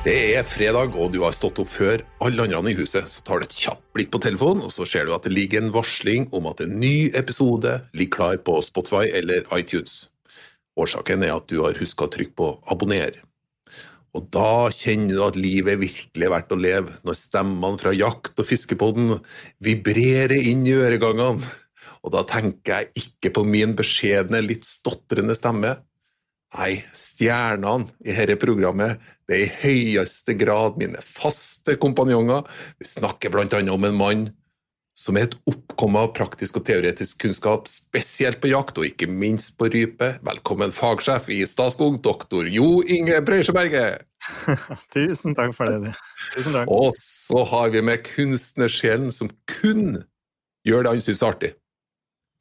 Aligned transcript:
Det 0.00 0.14
er 0.32 0.46
fredag, 0.48 0.94
og 0.96 1.10
du 1.12 1.18
har 1.20 1.34
stått 1.36 1.58
opp 1.60 1.68
før 1.68 2.00
alle 2.24 2.46
andre 2.46 2.70
i 2.72 2.76
huset. 2.78 3.04
Så 3.04 3.20
tar 3.20 3.42
du 3.42 3.44
et 3.44 3.52
kjapt 3.52 3.82
blikk 3.92 4.08
på 4.14 4.20
telefonen, 4.24 4.62
og 4.64 4.72
så 4.72 4.86
ser 4.88 5.04
du 5.04 5.12
at 5.12 5.26
det 5.26 5.34
ligger 5.34 5.60
en 5.60 5.74
varsling 5.74 6.24
om 6.32 6.48
at 6.48 6.62
en 6.64 6.72
ny 6.80 7.10
episode 7.12 7.74
ligger 7.92 8.14
klar 8.14 8.38
på 8.46 8.54
Spotify 8.64 9.10
eller 9.18 9.44
iTunes. 9.52 10.06
Årsaken 10.80 11.26
er 11.26 11.34
at 11.34 11.52
du 11.52 11.58
har 11.60 11.76
huska 11.76 12.06
å 12.06 12.12
trykke 12.14 12.32
på 12.40 12.48
abonner. 12.72 13.18
Og 14.16 14.24
da 14.32 14.70
kjenner 14.72 15.18
du 15.18 15.20
at 15.26 15.36
livet 15.36 15.74
er 15.74 15.82
virkelig 15.84 16.32
verdt 16.32 16.56
å 16.56 16.62
leve, 16.64 16.96
når 17.04 17.20
stemmene 17.20 17.84
fra 17.84 17.92
jakt- 17.92 18.40
og 18.40 18.48
fiskepodden 18.48 19.18
vibrerer 19.60 20.40
inn 20.40 20.64
i 20.64 20.78
øregangene. 20.80 21.44
Og 22.00 22.16
da 22.16 22.24
tenker 22.24 22.78
jeg 22.78 23.04
ikke 23.04 23.36
på 23.36 23.44
min 23.44 23.76
beskjedne, 23.76 24.40
litt 24.48 24.64
stotrende 24.64 25.36
stemme. 25.36 25.76
Nei, 26.50 26.80
stjernene 26.96 27.86
i 28.02 28.14
dette 28.16 28.34
programmet 28.42 28.98
det 29.30 29.36
er 29.36 29.44
i 29.44 29.58
høyeste 29.60 30.34
grad 30.34 30.80
mine 30.80 30.98
faste 31.04 31.76
kompanjonger. 31.78 32.42
Vi 32.82 32.88
snakker 32.90 33.30
bl.a. 33.30 33.60
om 33.70 33.86
en 33.86 33.98
mann 33.98 34.24
som 34.98 35.16
er 35.16 35.28
et 35.28 35.36
oppkomme 35.48 36.00
av 36.02 36.10
praktisk 36.16 36.58
og 36.58 36.66
teoretisk 36.66 37.22
kunnskap, 37.22 37.70
spesielt 37.70 38.40
på 38.42 38.50
jakt 38.50 38.80
og 38.80 38.88
ikke 38.88 39.06
minst 39.08 39.54
på 39.60 39.70
rype. 39.72 40.10
Velkommen 40.26 40.74
fagsjef 40.74 41.30
i 41.32 41.38
Statskog, 41.48 42.00
doktor 42.04 42.50
Jo 42.50 42.82
Inge 42.82 43.22
Breisjeberget! 43.24 44.02
Tusen 44.94 45.38
takk 45.38 45.54
for 45.56 45.70
det. 45.70 45.94
Tusen 46.34 46.58
takk. 46.58 46.74
Og 46.74 46.98
så 47.00 47.46
har 47.52 47.70
vi 47.72 47.84
med 47.86 48.02
kunstnersjelen 48.10 49.14
som 49.14 49.30
kun 49.48 50.02
gjør 50.66 50.84
det 50.84 50.96
han 50.96 51.06
syns 51.06 51.22
er 51.22 51.30
artig. 51.30 51.54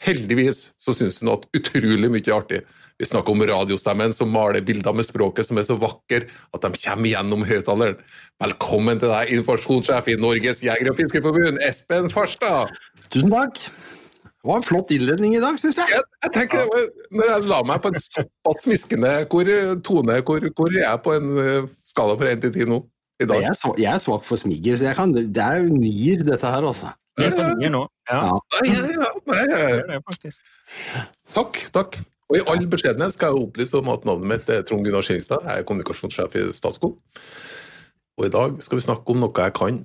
Heldigvis 0.03 0.71
så 0.81 0.95
syns 0.95 1.21
han 1.21 1.35
at 1.37 1.45
utrolig 1.55 2.09
mye 2.11 2.25
er 2.25 2.35
artig. 2.35 2.63
Vi 2.99 3.05
snakker 3.07 3.31
om 3.31 3.43
radiostemmen 3.47 4.11
som 4.13 4.27
maler 4.33 4.59
bilder 4.67 4.91
med 4.97 5.05
språket 5.07 5.47
som 5.47 5.57
er 5.59 5.63
så 5.63 5.77
vakker 5.79 6.25
at 6.51 6.65
de 6.65 6.71
kommer 6.81 7.07
gjennom 7.07 7.45
høyttaleren. 7.47 7.95
Velkommen 8.43 8.99
til 8.99 9.07
deg, 9.13 9.31
informasjonssjef 9.37 10.09
i 10.11 10.17
Norges 10.19 10.59
jeger- 10.65 10.89
og 10.91 10.97
fiskerforbund, 10.99 11.61
Espen 11.63 12.09
Farstad. 12.11 12.73
Tusen 13.07 13.31
takk. 13.31 13.61
Det 13.63 14.47
var 14.51 14.59
en 14.59 14.67
flott 14.67 14.91
innledning 14.95 15.37
i 15.37 15.39
dag, 15.43 15.55
syns 15.59 15.79
jeg. 15.79 15.87
Jeg, 15.95 16.03
jeg 16.25 16.31
tenker, 16.35 16.57
det 16.59 16.67
var- 16.73 16.91
Når 17.19 17.25
jeg 17.31 17.47
la 17.47 17.61
meg 17.63 17.81
på 17.81 17.87
en 17.93 17.99
såpass 18.03 18.61
smiskende 18.67 19.13
hvor, 19.31 19.45
tone, 19.83 20.19
hvor, 20.27 20.39
hvor 20.59 20.67
er 20.75 20.83
jeg 20.83 21.03
på 21.03 21.15
en 21.15 21.37
eh, 21.37 21.67
skala 21.83 22.19
fra 22.19 22.31
1 22.35 22.41
til 22.41 22.51
10 22.53 22.65
nå? 22.67 22.81
I 23.21 23.25
dag? 23.25 23.41
Jeg 23.41 23.49
er, 23.49 23.59
svak, 23.63 23.79
jeg 23.79 23.93
er 23.93 23.99
svak 23.99 24.23
for 24.27 24.35
smiger, 24.39 24.75
så 24.79 24.83
jeg 24.91 24.95
kan, 24.95 25.11
det 25.15 25.37
er 25.43 25.63
jo 25.63 25.71
nier, 25.75 26.23
dette 26.23 26.47
her, 26.47 26.63
altså. 26.67 26.91
Jeg 27.19 27.31
ringer 27.35 27.69
nå. 27.79 27.87
Ja, 28.11 28.19
Ja. 28.19 28.37
Ja, 28.59 28.75
ja, 28.75 28.81
det 28.83 29.49
ja. 29.49 29.87
er 29.87 29.99
det. 30.03 30.35
Takk, 31.35 31.59
takk. 31.75 31.99
Og 32.29 32.37
i 32.37 32.43
all 32.45 32.67
beskjedenhet 32.69 33.15
skal 33.15 33.33
jeg 33.33 33.47
opplyse 33.47 33.77
om 33.79 33.89
at 33.89 34.03
navnet 34.05 34.29
mitt 34.29 34.49
er 34.53 34.65
Trond 34.67 34.85
Gunnar 34.85 35.05
Skillingstad. 35.05 35.45
Jeg 35.47 35.61
er 35.63 35.65
kommunikasjonssjef 35.65 36.35
i 36.37 36.43
Statskog. 36.53 36.99
Og 38.19 38.27
i 38.27 38.33
dag 38.33 38.59
skal 38.61 38.77
vi 38.77 38.85
snakke 38.85 39.09
om 39.09 39.23
noe 39.23 39.33
jeg 39.33 39.55
kan 39.57 39.79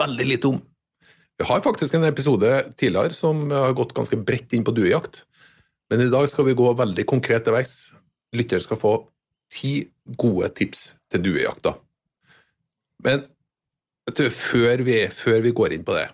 veldig 0.00 0.26
lite 0.26 0.50
om. 0.50 0.58
Vi 1.38 1.46
har 1.46 1.62
faktisk 1.62 1.94
en 1.94 2.06
episode 2.08 2.50
tidligere 2.78 3.14
som 3.14 3.46
har 3.50 3.76
gått 3.78 3.94
ganske 3.94 4.18
bredt 4.26 4.54
inn 4.56 4.66
på 4.66 4.74
duejakt. 4.74 5.22
Men 5.90 6.02
i 6.02 6.10
dag 6.10 6.26
skal 6.30 6.48
vi 6.48 6.56
gå 6.58 6.66
veldig 6.74 7.06
konkret 7.06 7.46
til 7.46 7.54
veis. 7.54 7.92
Lytter 8.34 8.62
skal 8.62 8.80
få 8.80 8.94
ti 9.54 9.84
gode 10.18 10.50
tips 10.58 10.94
til 11.12 11.22
duejakta. 11.22 11.76
Men 13.04 13.26
du, 14.10 14.26
før, 14.30 14.82
vi, 14.86 15.04
før 15.14 15.42
vi 15.44 15.54
går 15.54 15.76
inn 15.76 15.86
på 15.86 15.94
det 15.96 16.08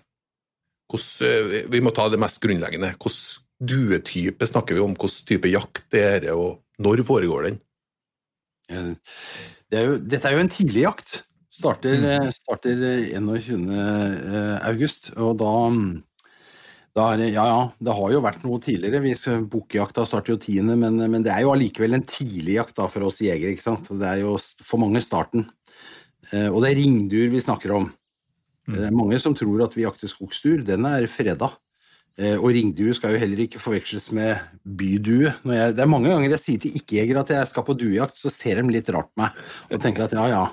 hvordan, 0.91 1.71
Vi 1.71 1.79
må 1.79 1.93
ta 1.95 2.09
det 2.11 2.19
mest 2.19 2.41
grunnleggende. 2.43 2.93
Hvilken 2.99 3.47
duetype 3.61 4.47
snakker 4.49 4.77
vi 4.77 4.83
om? 4.83 4.95
Hvilken 4.97 5.27
type 5.29 5.49
jakt 5.51 5.83
det 5.93 6.01
er, 6.01 6.29
og 6.33 6.61
når 6.81 7.03
foregår 7.07 7.49
den? 7.49 7.59
Eh, 8.71 8.93
Det 9.71 9.79
er 9.79 9.85
jo, 9.87 9.97
dette 10.03 10.27
er 10.27 10.33
jo 10.35 10.43
en 10.43 10.49
tidlig 10.51 10.81
jakt. 10.83 11.21
Starter, 11.51 11.93
Mm. 11.95 12.05
eh, 12.09 12.31
starter 12.31 12.81
eh, 12.83 13.13
21. 13.15 13.69
eh, 13.71 14.57
august, 14.67 15.11
og 15.15 15.37
da, 15.37 15.51
mm, 15.69 16.03
er 17.13 17.17
det, 17.17 17.33
Ja, 17.33 17.45
ja, 17.45 17.71
det 17.79 17.95
har 17.95 18.11
jo 18.11 18.21
vært 18.21 18.43
noe 18.43 18.59
tidligere. 18.59 19.01
Vi 19.01 19.13
Bukkjakta 19.47 20.05
starter 20.05 20.33
jo 20.33 20.37
10., 20.37 20.75
men, 20.75 20.97
men 20.97 21.23
det 21.23 21.31
er 21.31 21.41
jo 21.45 21.53
allikevel 21.53 21.93
en 21.93 22.03
tidlig 22.03 22.55
jakt 22.57 22.75
da, 22.75 22.87
for 22.87 23.03
oss 23.03 23.19
jegere. 23.19 23.53
ikke 23.53 23.63
sant? 23.63 23.87
Det 23.87 24.07
er 24.07 24.19
jo 24.25 24.37
for 24.63 24.77
mange 24.79 24.99
starten. 25.01 25.49
Eh, 26.33 26.49
Og 26.49 26.61
det 26.63 26.71
er 26.71 26.81
ringduer 26.81 27.29
vi 27.31 27.39
snakker 27.39 27.71
om. 27.75 27.93
Mm. 28.67 28.75
Det 28.75 28.83
er 28.87 28.91
mange 28.91 29.19
som 29.19 29.33
tror 29.33 29.63
at 29.63 29.73
vi 29.75 29.83
jakter 29.83 30.07
skogsdur. 30.07 30.65
Den 30.65 30.85
er 30.85 31.07
freda. 31.07 31.51
Eh, 32.19 32.35
Og 32.35 32.51
ringdue 32.51 32.93
skal 32.97 33.15
jo 33.15 33.21
heller 33.21 33.39
ikke 33.45 33.61
forveksles 33.61 34.09
med 34.15 34.35
bydue. 34.65 35.31
Jeg, 35.31 35.75
det 35.77 35.83
er 35.83 35.89
mange 35.89 36.11
ganger 36.11 36.35
jeg 36.35 36.43
sier 36.43 36.63
til 36.65 36.75
ikke-jegere 36.81 37.23
at 37.23 37.31
jeg 37.37 37.51
skal 37.51 37.65
på 37.67 37.77
duejakt, 37.79 38.19
så 38.19 38.31
ser 38.33 38.59
de 38.59 38.73
litt 38.73 38.91
rart 38.91 39.11
på 39.13 39.23
meg 39.23 39.39
og 39.71 39.81
tenker 39.83 40.05
at 40.05 40.15
ja, 40.17 40.27
ja. 40.31 40.43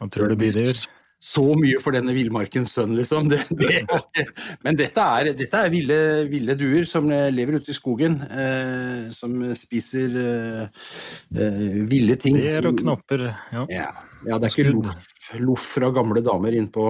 Han 0.00 0.10
tror 0.10 0.32
det 0.32 0.38
du 0.38 0.42
bydyr? 0.42 0.84
Så 1.24 1.42
mye 1.56 1.78
for 1.80 1.96
denne 1.96 2.12
villmarkens 2.12 2.74
sønn, 2.76 2.92
liksom. 2.98 3.30
Det, 3.32 3.38
det, 3.56 4.26
men 4.64 4.76
dette 4.76 5.00
er, 5.00 5.30
dette 5.38 5.62
er 5.64 5.70
ville, 5.72 5.96
ville 6.28 6.56
duer 6.60 6.84
som 6.88 7.08
eh, 7.08 7.30
lever 7.32 7.56
ute 7.62 7.72
i 7.72 7.76
skogen, 7.76 8.18
eh, 8.28 9.06
som 9.14 9.38
spiser 9.56 10.18
eh, 10.20 10.84
eh, 11.32 11.64
ville 11.88 12.18
ting. 12.20 12.36
Bær 12.42 12.68
og 12.68 12.78
knopper. 12.82 13.26
Ja. 13.54 13.64
Ja, 13.72 13.88
ja, 14.28 14.36
det 14.36 14.50
er 14.50 14.52
ikke 14.52 14.74
loff, 14.74 15.10
lof 15.40 15.72
fra 15.78 15.90
gamle 15.96 16.20
damer 16.24 16.54
inn 16.60 16.68
på 16.74 16.86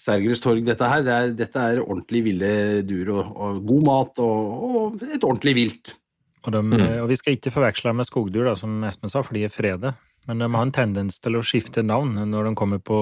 Sergels 0.00 0.42
torg, 0.42 0.66
dette 0.66 0.90
her. 0.90 1.06
Det 1.06 1.16
er, 1.16 1.34
dette 1.44 1.66
er 1.72 1.82
ordentlig 1.84 2.26
ville 2.26 2.52
duer 2.88 3.14
og, 3.14 3.32
og 3.32 3.66
god 3.70 3.90
mat 3.92 4.22
og, 4.26 4.62
og 4.68 5.02
et 5.06 5.22
ordentlig 5.22 5.58
vilt. 5.62 5.94
Og, 6.42 6.50
de, 6.50 6.86
og 6.98 7.06
vi 7.12 7.16
skal 7.20 7.38
ikke 7.38 7.54
forveksle 7.54 7.94
med 7.94 8.10
skogdyr, 8.10 8.48
da, 8.50 8.58
som 8.58 8.82
Espen 8.88 9.12
sa, 9.12 9.22
for 9.22 9.38
de 9.38 9.46
er 9.46 9.54
fredet. 9.54 9.94
Men 10.30 10.38
de 10.38 10.48
har 10.54 10.62
en 10.62 10.72
tendens 10.74 11.18
til 11.22 11.36
å 11.38 11.42
skifte 11.46 11.82
navn. 11.82 12.14
Når 12.30 12.50
de 12.50 12.54
kommer 12.58 12.78
på, 12.78 13.00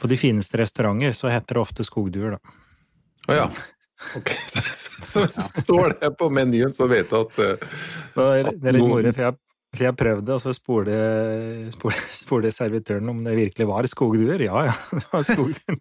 på 0.00 0.10
de 0.10 0.18
fineste 0.20 0.60
restauranter, 0.60 1.14
så 1.16 1.30
heter 1.32 1.58
det 1.58 1.62
ofte 1.64 1.86
skogduer, 1.86 2.36
da. 2.36 2.56
Å 3.28 3.36
ja. 3.36 3.46
Ok, 4.16 4.30
så, 5.04 5.26
så 5.26 5.26
står 5.62 5.96
det 6.00 6.12
på 6.18 6.30
menyen, 6.32 6.72
så 6.72 6.86
vet 6.90 7.10
du 7.10 7.18
at 7.18 7.40
eh, 7.44 7.66
Og 8.14 8.20
Det 8.20 8.28
er, 8.38 8.48
det 8.62 8.72
litt 8.78 8.86
moro, 8.86 9.12
for 9.12 9.26
jeg, 9.26 9.36
for 9.70 9.86
jeg 9.86 9.94
prøvde, 9.94 10.34
og 10.34 10.42
så 10.42 10.50
spurte 10.50 12.50
servitøren 12.50 13.06
om 13.12 13.20
det 13.22 13.36
virkelig 13.38 13.66
var 13.70 13.86
skogduer. 13.86 14.42
Ja, 14.42 14.64
ja, 14.66 14.72
det 14.98 15.04
var 15.12 15.22
skogduer. 15.26 15.76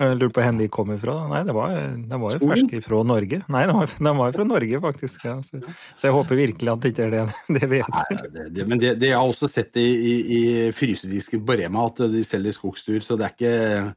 Jeg 0.00 0.16
lurte 0.16 0.36
på 0.38 0.46
hvor 0.46 0.60
de 0.62 0.68
kom 0.72 0.92
ifra. 0.94 1.16
Nei, 1.28 1.42
det 1.44 1.56
var, 1.56 1.74
det 2.08 2.20
var 2.22 2.38
jo 2.38 2.48
ferske 2.48 2.80
fra 2.86 3.02
Norge. 3.04 3.42
Nei, 3.52 3.64
det 3.68 3.76
var, 3.76 3.92
de 4.08 4.14
var 4.22 4.38
fra 4.38 4.48
Norge, 4.48 4.80
faktisk. 4.86 5.26
Ja. 5.28 5.36
Så, 5.44 5.60
så 5.60 6.08
jeg 6.08 6.16
håper 6.16 6.40
virkelig 6.40 6.72
at 6.72 6.84
det 6.84 6.94
ikke 6.94 7.10
er 7.10 7.16
det, 7.18 7.24
det 7.58 7.72
vi 7.74 7.82
Nei, 7.84 8.20
det, 8.48 8.68
men 8.70 8.80
det, 8.80 8.94
det 9.02 9.12
jeg 9.12 9.20
har 9.20 9.28
også 9.28 9.50
sett 9.52 9.76
i, 9.76 9.90
i, 9.92 10.14
i 10.38 10.44
frysedisken 10.72 11.44
på 11.44 11.60
Rema, 11.60 11.84
at 11.92 12.06
de 12.14 12.24
selger 12.24 12.56
skogsduer, 12.56 13.04
så 13.04 13.20
det 13.20 13.28
er 13.28 13.36
ikke 13.36 13.92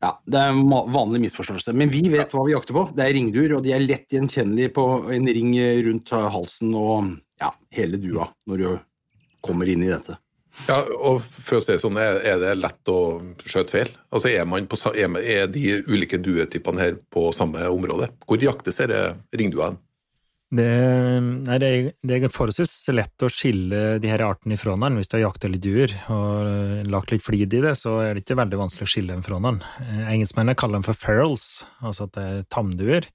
ja, 0.00 0.14
Det 0.24 0.38
er 0.40 0.54
en 0.54 0.62
vanlig 0.92 1.20
misforståelse. 1.26 1.74
Men 1.76 1.92
vi 1.92 2.02
vet 2.08 2.32
hva 2.32 2.44
vi 2.46 2.54
jakter 2.54 2.76
på. 2.76 2.86
Det 2.96 3.04
er 3.04 3.12
ringduer, 3.16 3.56
og 3.56 3.64
de 3.66 3.74
er 3.76 3.84
lett 3.84 4.08
gjenkjennelige 4.12 4.72
på 4.78 4.86
en 5.12 5.28
ring 5.28 5.52
rundt 5.86 6.14
halsen 6.36 6.72
og 6.72 7.12
ja, 7.40 7.52
hele 7.76 8.00
dua 8.00 8.30
når 8.48 8.64
du 8.64 8.70
kommer 9.44 9.68
inn 9.68 9.84
i 9.84 9.92
dette. 9.92 10.16
Ja, 10.68 10.80
og 10.82 11.20
for 11.22 11.58
å 11.58 11.62
si 11.62 11.72
det 11.72 11.82
sånn, 11.82 11.96
er 12.00 12.40
det 12.40 12.56
lett 12.58 12.90
å 12.90 12.98
skjøte 13.44 13.72
feil? 13.72 13.92
Altså, 14.12 14.32
er, 14.32 14.48
man 14.48 14.66
på, 14.68 14.76
er 14.90 15.46
de 15.52 15.64
ulike 15.88 16.20
duetypene 16.20 16.82
her 16.82 16.98
på 17.12 17.28
samme 17.36 17.64
område? 17.70 18.10
Hvor 18.26 18.42
jaktes 18.42 18.80
disse 18.80 19.04
ringduene? 19.36 19.80
Det, 20.50 20.66
nei, 21.22 21.56
det, 21.62 21.68
er, 22.02 22.24
forholdsvis 22.34 22.72
lett 22.90 23.22
å 23.22 23.28
skille 23.30 24.00
de 24.02 24.10
her 24.10 24.24
artene 24.26 24.56
fra 24.58 24.72
hverandre. 24.72 24.98
Hvis 24.98 25.10
du 25.12 25.14
har 25.14 25.28
jakta 25.28 25.50
litt 25.50 25.62
duer 25.62 25.94
og 26.10 26.48
eh, 26.48 26.88
lagt 26.90 27.14
litt 27.14 27.22
flid 27.22 27.54
i 27.54 27.62
det, 27.62 27.76
så 27.78 28.00
er 28.02 28.16
det 28.16 28.24
ikke 28.24 28.40
veldig 28.40 28.58
vanskelig 28.58 28.88
å 28.88 28.90
skille 28.90 29.14
dem 29.14 29.22
fra 29.22 29.38
hverandre. 29.38 29.70
Eh, 29.84 30.08
Engelskmennene 30.16 30.58
kaller 30.58 30.80
dem 30.80 30.88
for 30.88 30.98
ferals, 30.98 31.44
altså 31.78 32.08
at 32.08 32.16
det 32.18 32.24
er 32.26 32.48
tamduer. 32.50 33.06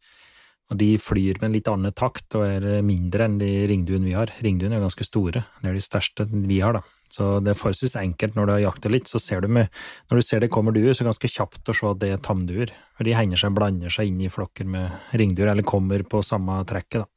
Og 0.72 0.80
de 0.80 0.94
flyr 0.98 1.42
med 1.42 1.50
en 1.50 1.58
litt 1.58 1.68
annen 1.70 1.94
takt 1.94 2.40
og 2.40 2.48
er 2.48 2.80
mindre 2.88 3.28
enn 3.28 3.36
de 3.38 3.52
ringduene 3.70 4.08
vi 4.08 4.16
har. 4.16 4.32
Ringduene 4.42 4.80
er 4.80 4.86
ganske 4.86 5.06
store. 5.06 5.44
Det 5.60 5.70
er 5.70 5.76
de 5.76 5.84
største 5.84 6.26
vi 6.32 6.62
har, 6.64 6.80
da. 6.80 6.96
Så 7.12 7.28
det 7.44 7.52
er 7.52 7.60
forholdsvis 7.60 7.98
enkelt 8.00 8.40
når 8.40 8.48
du 8.48 8.54
har 8.56 8.64
jakta 8.64 8.90
litt, 8.90 9.12
så 9.12 9.20
ser 9.22 9.44
du 9.44 9.52
med, 9.52 9.70
når 10.10 10.20
du 10.20 10.26
ser 10.26 10.42
det 10.42 10.50
kommer 10.56 10.74
duer, 10.76 10.96
så 10.96 11.04
er 11.04 11.06
det 11.06 11.12
ganske 11.12 11.32
kjapt 11.36 11.70
å 11.70 11.76
se 11.76 11.92
at 11.92 12.00
det 12.02 12.10
er 12.16 12.24
tamduer. 12.24 12.74
For 12.98 13.08
de 13.08 13.14
hender 13.16 13.40
seg, 13.40 13.54
blander 13.56 13.94
seg 13.94 14.10
inn 14.10 14.24
i 14.26 14.32
flokker 14.32 14.68
med 14.72 15.14
ringduer, 15.20 15.52
eller 15.52 15.68
kommer 15.68 16.02
på 16.08 16.24
samme 16.26 16.58
trekket, 16.68 17.04
da. 17.04 17.15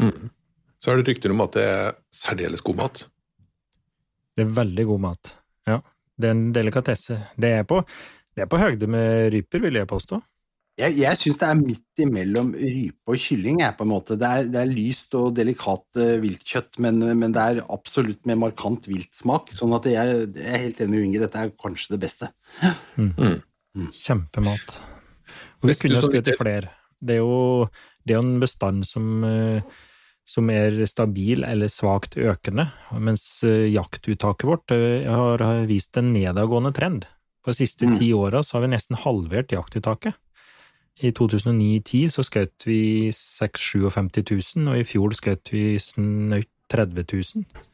Mm. 0.00 0.30
Så 0.82 0.92
er 0.92 1.00
det 1.00 1.08
rykter 1.08 1.32
om 1.32 1.42
at 1.44 1.56
det 1.56 1.64
er 1.70 1.96
særdeles 2.12 2.64
god 2.64 2.80
mat. 2.82 3.06
Det 4.34 4.44
er 4.44 4.54
veldig 4.58 4.84
god 4.90 5.02
mat. 5.06 5.34
Ja, 5.70 5.80
det 6.20 6.28
er 6.28 6.36
en 6.36 6.46
delikatesse. 6.54 7.18
Det 7.40 7.50
er 7.60 7.66
på, 7.68 7.80
det 8.34 8.44
er 8.44 8.50
på 8.50 8.60
høgde 8.60 8.88
med 8.90 9.32
ryper, 9.32 9.62
vil 9.64 9.80
jeg 9.80 9.90
påstå. 9.90 10.20
Jeg, 10.74 10.96
jeg 10.98 11.18
syns 11.20 11.38
det 11.38 11.46
er 11.46 11.58
midt 11.60 12.02
imellom 12.02 12.48
rype 12.58 13.14
og 13.14 13.20
kylling. 13.22 13.60
Jeg, 13.62 13.76
på 13.78 13.86
en 13.86 13.92
måte. 13.92 14.16
Det 14.18 14.26
er, 14.26 14.48
det 14.50 14.58
er 14.58 14.72
lyst 14.72 15.14
og 15.14 15.36
delikat 15.36 16.00
uh, 16.00 16.16
viltkjøtt, 16.24 16.80
men, 16.82 16.98
men 17.14 17.34
det 17.36 17.44
er 17.44 17.60
absolutt 17.70 18.24
med 18.26 18.40
markant 18.42 18.88
viltsmak. 18.90 19.54
Sånn 19.54 19.76
at 19.78 19.86
jeg, 19.86 20.16
jeg 20.34 20.48
er 20.50 20.64
helt 20.66 20.82
enig 20.82 20.96
med 20.96 21.06
Inge, 21.06 21.22
dette 21.22 21.44
er 21.46 21.54
kanskje 21.62 21.94
det 21.94 22.00
beste. 22.08 22.32
Kjempemat. 24.02 24.74
Og 25.62 25.68
vi 25.68 25.70
Hvis 25.70 25.84
kunne 25.84 26.02
ha 26.02 26.10
skutt 26.10 26.34
flere. 26.42 26.74
Det 27.04 27.20
er 27.20 27.22
jo 27.22 27.70
det 28.04 28.16
er 28.16 28.22
en 28.22 28.38
bestand 28.42 28.86
som 28.88 29.24
eh, 29.26 29.74
som 30.24 30.48
er 30.48 30.78
stabil 30.88 31.44
eller 31.44 31.68
svakt 31.68 32.16
økende, 32.16 32.70
mens 32.96 33.26
eh, 33.44 33.68
jaktuttaket 33.74 34.48
vårt 34.48 34.72
eh, 34.72 35.04
har 35.04 35.44
vist 35.68 35.96
en 36.00 36.14
nedadgående 36.14 36.72
trend. 36.76 37.04
På 37.44 37.52
de 37.52 37.60
siste 37.60 37.90
mm. 37.90 37.96
ti 38.00 38.08
åra 38.16 38.40
har 38.40 38.64
vi 38.64 38.70
nesten 38.72 39.00
halvert 39.04 39.52
jaktuttaket. 39.52 40.16
I 41.04 41.10
2009-10 41.10 42.08
så 42.14 42.22
skjøt 42.24 42.64
vi 42.68 43.10
56 43.12 44.54
000, 44.54 44.68
og 44.70 44.78
i 44.78 44.86
fjor 44.86 45.14
skjøt 45.18 45.50
vi 45.52 45.64
snaut 45.82 46.48
30 46.72 47.04
000. 47.04 47.64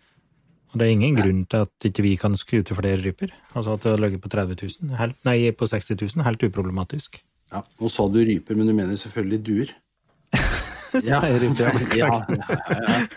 Og 0.71 0.79
det 0.81 0.87
er 0.87 0.94
ingen 0.94 1.19
grunn 1.19 1.44
til 1.50 1.67
at 1.67 1.87
ikke 1.87 2.05
vi 2.06 2.15
kan 2.19 2.35
skute 2.38 2.75
flere 2.79 2.99
ryper. 3.05 3.31
Altså 3.53 3.77
at 3.77 3.85
det 3.85 3.93
har 3.93 4.03
ligget 4.03 4.23
på 4.25 4.32
30 4.32 4.56
000, 4.59 4.97
helt, 4.99 5.19
nei, 5.29 5.37
på 5.53 5.69
60 5.69 5.94
000, 6.00 6.25
helt 6.27 6.47
uproblematisk. 6.49 7.21
Ja, 7.50 7.62
Nå 7.82 7.91
sa 7.93 8.06
du 8.11 8.19
ryper, 8.25 8.59
men 8.59 8.71
du 8.71 8.75
mener 8.75 8.99
selvfølgelig 8.99 9.41
duer? 9.47 9.73
ja, 11.11 11.21
ja, 11.95 12.09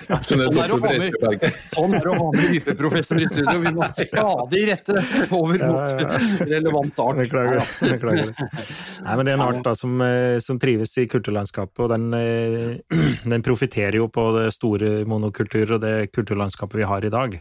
ja, 0.08 0.18
Sånn 0.22 0.42
er 0.44 0.52
det 0.54 0.76
å 0.76 0.78
ha 0.78 0.92
med, 0.94 1.46
sånn 1.74 1.96
er 1.98 2.04
det 2.06 2.12
å 2.12 2.18
ha 2.20 2.28
med 2.36 2.52
rypeprofessor 2.52 3.22
i 3.24 3.28
studio. 3.32 3.56
Vi 3.64 3.74
må 3.74 3.88
stadig 3.98 4.62
rette 4.70 5.04
over 5.34 5.64
mot 5.64 6.44
relevant 6.52 7.02
art. 7.06 7.22
Beklager. 7.24 7.74
Beklager. 7.82 8.34
Nei, 8.36 9.16
men 9.18 9.26
det 9.26 9.34
er 9.34 9.40
en 9.40 9.46
art 9.48 9.64
da, 9.66 9.74
som, 9.78 9.98
eh, 10.06 10.38
som 10.44 10.62
trives 10.62 10.94
i 11.02 11.08
kulturlandskapet, 11.10 11.82
og 11.86 11.92
den, 11.96 12.08
eh, 12.20 13.02
den 13.34 13.46
profitterer 13.46 13.98
jo 14.04 14.10
på 14.14 14.30
det 14.38 14.48
store 14.54 14.96
monokultur 15.10 15.78
og 15.78 15.84
det 15.84 15.96
kulturlandskapet 16.14 16.84
vi 16.84 16.90
har 16.94 17.06
i 17.06 17.14
dag. 17.14 17.40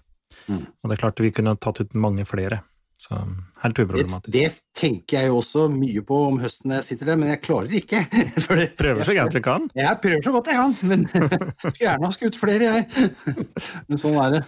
Mm. 0.49 0.65
Og 0.65 0.89
det 0.89 0.97
er 0.97 1.03
klart 1.05 1.21
vi 1.23 1.35
kunne 1.35 1.59
tatt 1.61 1.85
ut 1.85 1.99
mange 1.99 2.25
flere. 2.29 2.63
Så 3.03 3.17
helt 3.63 3.79
uproblematisk. 3.79 4.33
Det, 4.33 4.43
det, 4.47 4.79
tenker 4.79 5.17
jeg 5.17 5.31
jo 5.33 5.39
også 5.41 5.65
mye 5.73 6.03
på 6.07 6.19
om 6.29 6.37
høsten 6.39 6.71
når 6.71 6.79
jeg 6.79 6.87
sitter 6.87 7.09
der, 7.11 7.19
men 7.19 7.33
jeg 7.33 7.41
klarer 7.43 7.75
ikke. 7.81 8.03
Det, 8.63 8.67
prøver 8.79 9.03
så 9.09 9.17
godt 9.17 9.35
du 9.35 9.41
kan? 9.43 9.65
Jeg 9.75 9.99
prøver 10.05 10.23
så 10.23 10.35
godt 10.37 10.51
jeg 10.53 10.59
kan, 10.61 10.77
men 10.87 11.03
skulle 11.09 11.73
gjerne 11.83 12.07
ha 12.07 12.13
skutt 12.15 12.39
flere, 12.39 12.69
jeg. 12.69 13.09
Men 13.91 14.01
sånn 14.01 14.19
er 14.23 14.37
det. 14.37 14.43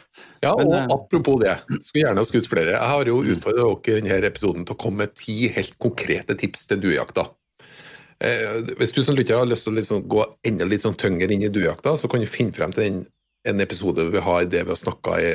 Ja, 0.44 0.52
og 0.52 0.62
men, 0.62 0.74
eh, 0.78 0.92
apropos 0.94 1.40
det, 1.42 1.56
skulle 1.80 2.04
gjerne 2.04 2.22
ha 2.22 2.28
skutt 2.28 2.48
flere. 2.50 2.76
Jeg 2.76 2.92
har 2.94 3.10
jo 3.10 3.18
utfordret 3.34 3.88
dere 3.88 3.98
i 3.98 4.04
denne 4.04 4.30
episoden 4.30 4.68
til 4.68 4.76
å 4.76 4.80
komme 4.84 5.02
med 5.02 5.16
ti 5.18 5.48
helt 5.56 5.74
konkrete 5.82 6.38
tips 6.38 6.68
til 6.70 6.82
duejakta. 6.84 7.26
Eh, 8.22 8.70
hvis 8.78 8.94
du 8.94 9.02
som 9.02 9.18
lytter 9.18 9.40
har 9.40 9.50
lyst 9.50 9.66
til 9.66 9.74
å 9.74 9.78
liksom 9.80 10.06
gå 10.10 10.24
enda 10.46 10.68
litt 10.68 10.86
sånn 10.86 10.98
tyngre 11.00 11.34
inn 11.34 11.42
i 11.42 11.52
duejakta, 11.52 11.96
så 11.98 12.10
kan 12.10 12.22
du 12.22 12.30
finne 12.30 12.54
frem 12.54 12.74
til 12.76 12.86
den, 12.86 13.04
en 13.50 13.60
episode 13.60 14.06
vi 14.14 14.22
har 14.24 14.46
det 14.48 14.62
vi 14.62 14.72
har 14.72 14.80
snakka 14.80 15.16
i 15.20 15.32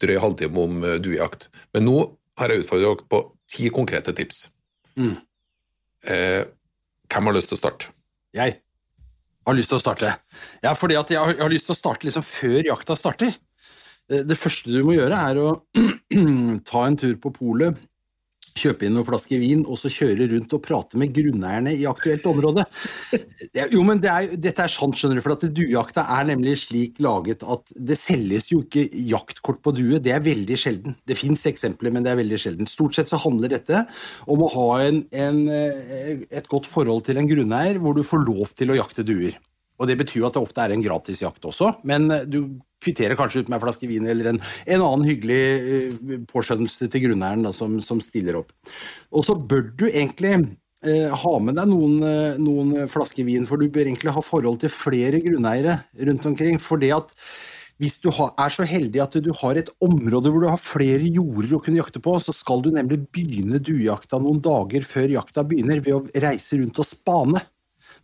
drøy 0.00 0.20
halvtime 0.22 0.60
om 0.62 0.84
uh, 0.86 0.94
duejakt. 1.02 1.50
Men 1.74 1.88
nå 1.88 1.98
har 2.38 2.50
jeg 2.50 2.64
utfordret 2.64 3.00
dere 3.00 3.08
på 3.10 3.22
ti 3.50 3.70
konkrete 3.74 4.14
tips. 4.16 4.48
Mm. 4.98 5.16
Eh, 6.10 6.42
hvem 7.10 7.30
har 7.30 7.36
lyst 7.36 7.52
til 7.52 7.58
å 7.58 7.62
starte? 7.62 7.90
Jeg 8.34 8.58
har 9.46 9.56
lyst 9.56 9.70
til 9.72 9.78
å 9.78 9.82
starte. 9.82 10.12
Ja, 10.64 10.74
fordi 10.78 10.96
jeg 10.96 11.18
har, 11.20 11.34
jeg 11.34 11.44
har 11.44 11.52
lyst 11.52 11.68
til 11.68 11.76
å 11.76 11.78
starte 11.78 12.08
liksom 12.08 12.24
før 12.26 12.60
jakta 12.70 12.96
starter. 12.98 13.36
Eh, 14.10 14.24
det 14.26 14.38
første 14.40 14.72
du 14.72 14.82
må 14.86 14.96
gjøre, 14.96 15.18
er 15.30 15.40
å 15.42 15.50
ta 16.70 16.86
en 16.86 16.98
tur 17.00 17.18
på 17.22 17.34
polet 17.34 17.78
kjøpe 18.54 18.86
inn 18.86 18.94
noen 18.94 19.06
flasker 19.06 19.40
vin 19.42 19.64
og 19.66 19.78
så 19.80 19.90
kjøre 19.92 20.28
rundt 20.30 20.52
og 20.54 20.62
prate 20.62 20.98
med 21.00 21.12
grunneierne 21.14 21.74
i 21.74 21.86
aktuelt 21.90 22.26
område. 22.30 22.64
Jo, 23.74 23.82
men 23.86 24.00
det 24.02 24.10
er, 24.10 24.34
Dette 24.40 24.64
er 24.64 24.72
sant, 24.72 24.96
skjønner 24.98 25.18
du, 25.18 25.24
for 25.24 25.34
at 25.34 25.46
duejakta 25.56 26.06
er 26.16 26.28
nemlig 26.30 26.56
slik 26.62 27.00
laget 27.02 27.42
at 27.42 27.72
det 27.74 27.98
selges 27.98 28.50
jo 28.52 28.62
ikke 28.64 28.86
jaktkort 29.10 29.60
på 29.64 29.74
due. 29.76 30.00
Det 30.02 30.14
er 30.14 30.24
veldig 30.24 30.58
sjelden. 30.60 30.98
Det 31.06 31.18
fins 31.18 31.42
eksempler, 31.50 31.94
men 31.94 32.06
det 32.06 32.14
er 32.14 32.20
veldig 32.22 32.40
sjelden. 32.40 32.70
Stort 32.70 32.96
sett 32.96 33.10
så 33.10 33.20
handler 33.20 33.56
dette 33.56 33.84
om 34.30 34.44
å 34.44 34.52
ha 34.54 34.68
en, 34.86 35.02
en, 35.10 35.42
eh, 35.50 36.22
et 36.30 36.50
godt 36.50 36.70
forhold 36.70 37.04
til 37.08 37.20
en 37.20 37.30
grunneier 37.30 37.82
hvor 37.82 37.98
du 37.98 38.04
får 38.06 38.24
lov 38.26 38.54
til 38.58 38.72
å 38.72 38.78
jakte 38.78 39.06
duer. 39.06 39.36
Og 39.80 39.90
Det 39.90 39.96
betyr 39.98 40.20
jo 40.20 40.28
at 40.28 40.36
det 40.36 40.44
ofte 40.44 40.64
er 40.64 40.74
en 40.74 40.84
gratisjakt 40.84 41.46
også, 41.50 41.72
men 41.88 42.10
eh, 42.14 42.26
du 42.30 42.58
kvitterer 42.84 43.16
kanskje 43.18 43.42
ut 43.42 43.48
med 43.48 43.58
en 43.58 43.64
flaske 43.64 43.88
vin 43.88 44.06
eller 44.10 44.34
en, 44.34 44.42
en 44.68 44.82
annen 44.84 45.06
hyggelig 45.08 45.38
uh, 45.64 46.18
påskjønnelse 46.28 46.90
til 46.92 47.06
grunneieren 47.06 47.48
som, 47.56 47.78
som, 47.80 48.02
stiller 48.04 48.36
opp. 48.42 48.52
Og 49.08 49.24
så 49.24 49.32
bør 49.38 49.70
du 49.72 49.86
egentlig 49.88 50.34
eh, 50.84 51.08
ha 51.08 51.32
med 51.40 51.56
deg 51.56 51.70
noen, 51.70 51.96
uh, 52.04 52.36
noen, 52.36 52.74
flasker 52.92 53.24
vin, 53.24 53.48
for 53.48 53.56
du 53.56 53.72
bør 53.72 53.88
egentlig 53.88 54.12
ha 54.12 54.24
forhold 54.24 54.60
til 54.62 54.74
flere 54.74 55.22
grunneiere 55.24 55.80
rundt 56.10 56.28
omkring. 56.28 56.60
for 56.60 56.82
det 56.82 56.92
at 56.98 57.16
hvis 57.82 57.96
du 58.04 58.06
er 58.12 58.52
så 58.54 58.62
heldig 58.68 59.00
at 59.02 59.16
du 59.24 59.32
har 59.40 59.58
et 59.58 59.70
område 59.82 60.30
hvor 60.30 60.44
du 60.44 60.46
har 60.46 60.60
flere 60.62 61.08
jorder 61.08 61.56
å 61.56 61.62
kunne 61.64 61.80
jakte 61.80 62.04
på, 62.04 62.12
så 62.22 62.36
skal 62.36 62.62
du 62.62 62.70
nemlig 62.74 63.00
begynne 63.16 63.58
duejakta 63.58 64.20
noen 64.22 64.38
dager 64.44 64.86
før 64.86 65.16
jakta 65.16 65.42
begynner, 65.42 65.82
ved 65.82 65.96
å 65.96 66.22
reise 66.22 66.60
rundt 66.60 66.78
og 66.78 66.86
spane. 66.86 67.42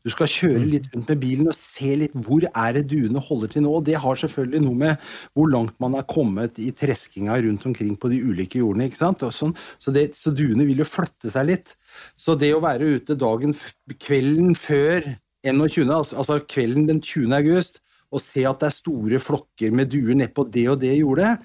Du 0.04 0.10
skal 0.12 0.30
kjøre 0.30 0.62
mm. 0.62 0.68
litt 0.72 0.86
rundt 0.94 1.10
med 1.12 1.20
bilen 1.20 1.50
og 1.50 1.56
se 1.56 1.92
litt 2.00 2.14
hvor 2.24 2.46
er 2.48 2.76
det 2.76 2.86
duene 2.88 3.20
holder 3.24 3.52
til 3.52 3.64
nå. 3.66 3.74
og 3.80 3.84
Det 3.88 3.98
har 4.00 4.20
selvfølgelig 4.22 4.62
noe 4.64 4.80
med 4.82 5.10
hvor 5.36 5.50
langt 5.52 5.76
man 5.82 5.96
er 5.98 6.06
kommet 6.08 6.60
i 6.62 6.70
treskinga 6.76 7.36
rundt 7.44 7.66
omkring 7.68 7.92
på 8.00 8.12
de 8.12 8.22
ulike 8.24 8.62
jordene. 8.62 8.88
ikke 8.88 9.00
sant? 9.02 9.24
Sånn, 9.36 9.52
så, 9.82 9.92
det, 9.94 10.10
så, 10.16 10.32
duene 10.32 10.64
vil 10.68 10.80
jo 10.80 10.88
flytte 10.88 11.32
seg 11.32 11.50
litt. 11.50 11.74
Så 12.16 12.38
det 12.40 12.54
å 12.56 12.62
være 12.64 12.96
ute 12.96 13.18
dagen, 13.20 13.54
kvelden 14.00 14.56
før 14.58 15.04
21., 15.44 15.92
altså, 15.92 16.16
altså 16.20 16.40
kvelden 16.48 16.88
den 16.88 17.04
20. 17.04 17.36
august, 17.36 17.80
og 18.10 18.22
se 18.24 18.42
at 18.48 18.62
det 18.62 18.70
er 18.70 18.74
store 18.74 19.20
flokker 19.22 19.74
med 19.74 19.92
duer 19.92 20.16
nedpå 20.18 20.48
det 20.50 20.66
og 20.72 20.80
det 20.82 20.96
jordet, 20.98 21.36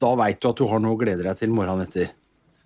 da 0.00 0.12
veit 0.20 0.38
du 0.42 0.50
at 0.50 0.60
du 0.60 0.68
har 0.68 0.80
noe 0.82 0.94
å 0.94 1.00
glede 1.00 1.24
deg 1.24 1.40
til 1.40 1.52
morgenen 1.56 1.88
etter. 1.88 2.12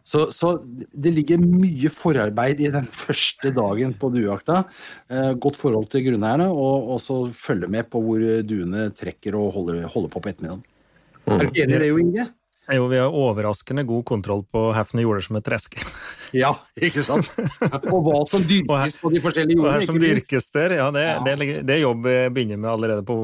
Så, 0.06 0.26
så, 0.34 0.54
det 0.90 1.12
ligger 1.14 1.42
mye 1.42 1.90
forarbeid 1.92 2.62
i 2.64 2.70
den 2.72 2.88
første 3.02 3.52
dagen 3.54 3.94
på 3.98 4.10
duejakta. 4.14 4.64
Eh, 5.12 5.32
godt 5.38 5.60
forhold 5.60 5.90
til 5.92 6.06
grunneierne, 6.08 6.48
og 6.50 6.98
så 7.04 7.22
følge 7.36 7.70
med 7.70 7.90
på 7.92 8.02
hvor 8.04 8.26
duene 8.46 8.88
trekker 8.96 9.38
og 9.38 9.52
holder, 9.58 9.86
holder 9.86 10.12
på 10.12 10.24
på 10.24 10.32
ettermiddagen. 10.32 10.64
Mm. 11.26 11.34
Er 11.36 11.46
du 11.46 11.50
enig 11.50 11.76
i 11.76 11.78
det, 11.78 11.88
Jo 11.90 12.00
Inge? 12.00 12.26
Jo, 12.70 12.86
vi 12.86 12.98
har 13.00 13.14
overraskende 13.16 13.82
god 13.88 14.04
kontroll 14.06 14.44
på 14.46 14.66
hvilke 14.70 15.02
jorder 15.02 15.24
som 15.24 15.38
er 15.40 15.44
treske. 15.46 15.82
ja, 16.42 16.52
ikke 16.78 17.02
sant? 17.02 17.30
Og 17.94 18.04
hva 18.06 18.20
som 18.30 18.44
dyrkes 18.46 18.98
på 19.00 19.10
de 19.10 19.22
forskjellige 19.24 19.58
jordene. 19.58 19.72
Og 19.72 19.80
her 19.80 19.88
som 19.88 19.98
dyrkes 19.98 20.50
der, 20.54 20.76
ja, 20.78 20.88
det, 20.94 21.04
ja. 21.08 21.18
Det, 21.26 21.50
det, 21.66 21.78
jobb 21.80 22.06
jeg 22.10 22.34
begynner 22.36 22.60
med 22.60 22.70
allerede 22.70 23.04
på 23.06 23.18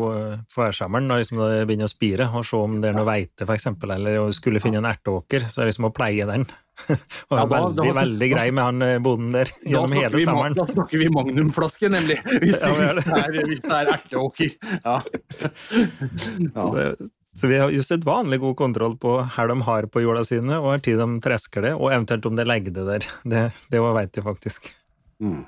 værsommeren, 0.57 1.07
når 1.11 1.23
liksom 1.23 1.43
det 1.45 1.67
begynner 1.69 1.91
å 1.91 1.93
spire, 1.93 2.31
og 2.33 2.47
se 2.49 2.59
om 2.59 2.79
det 2.83 2.91
er 2.91 2.99
noe 2.99 3.07
veite, 3.09 3.47
f.eks., 3.47 3.69
eller 3.87 4.23
skulle 4.35 4.63
finne 4.63 4.81
en 4.83 4.89
erteåker, 4.91 5.47
så 5.51 5.61
er 5.61 5.67
det 5.67 5.75
liksom 5.75 5.91
å 5.91 5.95
pleie 5.95 6.27
den. 6.29 6.49
Og 7.31 7.39
ja, 7.39 7.45
da, 7.45 7.45
veldig, 7.53 7.77
da, 7.79 7.93
veldig 7.97 8.27
grei 8.35 8.47
med 8.53 8.67
han 8.67 8.85
eh, 8.85 8.97
bonden 9.03 9.31
der 9.33 9.53
gjennom 9.65 9.95
hele 9.97 10.21
sommeren. 10.21 10.57
Da 10.59 10.67
snakker 10.69 11.01
vi 11.01 11.09
magnumflaske, 11.15 11.91
nemlig, 11.93 12.19
hvis, 12.43 12.59
ja, 12.59 12.73
hvis, 12.75 12.99
det 12.99 13.21
er, 13.23 13.39
hvis 13.53 13.63
det 13.65 13.79
er 13.79 13.93
erteåker. 13.95 14.57
Ja. 14.83 14.99
Så, 16.53 16.73
så, 17.37 17.51
vi 17.51 17.61
har 17.61 17.75
just 17.75 17.93
et 17.93 18.07
vanlig 18.07 18.41
god 18.43 18.57
kontroll 18.57 18.97
på 19.01 19.19
her 19.37 19.53
de 19.53 19.59
har 19.69 19.87
på 19.93 20.03
jorda 20.05 20.25
sine, 20.25 20.57
og 20.57 20.71
hvor 20.71 20.83
tid 20.85 20.99
de 21.03 21.09
tresker 21.25 21.69
det, 21.69 21.77
og 21.77 21.93
eventuelt 21.93 22.27
om 22.29 22.39
de 22.39 22.49
legger 22.49 22.75
det 22.75 22.89
der. 22.89 23.09
Det, 23.37 23.47
det 23.73 23.81
veit 23.83 24.13
de 24.15 24.25
faktisk. 24.25 24.73
Mm. 25.23 25.45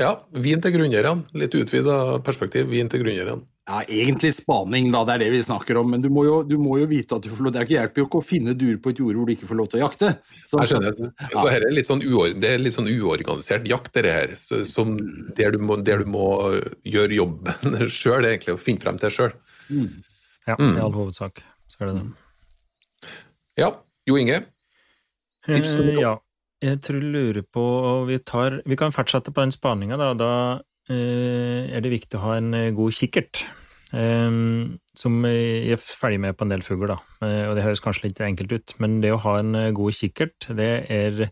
Ja, 0.00 0.16
vin 0.32 0.60
til 0.64 0.72
grunneierne. 0.72 1.26
Litt 1.36 1.54
utvida 1.58 2.18
perspektiv. 2.24 2.70
Vin 2.72 2.88
til 2.88 3.02
grunneierne. 3.02 3.42
Ja, 3.68 3.78
Egentlig 3.86 4.32
spaning, 4.34 4.88
da, 4.90 5.04
det 5.06 5.14
er 5.14 5.20
det 5.22 5.28
vi 5.36 5.42
snakker 5.44 5.78
om. 5.78 5.92
Men 5.92 6.02
du 6.02 6.08
må 6.10 6.24
jo, 6.26 6.38
du 6.46 6.56
må 6.58 6.80
jo 6.80 6.88
vite 6.90 7.14
at 7.14 7.22
du 7.22 7.30
får 7.30 7.44
lov, 7.46 7.52
det 7.54 7.60
er 7.60 7.68
ikke 7.68 7.76
hjelper 7.76 8.02
jo 8.02 8.06
ikke 8.08 8.22
å 8.22 8.26
finne 8.26 8.54
duer 8.58 8.78
på 8.82 8.90
et 8.90 9.02
jord 9.02 9.18
hvor 9.18 9.28
du 9.28 9.34
ikke 9.36 9.48
får 9.50 9.58
lov 9.60 9.68
til 9.70 9.78
å 9.78 9.82
jakte. 9.84 10.14
Så, 10.40 10.62
jeg 10.62 10.72
skjønner. 10.72 10.96
Ja. 11.20 11.28
Så 11.36 11.44
her 11.46 11.66
er 11.68 11.76
litt 11.76 11.88
sånn 11.90 12.02
uor, 12.02 12.32
det 12.42 12.54
er 12.54 12.62
litt 12.62 12.74
sånn 12.74 12.90
uorganisert 12.90 13.68
jakt, 13.70 13.92
det 13.94 14.14
her. 14.16 14.34
Så, 14.40 14.62
som, 14.68 14.96
der, 15.38 15.54
du 15.54 15.62
må, 15.62 15.78
der, 15.84 16.02
du 16.02 16.10
må, 16.10 16.26
gjøre 16.88 17.20
jobben 17.20 17.78
sjøl, 18.00 18.26
egentlig, 18.32 18.56
og 18.56 18.64
finne 18.64 18.82
frem 18.82 18.98
til 19.02 19.14
sjøl. 19.14 19.36
Mm. 19.68 19.92
Ja, 20.48 20.56
mm. 20.58 20.74
i 20.76 20.82
all 20.82 20.96
hovedsak 20.96 21.44
så 21.70 21.84
er 21.84 21.92
det 21.92 22.00
det. 22.00 23.12
Ja. 23.62 23.70
Jo 24.08 24.18
Inge? 24.18 24.42
Tips 25.46 25.76
nummer 25.78 25.94
to? 25.94 26.02
Ja. 26.02 26.12
Jeg 26.62 26.78
tror 26.82 27.00
jeg 27.00 27.10
lurer 27.10 27.42
på 27.42 27.62
Vi, 28.06 28.20
tar, 28.22 28.60
vi 28.66 28.76
kan 28.78 28.92
fortsette 28.94 29.32
på 29.34 29.42
den 29.42 29.54
spaninga, 29.54 29.96
da. 29.98 30.12
Da 30.14 30.32
Eh, 30.90 31.70
er 31.70 31.82
det 31.82 31.92
viktig 31.92 32.18
å 32.18 32.24
ha 32.24 32.38
en 32.40 32.54
eh, 32.58 32.70
god 32.74 32.94
kikkert. 32.96 33.44
Eh, 33.94 34.30
som 34.98 35.26
jeg 35.28 35.78
følger 35.78 36.22
med 36.22 36.36
på 36.36 36.46
en 36.46 36.54
del 36.54 36.64
fugler, 36.66 36.94
da. 36.94 37.28
Og 37.48 37.56
det 37.56 37.64
høres 37.64 37.82
kanskje 37.84 38.08
litt 38.08 38.22
enkelt 38.24 38.52
ut, 38.52 38.74
men 38.82 39.00
det 39.04 39.12
å 39.14 39.20
ha 39.24 39.38
en 39.40 39.54
god 39.76 39.94
kikkert, 39.96 40.50
det 40.58 40.72
er 40.92 41.28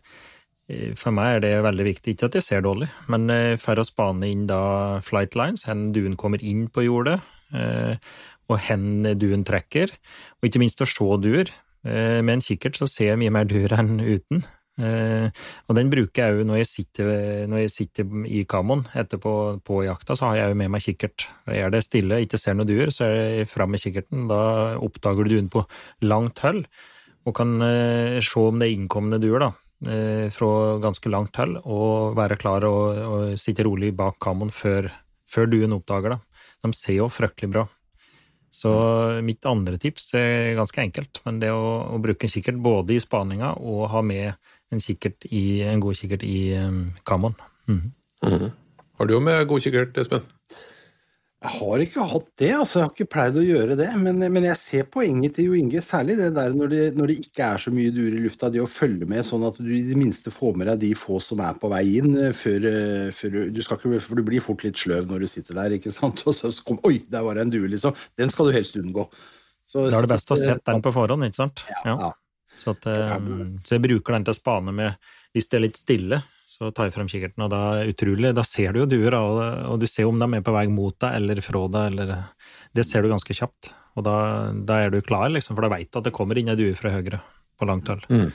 for 0.95 1.11
meg 1.11 1.35
er 1.35 1.41
det 1.43 1.51
veldig 1.65 1.83
viktig. 1.83 2.13
Ikke 2.13 2.29
at 2.29 2.37
jeg 2.37 2.45
ser 2.45 2.61
dårlig, 2.63 2.87
men 3.11 3.27
for 3.59 3.75
å 3.75 3.83
spane 3.83 4.29
inn 4.31 4.45
da 4.47 5.01
flight 5.03 5.35
lines, 5.35 5.65
hvor 5.67 5.81
duen 5.91 6.15
kommer 6.17 6.39
inn 6.39 6.69
på 6.71 6.85
jordet, 6.85 7.17
og 8.51 8.61
hvor 8.67 9.19
duen 9.19 9.45
trekker, 9.47 9.93
og 10.39 10.47
ikke 10.49 10.61
minst 10.61 10.83
å 10.83 10.89
se 10.89 11.17
duer. 11.23 11.51
Med 11.81 12.29
en 12.29 12.43
kikkert 12.45 12.77
så 12.77 12.85
ser 12.85 13.07
jeg 13.13 13.19
mye 13.23 13.33
mer 13.33 13.47
duer 13.49 13.73
enn 13.73 13.95
uten. 13.97 14.43
Eh, 14.79 15.27
og 15.67 15.75
den 15.75 15.89
bruker 15.91 16.23
jeg 16.23 16.37
òg 16.37 16.45
når, 16.47 16.61
når, 17.51 17.59
jeg 17.65 17.73
sitter 17.73 18.13
i 18.25 18.45
kamoen 18.49 18.85
etterpå 18.97 19.33
på 19.67 19.81
jakta, 19.83 20.15
så 20.15 20.29
har 20.29 20.39
jeg 20.39 20.53
òg 20.53 20.61
med 20.61 20.71
meg 20.73 20.85
kikkert. 20.85 21.27
Er 21.51 21.73
det 21.73 21.83
stille, 21.85 22.21
ikke 22.23 22.39
ser 22.39 22.55
noen 22.57 22.69
duer, 22.69 22.93
så 22.93 23.09
er 23.09 23.17
det 23.41 23.49
fram 23.51 23.73
med 23.73 23.83
kikkerten. 23.83 24.29
Da 24.31 24.77
oppdager 24.79 25.27
du 25.27 25.35
duen 25.35 25.51
på 25.51 25.65
langt 26.07 26.41
hold, 26.45 26.63
og 27.27 27.35
kan 27.37 27.57
eh, 27.65 28.21
se 28.23 28.47
om 28.47 28.61
det 28.61 28.69
er 28.69 28.77
innkomne 28.77 29.21
duer, 29.21 29.43
da. 29.43 29.51
Eh, 29.81 30.27
fra 30.33 30.77
ganske 30.81 31.11
langt 31.11 31.37
hold, 31.41 31.59
og 31.65 32.17
være 32.17 32.39
klar 32.41 32.65
og, 32.69 33.03
og 33.11 33.37
sitte 33.41 33.65
rolig 33.67 33.91
bak 33.97 34.19
kamoen 34.23 34.53
før, 34.55 34.89
før 35.29 35.51
duen 35.51 35.77
oppdager 35.77 36.15
det. 36.15 36.21
De 36.61 36.73
ser 36.77 37.01
jo 37.01 37.11
fryktelig 37.11 37.53
bra. 37.53 37.67
Så 38.51 38.71
mitt 39.23 39.45
andre 39.47 39.77
tips 39.79 40.09
er 40.19 40.57
ganske 40.57 40.81
enkelt, 40.83 41.21
men 41.23 41.39
det 41.39 41.53
å, 41.55 41.67
å 41.95 41.99
bruke 42.03 42.27
en 42.27 42.33
kikkert 42.33 42.57
både 42.59 42.97
i 42.97 43.03
spaninga 43.03 43.53
og 43.63 43.85
ha 43.93 44.01
med 44.03 44.33
en, 44.71 44.81
i, 45.31 45.43
en 45.63 45.83
god 45.83 45.99
kikkert 45.99 46.25
i 46.27 46.51
um, 46.59 46.81
kammoen. 47.07 47.37
Mm. 47.71 47.85
Mm. 48.27 48.49
Har 48.99 49.07
du 49.07 49.15
jo 49.15 49.21
med 49.23 49.47
god 49.47 49.63
kikkert, 49.63 49.95
Espen? 50.03 50.27
Jeg 51.41 51.57
har 51.57 51.81
ikke 51.81 52.03
hatt 52.05 52.27
det, 52.37 52.49
altså. 52.53 52.77
Jeg 52.77 52.85
har 52.85 52.91
ikke 52.93 53.09
pleid 53.09 53.37
å 53.41 53.43
gjøre 53.43 53.75
det. 53.79 53.87
Men, 53.97 54.19
men 54.21 54.43
jeg 54.45 54.59
ser 54.61 54.89
poenget 54.93 55.33
til 55.33 55.47
Jo 55.47 55.55
Inge, 55.57 55.81
særlig 55.81 56.19
det 56.19 56.27
der 56.35 56.53
når 56.53 56.69
det, 56.69 56.81
når 56.93 57.09
det, 57.09 57.15
ikke 57.23 57.47
er 57.47 57.63
så 57.63 57.73
mye 57.73 57.93
duer 57.95 58.13
i 58.13 58.19
lufta. 58.21 58.51
Det 58.53 58.61
å 58.61 58.67
følge 58.69 59.07
med 59.09 59.25
sånn 59.25 59.47
at 59.47 59.57
du 59.57 59.71
i 59.73 59.79
det 59.87 59.97
minste 59.97 60.29
får 60.33 60.59
med 60.59 60.69
deg 60.69 60.83
de 60.83 60.91
få 61.01 61.17
som 61.23 61.41
er 61.41 61.57
på 61.57 61.71
vei 61.71 61.81
inn. 61.97 62.13
Eh, 62.27 62.35
før, 62.37 62.67
eh, 62.69 63.07
før 63.17 63.39
du 63.49 63.57
skal 63.65 63.79
ikke, 63.79 64.03
For 64.05 64.21
du 64.21 64.25
blir 64.27 64.45
fort 64.45 64.61
litt 64.67 64.77
sløv 64.77 65.09
når 65.09 65.25
du 65.25 65.31
sitter 65.31 65.57
der, 65.57 65.73
ikke 65.79 65.93
sant. 65.95 66.21
Og 66.29 66.37
så 66.37 66.53
kom 66.67 66.77
Oi, 66.85 66.99
der 67.09 67.25
var 67.25 67.39
det 67.39 67.47
en 67.47 67.55
due, 67.55 67.71
liksom. 67.73 67.97
Den 68.21 68.29
skal 68.29 68.51
du 68.51 68.57
helst 68.59 68.77
unngå. 68.77 69.07
Så, 69.65 69.87
da 69.89 69.97
er 69.97 70.05
det 70.05 70.13
best 70.13 70.35
å 70.35 70.37
sette 70.37 70.67
den 70.69 70.85
på 70.85 70.93
forhånd, 70.93 71.25
ikke 71.25 71.41
sant? 71.41 71.65
Ja. 71.87 71.95
ja. 72.05 72.11
Så, 72.61 72.75
at, 72.77 72.85
um, 73.17 73.57
så 73.65 73.79
jeg 73.79 73.87
bruker 73.87 74.13
den 74.13 74.29
til 74.29 74.35
å 74.35 74.37
spane 74.37 74.75
med 74.77 75.11
hvis 75.33 75.49
det 75.49 75.57
er 75.57 75.65
litt 75.65 75.79
stille 75.79 76.21
så 76.61 76.69
tar 76.77 76.87
jeg 76.87 76.93
frem 76.93 77.07
kikkerten, 77.09 77.41
og 77.41 77.49
da, 77.49 77.61
utrolig, 77.89 78.31
da 78.37 78.43
ser 78.45 78.75
du 78.75 78.83
jo 78.83 78.89
duer, 78.89 79.15
og, 79.17 79.39
og, 79.71 79.79
du 79.81 79.87
ser 79.89 80.05
om 80.05 80.19
de 80.21 80.27
er 80.37 80.43
på 80.45 80.53
vei 80.53 80.67
mot 80.69 80.93
deg 81.01 81.17
eller 81.17 81.41
fra 81.41 81.63
deg, 81.73 81.95
eller 81.95 82.11
Det 82.77 82.85
ser 82.85 83.01
du 83.01 83.09
ganske 83.09 83.33
kjapt. 83.33 83.71
Og 83.97 84.05
da, 84.05 84.15
da 84.53 84.77
er 84.85 84.93
du 84.93 85.01
klar, 85.01 85.25
liksom, 85.33 85.57
for 85.57 85.65
da 85.65 85.71
veit 85.73 85.89
du 85.89 85.97
at 85.99 86.05
det 86.05 86.13
kommer 86.15 86.37
inn 86.37 86.51
ei 86.53 86.59
due 86.59 86.75
fra 86.77 86.93
høyre 86.93 87.19
på 87.57 87.67
langt 87.67 87.89
hold. 87.89 88.05
Mm. 88.13 88.29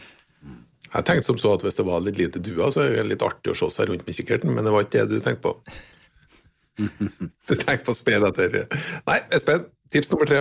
Jeg 0.87 1.07
tenkte 1.07 1.27
som 1.29 1.39
så 1.39 1.55
at 1.55 1.63
hvis 1.63 1.79
det 1.79 1.87
var 1.87 2.03
litt 2.03 2.19
lite 2.19 2.43
duer, 2.43 2.67
så 2.75 2.83
er 2.83 2.99
det 2.99 3.07
litt 3.13 3.25
artig 3.25 3.55
å 3.55 3.59
se 3.59 3.71
seg 3.73 3.93
rundt 3.93 4.05
med 4.09 4.19
kikkerten, 4.19 4.51
men 4.55 4.67
det 4.67 4.75
var 4.75 4.85
ikke 4.85 5.07
det 5.07 5.21
du 5.21 5.23
tenkte 5.23 5.47
på. 5.47 5.55
du 7.49 7.55
tenkte 7.55 7.87
på 7.87 7.95
speid 7.97 8.27
etter 8.27 8.59
Nei, 9.07 9.21
Espen, 9.39 9.71
Tips 9.91 10.11
nummer 10.11 10.27
tre. 10.27 10.41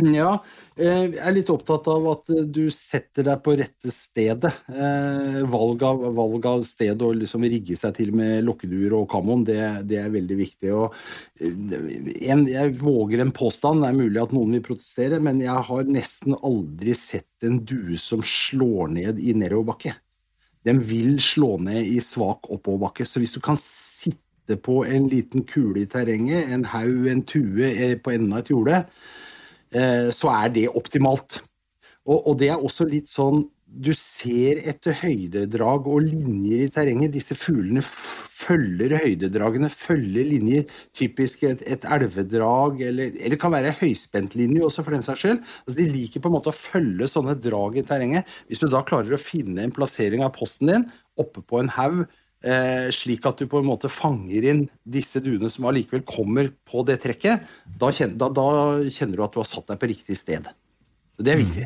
Ja, 0.00 0.30
eh, 0.78 1.02
jeg 1.12 1.18
er 1.20 1.34
litt 1.36 1.50
opptatt 1.52 1.86
av 1.92 2.06
at 2.08 2.30
eh, 2.32 2.46
du 2.48 2.70
setter 2.72 3.26
deg 3.26 3.42
på 3.44 3.52
rette 3.58 3.92
stedet. 3.92 4.52
Eh, 4.72 5.42
valg 5.50 5.84
av, 5.84 6.06
valg 6.16 6.48
av 6.48 6.64
sted 6.64 7.04
og 7.04 7.18
liksom 7.20 7.44
rigge 7.44 7.76
seg 7.76 7.98
til 7.98 8.14
med 8.16 8.46
lokkeduer 8.46 8.96
og 8.96 9.08
kammoen, 9.12 9.44
det, 9.48 9.60
det, 9.90 10.00
er 10.00 10.14
veldig 10.14 10.38
viktig. 10.40 10.72
En, 11.44 12.46
jeg 12.48 12.74
våger 12.80 13.24
en 13.24 13.34
påstand, 13.36 13.84
det 13.84 13.92
er 13.92 14.00
mulig 14.00 14.22
at 14.24 14.34
noen 14.36 14.56
vil 14.56 14.66
protestere, 14.70 15.20
men 15.20 15.44
jeg 15.44 15.68
har 15.68 15.92
nesten 15.92 16.38
aldri 16.40 16.96
sett 16.96 17.48
en 17.48 17.60
due 17.68 18.00
som 18.00 18.24
slår 18.24 18.94
ned 18.96 19.20
i 19.20 19.36
nedoverbakke. 19.36 19.98
Den 20.66 20.80
vil 20.84 21.20
slå 21.22 21.56
ned 21.62 21.84
i 21.86 22.00
svak 22.02 22.48
oppoverbakke. 22.50 23.06
Så 23.06 23.20
hvis 23.22 23.36
du 23.36 23.40
kan 23.44 23.56
sitte 24.48 24.62
på 24.62 24.84
en 24.84 25.08
liten 25.08 25.44
kule 25.44 25.82
i 25.82 25.86
terrenget, 25.86 26.48
en 26.50 26.64
haug, 26.64 27.06
en 27.08 27.22
tue 27.22 27.68
eh, 27.68 27.98
på 27.98 28.12
enden 28.12 28.32
av 28.32 28.40
et 28.40 28.50
jorde, 28.50 28.86
eh, 29.74 30.10
så 30.10 30.30
er 30.32 30.48
det 30.50 30.68
optimalt. 30.74 31.42
Og, 32.06 32.26
og, 32.26 32.38
det 32.38 32.48
er 32.48 32.58
også 32.58 32.88
litt 32.88 33.08
sånn 33.08 33.50
Du 33.68 33.92
ser 33.92 34.62
etter 34.64 34.94
høydedrag 34.96 35.84
og 35.86 36.00
linjer 36.00 36.62
i 36.64 36.70
terrenget. 36.72 37.12
Disse 37.12 37.34
fuglene 37.36 37.82
følger 37.82 38.94
høydedragene, 38.96 39.68
følger 39.68 40.24
linjer. 40.24 40.64
Typisk 40.96 41.42
et, 41.44 41.60
et 41.68 41.84
elvedrag, 41.84 42.80
eller, 42.80 43.12
eller 43.12 43.34
det 43.34 43.40
kan 43.42 43.52
være 43.52 43.74
høyspentlinje 43.76 44.64
også, 44.64 44.86
for 44.86 44.96
den 44.96 45.04
saks 45.04 45.20
skyld. 45.20 45.42
Altså, 45.66 45.76
de 45.82 45.86
liker 45.92 46.24
på 46.24 46.32
en 46.32 46.36
måte 46.38 46.48
å 46.48 46.56
følge 46.56 47.10
sånne 47.12 47.36
drag 47.36 47.76
i 47.76 47.84
terrenget. 47.84 48.32
Hvis 48.48 48.64
du 48.64 48.70
da 48.72 48.80
klarer 48.88 49.12
å 49.12 49.20
finne 49.20 49.60
en 49.66 49.76
plassering 49.76 50.24
av 50.24 50.32
posten 50.38 50.72
din 50.72 50.88
oppe 51.20 51.44
på 51.44 51.60
en 51.60 51.68
haug 51.76 52.06
eh, 52.44 52.88
slik 52.94 53.26
at 53.28 53.40
du 53.40 53.48
på 53.50 53.60
en 53.62 53.68
måte 53.68 53.90
fanger 53.92 54.46
inn 54.52 54.64
disse 54.84 55.22
duene 55.24 55.50
som 55.52 55.68
allikevel 55.70 56.04
kommer 56.08 56.50
på 56.68 56.84
det 56.88 57.00
trekket, 57.04 57.46
da 57.80 57.92
kjenner, 57.94 58.18
da, 58.20 58.30
da 58.34 58.48
kjenner, 58.88 59.16
du 59.16 59.24
at 59.26 59.36
du 59.36 59.40
har 59.42 59.48
satt 59.48 59.70
deg 59.70 59.80
på 59.80 59.90
riktig 59.92 60.18
sted. 60.18 60.50
Det 61.18 61.34
er 61.34 61.40
viktig. 61.40 61.64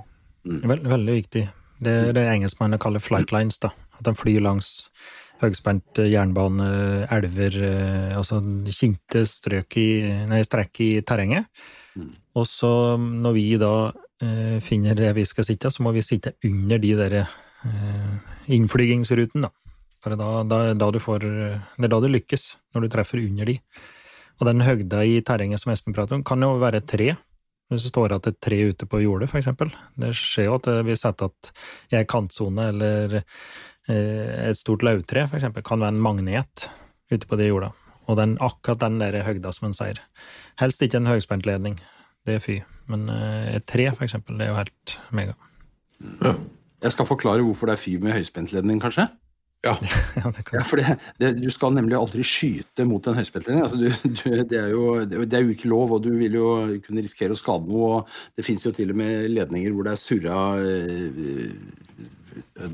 Mm. 0.49 0.63
Veld, 0.69 0.87
veldig 0.95 1.17
viktig. 1.21 1.49
Det 1.83 1.97
er 2.09 2.15
det 2.15 2.29
engelskmennene 2.31 2.81
kaller 2.83 3.03
flight 3.03 3.35
lines. 3.35 3.59
da. 3.63 3.73
At 3.99 4.07
de 4.07 4.15
flyr 4.17 4.43
langs 4.45 4.79
høgspent 5.43 5.99
jernbane, 6.07 6.69
elver, 7.11 7.57
eh, 7.67 8.17
altså 8.17 8.39
kinte 8.71 9.25
strøk 9.27 9.77
i, 9.81 9.89
nei, 10.31 10.43
strekk 10.47 10.83
i 10.85 10.91
terrenget. 11.07 11.49
Mm. 11.99 12.11
Og 12.39 12.47
så 12.49 12.73
når 12.97 13.35
vi 13.37 13.47
da 13.61 13.75
eh, 14.23 14.59
finner 14.65 14.97
det 14.99 15.11
vi 15.19 15.27
skal 15.29 15.47
sitte, 15.49 15.73
så 15.73 15.83
må 15.85 15.93
vi 15.97 16.05
sitte 16.07 16.37
under 16.47 16.79
de 16.83 16.95
der 17.01 17.19
eh, 17.23 18.15
innflygingsruten, 18.55 19.49
da. 19.49 19.53
For 20.03 20.15
er 20.15 20.19
da, 20.19 20.63
da, 20.75 20.89
du 20.91 20.99
får, 21.03 21.23
det 21.23 21.87
er 21.87 21.93
da 21.93 22.01
du 22.03 22.09
lykkes, 22.11 22.47
når 22.75 22.85
du 22.85 22.93
treffer 22.93 23.23
under 23.23 23.47
de. 23.47 23.59
Og 24.41 24.49
den 24.49 24.65
høgda 24.67 25.05
i 25.07 25.21
terrenget 25.23 25.63
som 25.63 25.71
Espen 25.71 25.95
prater 25.95 26.19
om, 26.19 26.25
kan 26.27 26.43
jo 26.43 26.57
være 26.59 26.81
et 26.83 26.89
tre. 26.91 27.13
Hvis 27.71 27.87
det 27.87 27.93
står 27.93 28.17
at 28.17 28.27
det 28.27 28.35
er 28.35 28.41
tre 28.43 28.59
ute 28.73 28.89
på 28.91 29.01
jordet, 29.05 29.31
for 29.31 29.39
eksempel. 29.39 29.71
Det 29.97 30.11
skjer 30.19 30.49
jo 30.49 30.57
at 30.59 30.67
vi 30.89 30.97
setter 30.99 31.31
at 31.31 31.53
i 31.93 32.01
ei 32.01 32.09
kantsone 32.09 32.67
eller 32.73 33.21
eh, 33.23 34.51
et 34.51 34.59
stort 34.59 34.83
lauvtre, 34.85 35.29
for 35.31 35.39
eksempel, 35.39 35.65
kan 35.65 35.81
være 35.81 35.95
en 35.95 36.03
magnet 36.03 36.67
ute 37.13 37.29
på 37.29 37.39
de 37.39 37.49
jorda. 37.49 37.71
Og 38.11 38.19
den, 38.19 38.35
akkurat 38.43 38.83
den 38.83 38.99
der 39.01 39.23
høgda 39.23 39.55
som 39.55 39.71
en 39.71 39.79
sier. 39.79 40.03
Helst 40.61 40.83
ikke 40.83 40.99
en 40.99 41.09
høyspentledning, 41.09 41.79
det 42.27 42.41
er 42.41 42.45
fy. 42.45 42.59
Men 42.91 43.07
eh, 43.15 43.55
et 43.57 43.71
tre, 43.71 43.87
for 43.95 44.09
eksempel, 44.09 44.37
det 44.37 44.49
er 44.49 44.53
jo 44.53 44.59
helt 44.59 44.99
mega. 45.15 45.39
Jeg 46.83 46.97
skal 46.97 47.07
forklare 47.07 47.47
hvorfor 47.47 47.71
det 47.71 47.79
er 47.79 47.85
fy 47.87 47.95
med 48.03 48.19
høyspentledning, 48.19 48.83
kanskje? 48.83 49.07
Ja. 49.63 49.77
ja, 50.53 50.63
for 50.67 50.81
det, 50.81 50.97
det, 51.23 51.29
du 51.39 51.51
skal 51.55 51.75
nemlig 51.77 51.95
aldri 51.95 52.25
skyte 52.27 52.87
mot 52.89 53.07
en 53.07 53.19
høyspentlinje. 53.19 53.69
Altså 53.69 53.79
det, 53.79 54.49
det, 54.51 54.59
er 54.59 55.45
jo 55.45 55.55
ikke 55.55 55.71
lov, 55.71 55.95
og 55.97 56.03
du 56.03 56.11
vil 56.19 56.35
jo 56.41 56.49
kunne 56.83 57.05
risikere 57.05 57.37
å 57.37 57.39
skade 57.39 57.71
noe. 57.71 58.01
og 58.01 58.35
Det 58.37 58.47
fins 58.47 58.67
jo 58.67 58.75
til 58.75 58.91
og 58.95 58.99
med 58.99 59.31
ledninger 59.31 59.75
hvor 59.75 59.87
det 59.87 59.95
er 59.95 60.03
surra 60.03 60.41
eh, 60.67 61.55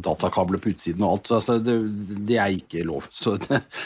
datakabler 0.05 0.63
på 0.65 0.73
utsiden 0.73 1.05
og 1.05 1.19
alt. 1.19 1.33
Altså 1.39 1.59
det, 1.61 1.77
det, 2.25 2.41
er 2.41 2.57
ikke 2.57 2.87
lov. 2.89 3.11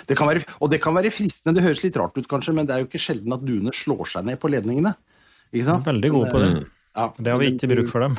Det, 0.06 0.14
kan 0.14 0.30
være, 0.30 0.46
og 0.62 0.70
det 0.70 0.82
kan 0.84 0.94
være 0.94 1.14
fristende. 1.14 1.58
Det 1.58 1.66
høres 1.66 1.82
litt 1.82 1.98
rart 1.98 2.18
ut, 2.18 2.30
kanskje, 2.30 2.54
men 2.54 2.70
det 2.70 2.76
er 2.76 2.84
jo 2.84 2.90
ikke 2.90 3.02
sjelden 3.02 3.34
at 3.34 3.42
duene 3.42 3.74
slår 3.76 4.06
seg 4.14 4.30
ned 4.30 4.38
på 4.42 4.52
ledningene. 4.52 4.94
Veldig 5.52 6.14
gode 6.14 6.32
på 6.32 6.40
det. 6.44 6.50
Ja, 6.92 7.10
det 7.18 7.32
har 7.32 7.40
vi 7.40 7.54
ikke 7.54 7.72
bruk 7.72 7.88
for 7.90 8.04
dem. 8.04 8.18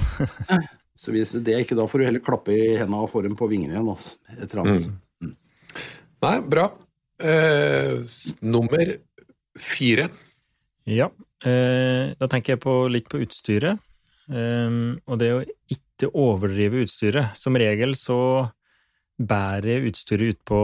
Så 1.04 1.12
hvis 1.12 1.34
det 1.36 1.58
ikke, 1.60 1.76
da 1.76 1.86
får 1.90 2.00
du 2.00 2.06
heller 2.08 2.24
klappe 2.24 2.54
i 2.56 2.76
hendene 2.80 3.02
og 3.04 3.12
få 3.12 3.26
dem 3.26 3.36
på 3.36 3.50
vingene 3.52 3.76
igjen. 3.76 3.90
Altså, 3.92 4.16
et 4.38 4.46
eller 4.46 4.62
annet. 4.64 4.86
Mm. 4.88 5.28
Mm. 5.28 5.34
Nei, 6.24 6.36
bra. 6.54 6.68
Eh, 7.20 8.22
nummer 8.48 8.94
fire. 9.60 10.08
Ja. 10.88 11.10
Eh, 11.44 12.14
da 12.16 12.30
tenker 12.32 12.56
jeg 12.56 12.64
på, 12.64 12.78
litt 12.92 13.12
på 13.12 13.20
utstyret. 13.26 13.84
Eh, 14.32 14.80
og 15.04 15.20
det 15.20 15.32
å 15.36 15.44
ikke 15.76 16.14
overdrive 16.16 16.86
utstyret. 16.88 17.36
Som 17.40 17.60
regel 17.60 17.98
så 18.00 18.20
bærer 19.20 19.86
utstyret 19.90 20.34
ut 20.34 20.42
på, 20.48 20.64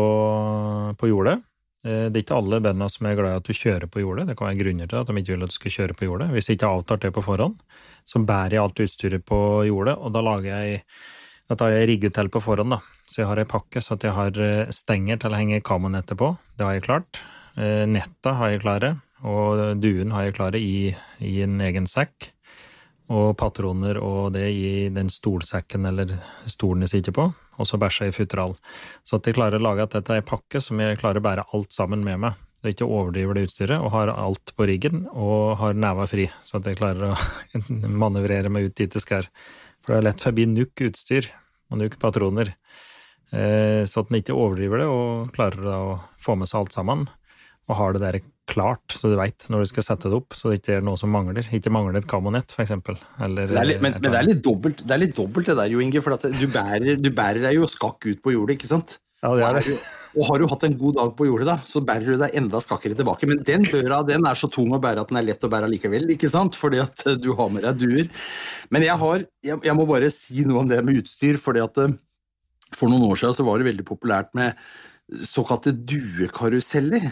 på 1.00 1.12
jordet. 1.12 1.38
Eh, 1.84 2.08
det 2.08 2.22
er 2.22 2.25
ikke 2.25 2.39
alle 2.39 2.63
bøndene 2.63 2.89
som 2.91 3.08
er 3.08 3.19
glad 3.19 3.36
i 3.36 3.41
at 3.43 3.48
du 3.51 3.55
kjører 3.55 3.91
på 3.91 4.03
jordet. 4.03 4.27
Det 4.31 4.39
kan 4.39 4.50
være 4.50 4.62
grunner 4.63 4.89
til 4.89 5.00
at 5.03 5.12
de 5.12 5.22
ikke 5.22 5.36
vil 5.36 5.46
at 5.46 5.53
du 5.53 5.60
skal 5.60 5.75
kjøre 5.77 6.00
på 6.00 6.10
jordet. 6.10 6.31
Hvis 6.36 6.50
de 6.50 6.58
ikke 6.58 6.72
har 6.72 6.81
avtalt 6.81 7.05
det 7.05 7.13
på 7.15 7.25
forhånd, 7.27 7.60
så 8.09 8.21
bærer 8.25 8.57
jeg 8.57 8.63
alt 8.63 8.83
utstyret 8.85 9.25
på 9.27 9.39
jordet, 9.69 9.95
og 9.99 10.13
da 10.15 10.23
lager 10.25 10.49
jeg 10.49 10.83
da 11.49 11.57
tar 11.57 11.73
jeg 11.73 11.87
riggutell 11.89 12.27
på 12.29 12.41
forhånd, 12.45 12.75
da. 12.75 12.77
Så 13.09 13.23
jeg 13.23 13.29
har 13.31 13.39
ei 13.41 13.49
pakke 13.49 13.81
så 13.81 13.95
at 13.95 14.03
jeg 14.05 14.13
har 14.13 14.35
eh, 14.37 14.69
stenger 14.73 15.17
til 15.17 15.33
å 15.33 15.39
henge 15.39 15.63
kamonettet 15.65 16.19
på. 16.19 16.35
Det 16.53 16.65
har 16.65 16.75
jeg 16.77 16.85
klart. 16.85 17.21
Eh, 17.57 17.87
netta 17.89 18.35
har 18.37 18.51
jeg 18.53 18.61
klare, 18.61 18.91
og 19.25 19.79
duen 19.81 20.13
har 20.13 20.27
jeg 20.27 20.35
klare 20.37 20.61
i, 20.61 20.91
i 21.25 21.39
en 21.41 21.57
egen 21.65 21.89
sekk. 21.89 22.29
Og 23.09 23.33
patroner 23.41 23.97
og 23.97 24.35
det 24.35 24.45
i 24.53 24.69
den 24.93 25.09
stolsekken 25.09 25.89
eller 25.89 26.19
stolen 26.45 26.85
jeg 26.85 26.93
sitter 26.93 27.17
på. 27.17 27.25
Og 27.33 27.65
så 27.65 27.81
bæsja 27.81 28.05
jeg 28.05 28.13
i 28.13 28.17
futteral. 28.19 28.53
Så 29.01 29.17
at 29.17 29.25
jeg 29.25 29.39
klarer 29.39 29.57
å 29.57 29.65
lage 29.65 29.89
at 29.89 29.97
dette 29.97 30.13
er 30.13 30.21
ei 30.21 30.29
pakke 30.29 30.61
som 30.61 30.77
jeg 30.85 31.01
klarer 31.01 31.17
å 31.17 31.25
bære 31.25 31.47
alt 31.57 31.73
sammen 31.73 32.05
med 32.05 32.21
meg 32.27 32.37
jeg 32.67 32.75
ikke 32.75 32.89
overdriver 32.89 33.37
det 33.37 33.45
utstyret, 33.47 33.79
og 33.79 33.93
har 33.93 34.11
alt 34.11 34.53
på 34.57 34.67
riggen 34.67 35.05
og 35.13 35.59
har 35.61 35.77
neva 35.77 36.07
fri, 36.09 36.27
så 36.43 36.59
at 36.59 36.67
jeg 36.67 36.79
klarer 36.79 37.13
å 37.13 37.17
manøvrere 38.03 38.51
meg 38.51 38.69
ut 38.69 38.77
dit 38.79 38.91
det 38.91 39.03
skal. 39.03 39.29
For 39.79 39.95
det 39.95 39.99
er 40.01 40.09
lett 40.09 40.25
forbi 40.25 40.47
nukk 40.49 40.83
utstyr 40.89 41.29
og 41.69 41.79
nukk 41.83 41.95
patroner, 42.01 42.51
eh, 43.31 43.85
så 43.87 44.03
at 44.03 44.11
en 44.11 44.19
ikke 44.19 44.35
overdriver 44.35 44.83
det 44.83 44.89
og 44.91 45.31
klarer 45.35 45.71
å 45.71 45.99
få 46.19 46.35
med 46.39 46.51
seg 46.51 46.63
alt 46.63 46.75
sammen, 46.75 47.07
og 47.69 47.77
har 47.77 47.95
det 47.95 48.03
der 48.03 48.21
klart, 48.49 48.95
så 48.97 49.11
du 49.11 49.17
veit 49.19 49.45
når 49.51 49.63
du 49.63 49.69
skal 49.69 49.85
sette 49.85 50.09
det 50.09 50.17
opp, 50.17 50.33
så 50.37 50.49
det 50.49 50.59
ikke 50.59 50.79
er 50.79 50.85
noe 50.85 50.97
som 50.99 51.11
mangler. 51.13 51.45
Ikke 51.53 51.71
mangler 51.73 51.99
et 51.99 52.09
kamonett, 52.09 52.55
det 52.57 52.65
litt, 53.69 53.83
men, 53.83 53.99
men, 53.99 54.07
det 54.07 54.17
er 54.17 54.25
litt 54.25 54.41
dobbelt 54.45 54.81
det, 54.81 54.93
er 54.95 55.03
litt 55.03 55.15
dobbelt 55.17 55.51
det 55.51 55.57
der, 55.59 55.69
Jo 55.75 55.83
Inge, 55.83 56.01
for 56.01 56.17
du 56.17 56.47
bærer, 56.49 56.97
du, 56.97 57.11
bærer, 57.13 57.43
deg 57.45 57.59
jo 57.59 57.69
skakk 57.69 58.09
ut 58.09 58.23
på 58.25 58.33
jordet, 58.33 58.57
ikke 58.57 58.71
sant? 58.71 58.97
Ja, 59.23 59.31
det 59.35 59.47
er 59.47 59.57
det. 59.59 59.79
Og 60.17 60.25
har 60.25 60.41
du 60.41 60.47
hatt 60.49 60.63
en 60.65 60.77
god 60.79 60.95
dag 60.97 61.11
på 61.17 61.27
jordet, 61.27 61.45
da, 61.51 61.55
så 61.67 61.81
bærer 61.85 62.07
du 62.07 62.17
deg 62.17 62.35
enda 62.39 62.61
skakkere 62.63 62.97
tilbake. 62.97 63.27
Men 63.29 63.43
den 63.45 63.65
børa 63.69 63.99
den 64.07 64.25
er 64.25 64.38
så 64.39 64.49
tung 64.49 64.71
å 64.73 64.81
bære 64.81 65.03
at 65.03 65.11
den 65.11 65.19
er 65.21 65.27
lett 65.27 65.45
å 65.45 65.51
bære 65.51 65.69
likevel, 65.69 66.07
ikke 66.15 66.31
sant? 66.31 66.57
fordi 66.57 66.81
at 66.81 67.05
eh, 67.05 67.17
du 67.19 67.29
har 67.38 67.51
med 67.53 67.67
deg 67.67 67.77
duer. 67.83 68.09
Men 68.73 68.88
jeg, 68.88 68.97
har, 69.03 69.25
jeg, 69.45 69.61
jeg 69.67 69.77
må 69.77 69.85
bare 69.89 70.09
si 70.13 70.45
noe 70.49 70.63
om 70.63 70.71
det 70.71 70.81
med 70.85 71.03
utstyr. 71.03 71.38
fordi 71.41 71.61
at 71.61 71.77
eh, 71.83 71.97
For 72.73 72.89
noen 72.89 73.05
år 73.11 73.21
siden 73.21 73.38
så 73.38 73.45
var 73.45 73.59
det 73.59 73.69
veldig 73.69 73.85
populært 73.85 74.33
med 74.38 74.57
såkalte 75.25 75.75
duekaruseller. 75.77 77.11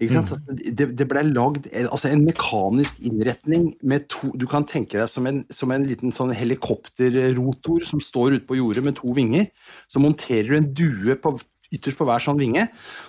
Ikke 0.00 0.12
sant? 0.12 0.30
Altså, 0.34 0.56
Det, 0.76 0.86
det 0.96 1.06
ble 1.08 1.22
lagd 1.30 1.70
en- 1.72 1.88
altså 1.88 2.10
en 2.12 2.24
mekanisk 2.26 2.98
innretning 3.00 3.70
med 3.82 4.08
to 4.12 4.28
Du 4.36 4.46
kan 4.46 4.64
tenke 4.68 4.98
deg 5.00 5.08
som 5.08 5.26
en, 5.26 5.44
som 5.50 5.70
en 5.72 5.86
liten 5.88 6.12
sånn 6.12 6.34
helikopterrotor 6.36 7.84
som 7.86 8.00
står 8.00 8.36
ute 8.36 8.46
på 8.46 8.58
jordet 8.58 8.84
med 8.84 8.96
to 8.96 9.12
vinger. 9.16 9.48
Så 9.88 10.00
monterer 10.02 10.48
du 10.48 10.56
en 10.58 10.72
due 10.74 11.16
på, 11.16 11.32
ytterst 11.72 11.96
på 11.98 12.06
hver 12.06 12.20
sånn 12.22 12.38
vinge, 12.38 12.68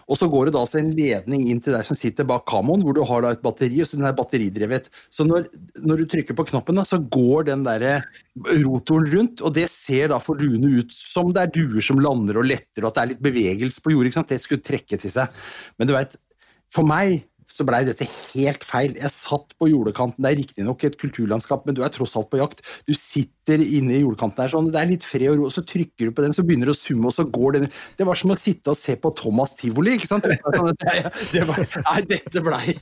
og 0.09 0.17
så 0.17 0.25
går 0.31 0.47
det 0.47 0.53
da 0.55 0.63
altså 0.63 0.79
en 0.79 0.89
ledning 0.97 1.43
inn 1.51 1.59
til 1.61 1.75
deg 1.75 1.85
som 1.85 1.95
sitter 1.95 2.25
bak 2.25 2.45
kamoen, 2.49 2.81
hvor 2.81 2.95
du 2.97 3.03
har 3.05 3.21
da 3.21 3.29
et 3.35 3.43
batteri, 3.43 3.81
og 3.83 3.87
så 3.87 3.99
den 3.99 4.07
er 4.09 4.15
batteridrevet. 4.17 4.87
Så 5.13 5.27
når, 5.27 5.45
når 5.85 6.01
du 6.01 6.05
trykker 6.09 6.33
på 6.39 6.47
knappen, 6.49 6.79
da, 6.79 6.83
så 6.87 6.97
går 6.97 7.45
den 7.51 7.63
der 7.67 8.01
rotoren 8.63 9.11
rundt, 9.13 9.43
og 9.45 9.53
det 9.53 9.67
ser 9.69 10.09
da 10.09 10.17
for 10.23 10.39
duene 10.41 10.71
ut 10.79 10.91
som 10.95 11.29
det 11.35 11.43
er 11.43 11.53
duer 11.53 11.85
som 11.85 12.01
lander 12.01 12.39
og 12.41 12.47
letter, 12.49 12.81
og 12.81 12.89
at 12.89 12.95
det 12.97 13.03
er 13.03 13.11
litt 13.13 13.25
bevegelse 13.29 13.83
på 13.83 13.93
jordet. 13.93 14.09
ikke 14.09 14.19
sant? 14.23 14.33
Det 14.33 14.41
skulle 14.41 14.65
trekke 14.65 14.99
til 15.03 15.13
seg. 15.13 15.29
Men 15.77 15.91
du 15.91 15.93
vet, 15.93 16.17
for 16.73 16.87
meg 16.87 17.23
så 17.57 17.65
blei 17.67 17.81
dette 17.87 18.05
helt 18.33 18.65
feil. 18.67 18.93
Jeg 18.99 19.13
satt 19.13 19.53
på 19.57 19.69
jordekanten, 19.71 20.21
det 20.23 20.29
er 20.29 20.39
riktignok 20.41 20.83
et 20.85 20.97
kulturlandskap, 20.99 21.65
men 21.65 21.77
du 21.77 21.81
er 21.85 21.91
tross 21.93 22.15
alt 22.19 22.29
på 22.31 22.41
jakt. 22.41 22.61
Du 22.87 22.93
sitter 22.97 23.63
inne 23.63 23.95
i 23.95 24.01
jordekanten 24.01 24.41
der, 24.41 24.51
sånn, 24.51 24.67
det 24.73 24.81
er 24.81 24.89
litt 24.89 25.05
fred 25.07 25.31
og 25.31 25.39
ro, 25.39 25.51
så 25.53 25.63
trykker 25.65 26.09
du 26.09 26.15
på 26.15 26.25
den, 26.25 26.35
så 26.35 26.43
begynner 26.45 26.69
det 26.69 26.75
å 26.75 26.79
summe, 26.79 27.07
og 27.07 27.15
så 27.15 27.23
går 27.23 27.55
den 27.57 27.69
Det 27.97 28.07
var 28.07 28.19
som 28.19 28.33
å 28.33 28.37
sitte 28.37 28.73
og 28.73 28.79
se 28.79 28.97
på 28.99 29.13
Thomas 29.17 29.55
Tivoli, 29.57 29.95
ikke 29.95 30.09
sant? 30.09 30.27
Det, 30.27 31.43
var 31.47 31.63
sånn 31.63 31.85
nei, 31.87 32.03
dette 32.11 32.43
blei 32.43 32.75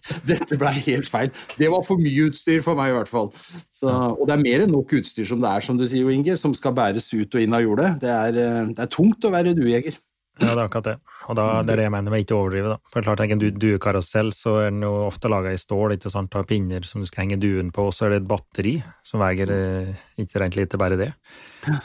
ble 0.66 0.74
helt 0.88 1.10
feil. 1.12 1.32
Det 1.60 1.70
var 1.72 1.86
for 1.86 2.02
mye 2.02 2.28
utstyr 2.32 2.66
for 2.66 2.78
meg, 2.80 2.92
i 2.92 2.98
hvert 2.98 3.12
fall. 3.12 3.32
Så, 3.74 3.92
og 3.92 4.26
det 4.26 4.36
er 4.36 4.44
mer 4.44 4.66
enn 4.66 4.74
nok 4.74 4.98
utstyr 4.98 5.30
som 5.30 5.44
det 5.44 5.52
er, 5.52 5.66
som 5.66 5.78
du 5.78 5.86
sier, 5.90 6.10
Inge, 6.16 6.38
som 6.42 6.54
skal 6.58 6.74
bæres 6.76 7.12
ut 7.14 7.38
og 7.38 7.42
inn 7.42 7.56
av 7.56 7.64
jordet. 7.64 7.94
Det 8.02 8.12
er, 8.12 8.42
eh, 8.42 8.74
det 8.74 8.82
er 8.82 8.92
tungt 8.92 9.26
å 9.28 9.34
være 9.34 9.56
duejeger. 9.58 9.98
Ja, 10.42 10.50
det 10.52 10.60
er 10.60 10.66
akkurat 10.68 10.84
det. 10.90 10.94
Og 11.30 11.36
da, 11.40 11.44
det 11.64 11.72
er 11.74 11.80
det 11.80 11.84
jeg 11.86 11.92
mener 11.94 12.12
med 12.12 12.24
ikke 12.26 12.36
å 12.36 12.42
overdrive. 12.44 12.74
da. 12.74 12.78
For 12.92 13.02
klart, 13.06 13.22
En 13.24 13.40
du- 13.40 13.52
duekarusell 13.52 14.34
så 14.36 14.58
er 14.66 14.70
den 14.70 14.82
jo 14.84 14.92
ofte 15.08 15.30
laga 15.32 15.54
i 15.54 15.58
stål, 15.62 15.94
ikke 15.96 16.12
sant, 16.12 16.36
av 16.36 16.46
pinner 16.46 16.84
som 16.86 17.02
du 17.02 17.08
skal 17.08 17.24
henge 17.26 17.40
duen 17.40 17.72
på, 17.72 17.86
og 17.88 17.94
så 17.96 18.06
er 18.06 18.10
det 18.10 18.22
et 18.24 18.28
batteri 18.28 18.84
som 19.04 19.22
veier 19.24 19.50
eh, 19.50 19.94
ikke 20.20 20.42
rent 20.44 20.56
lite, 20.60 20.78
bare 20.78 20.98
det. 21.00 21.14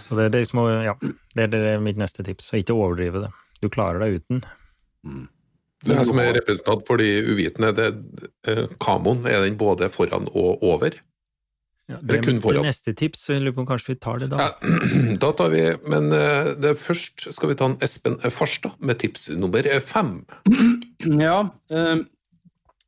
Så 0.02 0.16
det, 0.18 0.32
det, 0.32 0.40
er 0.40 0.44
liksom, 0.44 0.64
ja, 0.84 0.94
det, 1.00 1.42
er- 1.46 1.52
det 1.54 1.60
er 1.76 1.80
mitt 1.80 1.96
neste 1.96 2.24
tips. 2.26 2.50
Så 2.50 2.58
ikke 2.58 2.74
overdrive 2.74 3.22
det. 3.22 3.30
Du 3.62 3.68
klarer 3.70 4.00
deg 4.02 4.18
uten. 4.20 4.42
Det 5.80 5.94
er 5.96 6.04
som 6.04 6.18
er 6.20 6.34
representant 6.36 6.82
for 6.86 7.00
de 7.00 7.06
uvitende. 7.30 7.70
Det, 7.72 7.86
eh, 8.50 8.66
kamoen, 8.82 9.22
er 9.30 9.40
den 9.46 9.56
både 9.56 9.88
foran 9.94 10.26
og 10.34 10.60
over? 10.66 10.90
Ja, 11.90 11.98
Det 12.02 12.20
er 12.20 12.28
det 12.30 12.62
neste 12.62 12.94
tips, 12.94 13.24
så 13.26 13.34
jeg 13.34 13.44
lurer 13.44 13.56
på 13.56 13.64
om 13.64 13.68
kanskje 13.72 13.94
vi 13.94 13.98
tar 14.04 14.22
det 14.22 14.30
da. 14.30 14.46
Ja, 14.46 14.78
da 15.24 15.32
tar 15.36 15.50
vi 15.54 15.64
Men 15.90 16.12
eh, 16.14 16.52
det, 16.60 16.76
først 16.78 17.26
skal 17.34 17.52
vi 17.52 17.58
ta 17.58 17.70
en 17.70 17.76
Espen 17.82 18.20
Farstad 18.30 18.78
med 18.78 19.00
tips 19.02 19.28
nummer 19.34 19.66
fem. 19.84 20.20
Ja, 21.00 21.46
eh, 21.72 22.02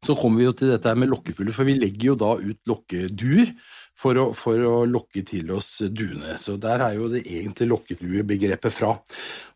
så 0.05 0.15
kommer 0.19 0.43
vi 0.43 0.49
jo 0.49 0.53
til 0.57 0.73
dette 0.73 0.93
med 0.99 1.09
lokkefugler, 1.09 1.55
for 1.57 1.69
vi 1.69 1.79
legger 1.79 2.11
jo 2.11 2.17
da 2.21 2.35
ut 2.37 2.59
lokkeduer 2.69 3.55
for 4.03 4.19
å, 4.19 4.25
for 4.37 4.59
å 4.67 4.75
lokke 4.89 5.23
til 5.27 5.53
oss 5.55 5.77
duene. 5.95 6.35
Så 6.43 6.57
der 6.61 6.83
er 6.83 6.97
jo 6.99 7.09
det 7.13 7.23
egentlig 7.23 7.69
lokkeduebegrepet 7.71 8.75
fra. 8.75 8.97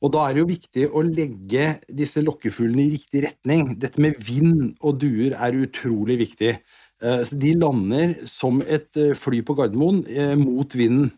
Og 0.00 0.14
da 0.14 0.26
er 0.26 0.36
det 0.36 0.44
jo 0.44 0.50
viktig 0.52 0.86
å 0.88 1.02
legge 1.06 1.72
disse 1.90 2.22
lokkefuglene 2.22 2.84
i 2.86 2.94
riktig 2.94 3.24
retning. 3.26 3.74
Dette 3.82 4.02
med 4.02 4.20
vind 4.22 4.76
og 4.80 5.00
duer 5.02 5.34
er 5.34 5.58
utrolig 5.66 6.20
viktig. 6.22 6.54
Eh, 7.02 7.22
så 7.28 7.36
De 7.36 7.54
lander 7.58 8.16
som 8.30 8.62
et 8.62 8.88
eh, 8.96 9.14
fly 9.18 9.42
på 9.46 9.56
Gardermoen 9.58 10.02
eh, 10.08 10.34
mot 10.40 10.76
vinden. 10.76 11.12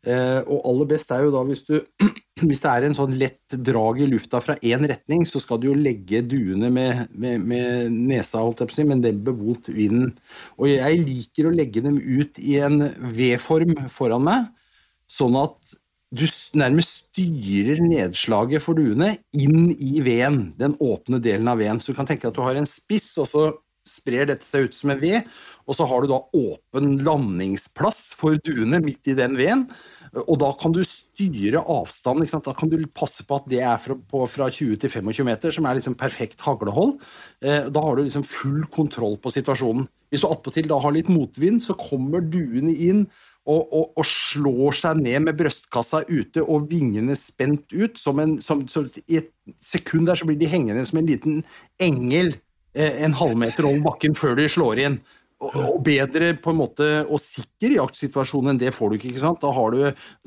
Og 0.00 0.62
aller 0.64 0.86
best 0.88 1.10
er 1.12 1.26
jo 1.26 1.32
da 1.34 1.42
hvis 1.44 1.60
du 1.66 1.74
hvis 2.48 2.62
det 2.62 2.70
er 2.70 2.86
en 2.86 2.94
sånn 2.96 3.18
lett 3.20 3.56
drag 3.68 3.98
i 4.00 4.06
lufta 4.08 4.38
fra 4.40 4.54
én 4.64 4.86
retning, 4.88 5.26
så 5.28 5.42
skal 5.42 5.60
du 5.60 5.66
jo 5.66 5.74
legge 5.76 6.22
duene 6.24 6.70
med, 6.72 7.02
med, 7.12 7.44
med 7.44 7.92
nesa, 7.92 8.40
holdt 8.40 8.62
jeg 8.62 8.70
på 8.70 8.72
å 8.72 8.78
si, 8.78 8.86
men 8.88 9.02
dempe 9.04 9.34
mot 9.36 9.68
vinden. 9.68 10.14
Og 10.56 10.70
jeg 10.70 11.02
liker 11.04 11.50
å 11.50 11.52
legge 11.52 11.84
dem 11.84 11.98
ut 12.00 12.40
i 12.40 12.56
en 12.64 12.86
V-form 13.12 13.76
foran 13.92 14.24
meg, 14.24 14.48
sånn 15.04 15.36
at 15.36 15.76
du 16.16 16.24
nærmest 16.58 17.04
styrer 17.04 17.84
nedslaget 17.84 18.64
for 18.64 18.80
duene 18.80 19.12
inn 19.36 19.68
i 19.76 20.00
veden, 20.00 20.54
den 20.56 20.78
åpne 20.80 21.20
delen 21.22 21.52
av 21.52 21.60
veden. 21.60 21.78
Så 21.78 21.92
du 21.92 22.00
kan 22.00 22.08
tenke 22.08 22.24
deg 22.24 22.32
at 22.32 22.40
du 22.40 22.46
har 22.46 22.56
en 22.56 22.72
spiss, 22.72 23.12
og 23.20 23.28
så 23.28 23.44
sprer 23.90 24.28
dette 24.30 24.46
seg 24.46 24.68
ut 24.68 24.76
som 24.76 24.94
en 24.94 25.00
ved. 25.02 25.26
og 25.66 25.76
så 25.76 25.86
har 25.86 26.02
du 26.02 26.10
da 26.10 26.18
åpen 26.34 26.96
landingsplass 27.06 28.10
for 28.18 28.38
duene 28.42 28.80
midt 28.82 29.06
i 29.10 29.14
den 29.14 29.36
veden. 29.38 29.68
Og 30.26 30.40
da 30.42 30.48
kan 30.58 30.72
du 30.74 30.80
styre 30.82 31.62
avstanden. 31.62 32.26
Da 32.42 32.54
kan 32.56 32.70
du 32.72 32.80
passe 32.90 33.22
på 33.26 33.38
at 33.38 33.46
det 33.50 33.60
er 33.62 33.78
fra, 33.78 33.94
på, 33.94 34.24
fra 34.26 34.48
20 34.50 34.80
til 34.82 34.90
25 34.90 35.28
meter, 35.28 35.54
som 35.54 35.68
er 35.68 35.78
liksom 35.78 35.94
perfekt 35.94 36.42
haglehold. 36.42 36.96
Eh, 37.44 37.68
da 37.70 37.84
har 37.84 37.96
du 37.96 38.02
liksom 38.02 38.26
full 38.26 38.64
kontroll 38.74 39.14
på 39.22 39.30
situasjonen. 39.30 39.86
Hvis 40.10 40.24
du 40.24 40.30
attpåtil 40.30 40.72
har 40.74 40.96
litt 40.96 41.10
motvind, 41.12 41.62
så 41.62 41.78
kommer 41.78 42.24
duene 42.24 42.74
inn 42.74 43.04
og, 43.48 43.70
og, 43.72 43.86
og 43.96 44.06
slår 44.06 44.76
seg 44.82 45.00
ned 45.00 45.24
med 45.26 45.38
brystkassa 45.38 46.02
ute 46.10 46.42
og 46.42 46.68
vingene 46.70 47.16
spent 47.18 47.72
ut. 47.72 47.98
Som 47.98 48.20
en, 48.22 48.36
som, 48.44 48.66
så 48.68 48.88
I 49.06 49.22
et 49.22 49.32
sekund 49.64 50.10
der 50.10 50.18
så 50.18 50.28
blir 50.28 50.38
de 50.40 50.50
hengende 50.50 50.84
som 50.88 51.00
en 51.00 51.10
liten 51.10 51.42
engel 51.82 52.34
en 52.74 53.16
halvmeter 53.18 53.66
over 53.66 53.80
bakken 53.82 54.14
før 54.14 54.36
de 54.38 54.48
slår 54.48 54.84
inn. 54.84 55.00
Og, 55.40 55.78
bedre 55.80 56.34
på 56.36 56.52
en 56.52 56.58
måte 56.58 56.86
og 57.08 57.16
sikker 57.22 57.72
jaktsituasjon 57.78 58.50
enn 58.52 58.58
det 58.60 58.74
får 58.76 58.90
du 58.90 58.96
ikke. 58.98 59.08
ikke 59.14 59.22
sant? 59.22 59.40
Da 59.40 59.48
har 59.56 59.72
du, 59.72 59.78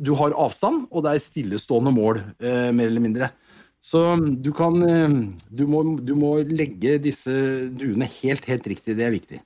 du 0.01 0.09
har 0.17 0.33
avstand, 0.41 0.87
og 0.89 1.03
det 1.05 1.11
er 1.13 1.21
stillestående 1.21 1.93
mål, 1.93 2.17
eh, 2.41 2.71
mer 2.73 2.89
eller 2.89 3.03
mindre. 3.03 3.29
Så 3.83 4.01
du 4.41 4.49
kan 4.57 4.79
eh, 4.87 5.13
du 5.53 5.67
må, 5.69 5.83
du 6.01 6.15
må 6.17 6.37
legge 6.47 6.95
disse 7.03 7.29
duene 7.77 8.07
helt, 8.23 8.47
helt 8.49 8.65
riktig. 8.73 8.95
Det 8.97 9.05
er 9.05 9.13
viktig. 9.13 9.41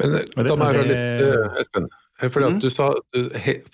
Men 0.00 0.16
eh, 0.22 0.24
da 0.46 0.54
må 0.56 0.70
jeg 0.70 0.72
og 0.72 0.76
høre 0.78 0.86
litt, 0.88 1.24
eh, 1.26 1.60
Espen. 1.60 1.88
Eh, 2.22 2.30
Fordi 2.32 2.48
Mm. 2.48 2.56
at 2.56 2.62
du 2.62 2.70
sa 2.70 2.86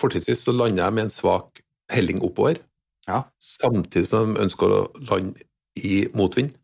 Fortidsvis 0.01 0.43
så 0.43 0.55
lander 0.57 0.83
jeg 0.83 0.97
med 0.99 1.05
en 1.05 1.15
svak 1.15 1.63
helling 1.93 2.23
oppover, 2.27 2.59
Ja. 3.07 3.23
samtidig 3.39 4.07
som 4.09 4.35
de 4.35 4.41
ønsker 4.43 4.67
å 4.67 4.83
lande 5.11 5.47
i 5.79 6.09
motvind. 6.15 6.57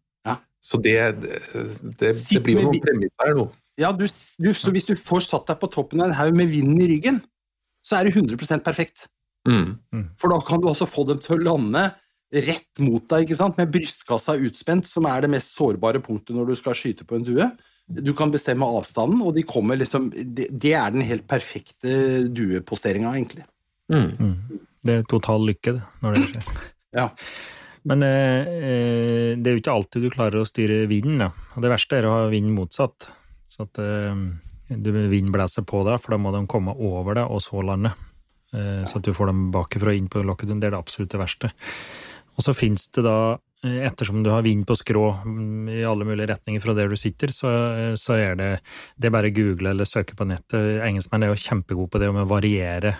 Så 0.64 0.80
det, 0.82 0.96
det, 1.22 1.40
det, 2.00 2.12
det 2.18 2.42
blir 2.44 2.58
jo 2.58 2.68
noen 2.68 2.82
premisser 2.82 3.30
her 3.30 3.36
nå. 3.38 3.46
Ja, 3.78 3.92
du, 3.94 4.08
du, 4.42 4.48
så 4.58 4.72
hvis 4.74 4.88
du 4.88 4.96
får 4.98 5.28
satt 5.28 5.46
deg 5.50 5.60
på 5.60 5.70
toppen 5.70 6.02
av 6.02 6.10
en 6.10 6.18
haug 6.18 6.34
med 6.34 6.50
vinden 6.50 6.80
i 6.82 6.88
ryggen, 6.90 7.20
så 7.86 8.00
er 8.00 8.08
det 8.08 8.16
100% 8.18 8.64
perfekt. 8.66 9.06
Mm. 9.48 9.78
For 10.18 10.32
da 10.32 10.40
kan 10.44 10.60
du 10.60 10.66
altså 10.70 10.88
få 10.90 11.06
dem 11.08 11.20
til 11.22 11.36
å 11.36 11.44
lande 11.52 11.86
rett 12.28 12.82
mot 12.82 13.04
deg, 13.08 13.24
ikke 13.24 13.38
sant? 13.38 13.56
med 13.56 13.70
brystkassa 13.72 14.36
utspent, 14.44 14.88
som 14.90 15.06
er 15.08 15.24
det 15.24 15.32
mest 15.32 15.54
sårbare 15.54 16.02
punktet 16.04 16.36
når 16.36 16.50
du 16.50 16.58
skal 16.60 16.76
skyte 16.76 17.06
på 17.08 17.16
en 17.16 17.24
due. 17.24 17.46
Du 17.88 18.10
kan 18.16 18.32
bestemme 18.34 18.66
avstanden, 18.68 19.22
og 19.24 19.32
de 19.38 19.46
kommer 19.48 19.78
liksom 19.80 20.10
Det, 20.12 20.50
det 20.52 20.74
er 20.76 20.90
den 20.92 21.06
helt 21.08 21.24
perfekte 21.30 22.26
dueposteringa, 22.28 23.14
egentlig. 23.16 23.46
Mm. 23.88 24.10
Mm. 24.18 24.66
Det 24.84 24.98
er 24.98 25.06
total 25.08 25.46
lykke, 25.48 25.78
det, 25.78 25.86
når 26.02 26.18
det 26.18 26.26
skjer. 26.26 26.50
Ja. 26.98 27.08
Men 27.86 28.02
eh, 28.02 28.48
eh, 28.48 29.30
det 29.38 29.50
er 29.50 29.56
jo 29.56 29.62
ikke 29.62 29.76
alltid 29.76 30.04
du 30.04 30.10
klarer 30.12 30.42
å 30.42 30.48
styre 30.48 30.84
vinden, 30.90 31.22
da. 31.22 31.30
Og 31.54 31.64
det 31.64 31.72
verste 31.72 31.98
er 31.98 32.08
å 32.08 32.14
ha 32.16 32.28
vinden 32.32 32.56
motsatt. 32.56 33.10
Så 33.48 33.66
at 33.68 33.80
eh, 33.82 34.22
du 34.68 34.90
vind 34.92 35.32
blåser 35.32 35.64
på 35.68 35.82
deg, 35.86 36.00
for 36.02 36.14
da 36.14 36.20
må 36.20 36.34
de 36.34 36.44
komme 36.50 36.74
over 36.74 37.20
deg 37.20 37.32
og 37.32 37.42
så 37.44 37.62
lande. 37.64 37.94
Eh, 38.52 38.84
så 38.88 39.00
at 39.00 39.06
du 39.06 39.14
får 39.16 39.30
dem 39.30 39.48
bakifra 39.54 39.94
inn 39.96 40.08
på 40.10 40.24
lokket. 40.26 40.52
Det 40.54 40.70
er 40.70 40.76
det 40.76 40.80
absolutt 40.80 41.12
det 41.14 41.20
verste. 41.20 41.52
Og 42.38 42.44
så 42.44 42.54
fins 42.54 42.86
det 42.94 43.04
da, 43.06 43.38
eh, 43.64 43.80
ettersom 43.88 44.22
du 44.22 44.30
har 44.30 44.44
vind 44.46 44.66
på 44.66 44.76
skrå 44.78 45.06
mm, 45.24 45.68
i 45.80 45.82
alle 45.88 46.06
mulige 46.06 46.30
retninger 46.30 46.62
fra 46.62 46.74
der 46.76 46.88
du 46.88 46.96
sitter, 46.96 47.32
så, 47.34 47.52
eh, 47.74 47.94
så 48.00 48.16
er 48.16 48.38
det 48.38 48.50
det 48.96 49.10
er 49.10 49.16
bare 49.16 49.32
å 49.32 49.34
google 49.34 49.72
eller 49.74 49.88
søke 49.88 50.16
på 50.16 50.28
nettet. 50.28 50.80
Engelskmenn 50.86 51.26
er 51.26 51.34
jo 51.34 51.42
kjempegode 51.42 51.90
på 51.92 52.02
det 52.02 52.12
med 52.14 52.26
å 52.26 52.30
variere 52.30 52.96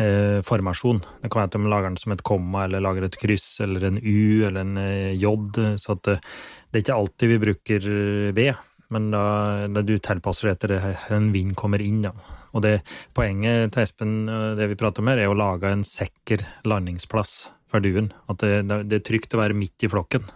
eh, 0.00 0.40
formasjon. 0.46 1.00
Det 1.22 1.30
kan 1.30 1.42
være 1.42 1.50
at 1.50 1.56
de 1.56 1.72
lager 1.72 1.90
den 1.90 1.98
som 2.00 2.14
et 2.14 2.24
komma, 2.26 2.64
eller 2.66 2.84
lager 2.84 3.06
et 3.06 3.18
kryss, 3.20 3.48
eller 3.64 3.88
en 3.88 3.98
U, 3.98 4.44
eller 4.46 4.60
en 4.62 4.78
eh, 4.80 5.16
J. 5.18 5.34
Så 5.80 5.96
at 5.96 6.12
eh, 6.12 6.22
det 6.70 6.80
er 6.80 6.84
ikke 6.84 7.00
alltid 7.00 7.32
vi 7.32 7.42
bruker 7.46 7.90
eh, 7.90 8.30
V, 8.36 8.46
men 8.94 9.10
da, 9.14 9.24
da 9.70 9.82
du 9.82 9.96
tilpasser 9.98 10.50
det 10.50 10.56
etter 10.56 10.76
en 11.14 11.30
vind 11.34 11.56
kommer 11.58 11.82
inn. 11.82 12.04
Da. 12.06 12.14
Og 12.54 12.62
det 12.66 12.76
poenget 13.16 13.74
til 13.74 13.82
Espen, 13.82 14.14
det 14.58 14.68
vi 14.70 14.78
prater 14.78 15.02
om 15.02 15.10
her, 15.10 15.24
er 15.24 15.32
å 15.32 15.38
lage 15.38 15.72
en 15.72 15.82
sikker 15.86 16.44
landingsplass 16.68 17.48
for 17.70 17.82
duen. 17.82 18.12
At 18.30 18.44
det, 18.44 18.84
det 18.90 19.00
er 19.00 19.06
trygt 19.08 19.34
å 19.34 19.42
være 19.42 19.56
midt 19.58 19.86
i 19.86 19.90
flokken, 19.90 20.28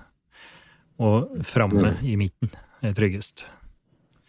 og 0.99 1.45
framme 1.47 1.95
i 2.03 2.17
midten 2.19 2.51
er 2.83 2.97
tryggest. 2.97 3.45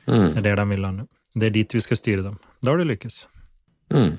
Mm. 0.10 0.36
Det 0.36 0.42
er 0.42 0.46
der 0.52 0.62
de 0.62 0.68
vil 0.72 0.86
lande. 0.86 1.10
Det 1.38 1.50
er 1.50 1.56
dit 1.56 1.76
vi 1.76 1.82
skal 1.82 1.98
styre 1.98 2.26
dem. 2.26 2.38
Da 2.62 2.74
har 2.74 2.82
du 2.82 2.88
lykkes. 2.90 3.24
Mm. 3.94 4.18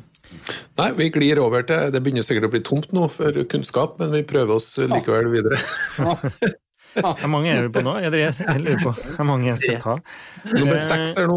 Nei, 0.79 0.89
vi 0.97 1.11
glir 1.13 1.41
over 1.43 1.65
til 1.67 1.91
Det 1.93 2.01
begynner 2.03 2.25
sikkert 2.27 2.49
å 2.49 2.53
bli 2.53 2.63
tomt 2.67 2.91
nå 2.97 3.07
for 3.13 3.37
kunnskap, 3.51 3.99
men 4.01 4.13
vi 4.15 4.25
prøver 4.27 4.57
oss 4.57 4.73
likevel 4.79 5.31
videre. 5.33 5.61
Hvor 7.01 7.31
mange 7.31 7.53
er 7.53 7.69
vi 7.69 7.75
på 7.77 7.85
nå? 7.87 7.93
Jeg, 8.03 8.11
lurer 8.65 8.81
på 8.83 8.91
hvor 8.91 9.27
mange 9.29 9.47
jeg 9.47 9.61
skal 9.61 9.77
ta. 9.79 9.93
Nummer 10.51 10.81
seks 10.83 11.13
er 11.21 11.29
nå. 11.31 11.37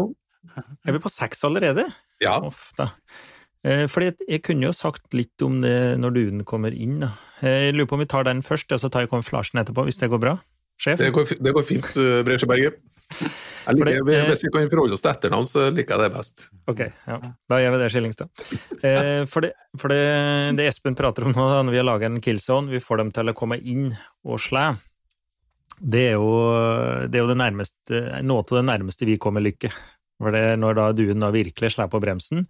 Er 0.82 0.96
vi 0.96 1.00
på 1.04 1.12
seks 1.14 1.44
allerede? 1.46 1.84
Ja. 2.22 2.40
Da. 2.74 2.88
Eh, 3.62 3.84
Fordi 3.86 4.08
jeg 4.26 4.42
kunne 4.42 4.66
jo 4.66 4.72
sagt 4.74 5.14
litt 5.14 5.44
om 5.46 5.60
det 5.62 5.94
når 6.02 6.16
duen 6.16 6.42
kommer 6.48 6.74
inn. 6.74 6.98
Da. 7.04 7.12
Jeg 7.46 7.76
lurer 7.76 7.86
på 7.86 7.94
om 7.94 8.02
vi 8.02 8.08
tar 8.10 8.26
den 8.26 8.42
først, 8.42 8.74
og 8.74 8.82
så 8.82 8.90
tar 8.90 9.06
jeg 9.06 9.12
konflasjen 9.14 9.62
etterpå, 9.62 9.86
hvis 9.86 10.02
det 10.02 10.10
går 10.10 10.24
bra? 10.26 10.34
sjef. 10.80 10.98
Det 10.98 11.12
går, 11.12 11.24
det 11.44 11.54
går 11.54 11.66
fint, 11.68 11.96
eh, 11.96 12.20
Bresjeberget. 12.26 12.80
Jeg 13.64 13.78
liker, 13.78 14.00
det, 14.04 14.16
hvis 14.28 14.42
vi 14.44 14.50
kan 14.52 14.66
forholde 14.68 14.96
oss 14.96 15.02
til 15.04 15.10
etternavn, 15.12 15.46
så 15.48 15.66
liker 15.72 15.96
jeg 15.96 16.04
det 16.04 16.16
best. 16.16 16.46
Ok, 16.70 16.82
ja. 17.08 17.18
Da 17.50 17.60
gjør 17.62 17.74
vi 17.74 17.80
det, 17.80 17.90
Skillingstad. 17.94 18.42
Eh, 18.84 19.22
for, 19.30 19.46
det, 19.46 19.54
for 19.80 19.92
det, 19.92 20.00
det, 20.58 20.68
Espen 20.68 20.96
prater 20.98 21.28
om 21.28 21.32
nå, 21.32 21.46
når 21.64 21.72
vi 21.72 21.80
har 21.80 21.88
laga 21.88 22.10
en 22.10 22.20
killzone, 22.24 22.72
vi 22.72 22.82
får 22.84 23.00
dem 23.00 23.12
til 23.16 23.32
å 23.32 23.36
komme 23.36 23.58
inn 23.60 23.88
og 24.26 24.42
slå. 24.44 24.66
Det 25.80 26.02
er 26.12 26.16
jo, 26.18 26.32
det 27.10 27.18
er 27.18 27.24
jo 27.24 27.30
det 27.32 27.40
nærmeste, 27.40 28.02
noe 28.24 28.44
av 28.44 28.58
det 28.60 28.66
nærmeste 28.68 29.08
vi 29.08 29.20
kommer 29.20 29.44
lykke. 29.44 29.72
For 30.20 30.34
det 30.34 30.42
er 30.52 30.60
når 30.60 30.76
da 30.78 30.90
duen 30.94 31.22
da 31.22 31.32
virkelig 31.34 31.74
slår 31.74 31.88
på 31.92 32.00
bremsen, 32.04 32.44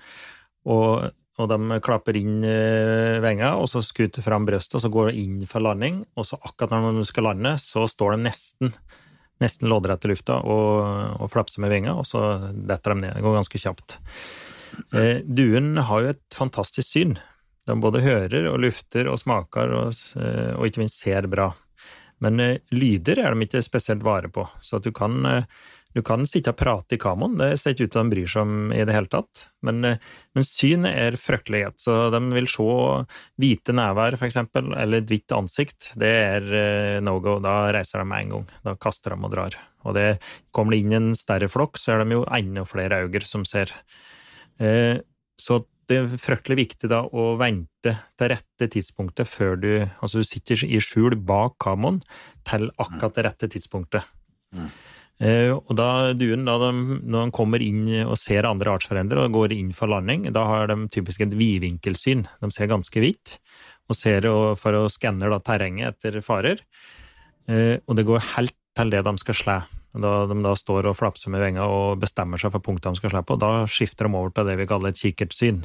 og, 0.69 1.07
og 1.41 1.49
de 1.51 1.79
klapper 1.85 2.19
inn 2.19 2.43
eh, 2.47 3.23
venga, 3.25 3.55
og 3.61 3.71
så 3.71 3.83
skuter 3.85 4.25
fram 4.25 4.47
brøstet, 4.49 4.77
og 4.79 4.85
så 4.85 4.91
går 4.93 5.11
de 5.11 5.25
inn 5.25 5.49
for 5.49 5.65
landing, 5.65 6.03
og 6.19 6.29
så 6.29 6.39
akkurat 6.43 6.77
når 6.77 7.01
de 7.01 7.09
skal 7.09 7.31
lande, 7.31 7.57
så 7.63 7.87
står 7.91 8.17
de 8.17 8.27
nesten 8.27 8.75
nesten 9.45 9.71
loddrett 9.71 10.05
i 10.05 10.11
lufta 10.11 10.41
og, 10.41 11.21
og 11.21 11.31
flapser 11.33 11.63
med 11.65 11.73
vinga, 11.75 11.95
og 12.01 12.09
så 12.09 12.25
detter 12.53 12.95
de 12.95 13.05
ned. 13.05 13.15
Det 13.17 13.25
går 13.25 13.39
ganske 13.39 13.61
kjapt. 13.61 13.99
Eh, 14.97 15.21
duen 15.25 15.77
har 15.89 16.03
jo 16.03 16.15
et 16.15 16.25
fantastisk 16.35 16.89
syn. 16.89 17.19
De 17.65 17.77
både 17.81 18.03
hører 18.05 18.49
og 18.51 18.59
lufter 18.61 19.09
og 19.09 19.21
smaker 19.21 19.73
og, 19.79 20.01
eh, 20.21 20.53
og 20.57 20.67
ikke 20.69 20.83
minst 20.83 21.01
ser 21.05 21.29
bra. 21.31 21.53
Men 22.25 22.41
eh, 22.41 22.59
lyder 22.75 23.21
er 23.23 23.35
de 23.35 23.47
ikke 23.47 23.65
spesielt 23.65 24.05
vare 24.05 24.31
på, 24.33 24.47
så 24.61 24.79
at 24.79 24.87
du 24.87 24.93
kan 24.95 25.25
eh, 25.29 25.49
du 25.95 26.03
kan 26.03 26.27
sitte 26.27 26.51
og 26.51 26.59
prate 26.59 26.97
i 26.97 27.01
kamoen, 27.01 27.37
det 27.39 27.53
ser 27.61 27.75
ikke 27.75 27.87
ut 27.87 27.93
til 27.95 28.01
at 28.01 28.09
de 28.09 28.15
bryr 28.17 28.31
seg 28.31 28.43
om 28.43 28.73
i 28.75 28.83
det 28.83 28.95
hele 28.97 29.11
tatt. 29.11 29.45
Men, 29.65 29.85
eh, 29.87 30.01
men 30.35 30.47
syn 30.47 30.89
er 30.91 31.15
fryktelighet, 31.21 31.79
så 31.79 32.09
de 32.11 32.21
vil 32.35 32.49
se 32.51 32.67
hvite 33.41 33.75
never, 33.77 34.17
for 34.19 34.27
eksempel, 34.27 34.73
eller 34.75 35.03
et 35.03 35.11
hvitt 35.11 35.35
ansikt. 35.37 35.93
Det 36.01 36.11
er 36.11 36.49
eh, 36.61 37.03
no 37.05 37.21
go. 37.23 37.37
Da 37.43 37.71
reiser 37.75 38.03
de 38.03 38.09
med 38.11 38.25
en 38.25 38.35
gang. 38.35 38.49
Da 38.67 38.75
kaster 38.75 39.15
de 39.15 39.23
og 39.23 39.31
drar. 39.31 39.59
Og 39.85 39.95
det 39.95 40.09
kommer 40.51 40.75
det 40.75 40.83
inn 40.83 40.97
en 40.99 41.15
større 41.19 41.51
flokk, 41.53 41.79
så 41.79 41.95
er 41.95 42.03
de 42.03 42.19
jo 42.19 42.25
enda 42.27 42.65
flere 42.67 43.05
øyne 43.05 43.23
som 43.29 43.47
ser. 43.47 43.71
Eh, 44.59 44.99
så 45.39 45.61
det 45.87 46.01
er 46.01 46.17
fryktelig 46.19 46.57
viktig 46.63 46.89
da 46.91 47.03
å 47.05 47.35
vente 47.39 47.93
til 48.17 48.33
rette 48.33 48.69
tidspunktet 48.73 49.29
før 49.29 49.59
du 49.61 49.71
Altså, 50.01 50.23
du 50.23 50.27
sitter 50.27 50.65
i 50.65 50.81
skjul 50.83 51.15
bak 51.21 51.59
kamoen 51.63 52.01
til 52.49 52.71
akkurat 52.81 53.15
det 53.15 53.25
rette 53.29 53.51
tidspunktet. 53.53 54.09
Mm. 54.55 54.71
Eh, 55.23 55.53
og 55.55 55.71
da 55.79 56.11
duen, 56.19 56.43
da 56.49 56.57
de, 56.59 56.71
når 57.07 57.29
de 57.29 57.35
kommer 57.37 57.63
inn 57.63 57.85
og 58.03 58.17
ser 58.19 58.49
andre 58.49 58.73
artsfrender 58.75 59.21
og 59.23 59.37
går 59.37 59.55
inn 59.55 59.71
for 59.77 59.93
landing, 59.93 60.27
da 60.35 60.43
har 60.49 60.73
de 60.73 60.89
typisk 60.95 61.23
et 61.23 61.37
vidvinkelsyn. 61.39 62.27
De 62.43 62.51
ser 62.55 62.71
ganske 62.73 63.05
vidt 63.05 63.39
og 63.89 63.99
ser 63.99 64.27
for 64.59 64.79
å 64.79 64.89
skanne 64.91 65.29
terrenget 65.45 65.95
etter 65.95 66.21
farer. 66.25 66.65
Eh, 67.49 67.79
og 67.87 67.99
det 67.99 68.07
går 68.09 68.27
helt 68.35 68.57
til 68.75 68.91
det 68.91 69.05
de 69.07 69.15
skal 69.21 69.39
slå. 69.39 69.59
Da 69.95 70.15
de 70.27 70.37
da 70.43 70.57
står 70.59 70.89
og 70.91 70.97
flapser 70.99 71.31
med 71.31 71.45
venga 71.45 71.69
og 71.71 72.01
bestemmer 72.03 72.41
seg 72.41 72.51
for 72.51 72.65
punktet 72.65 72.91
de 72.91 72.99
skal 72.99 73.13
slå 73.13 73.23
på, 73.23 73.39
da 73.39 73.69
skifter 73.71 74.09
de 74.09 74.19
over 74.19 74.35
til 74.35 74.49
det 74.49 74.57
vi 74.59 74.67
kaller 74.67 74.91
et 74.91 74.99
kikkertsyn. 74.99 75.63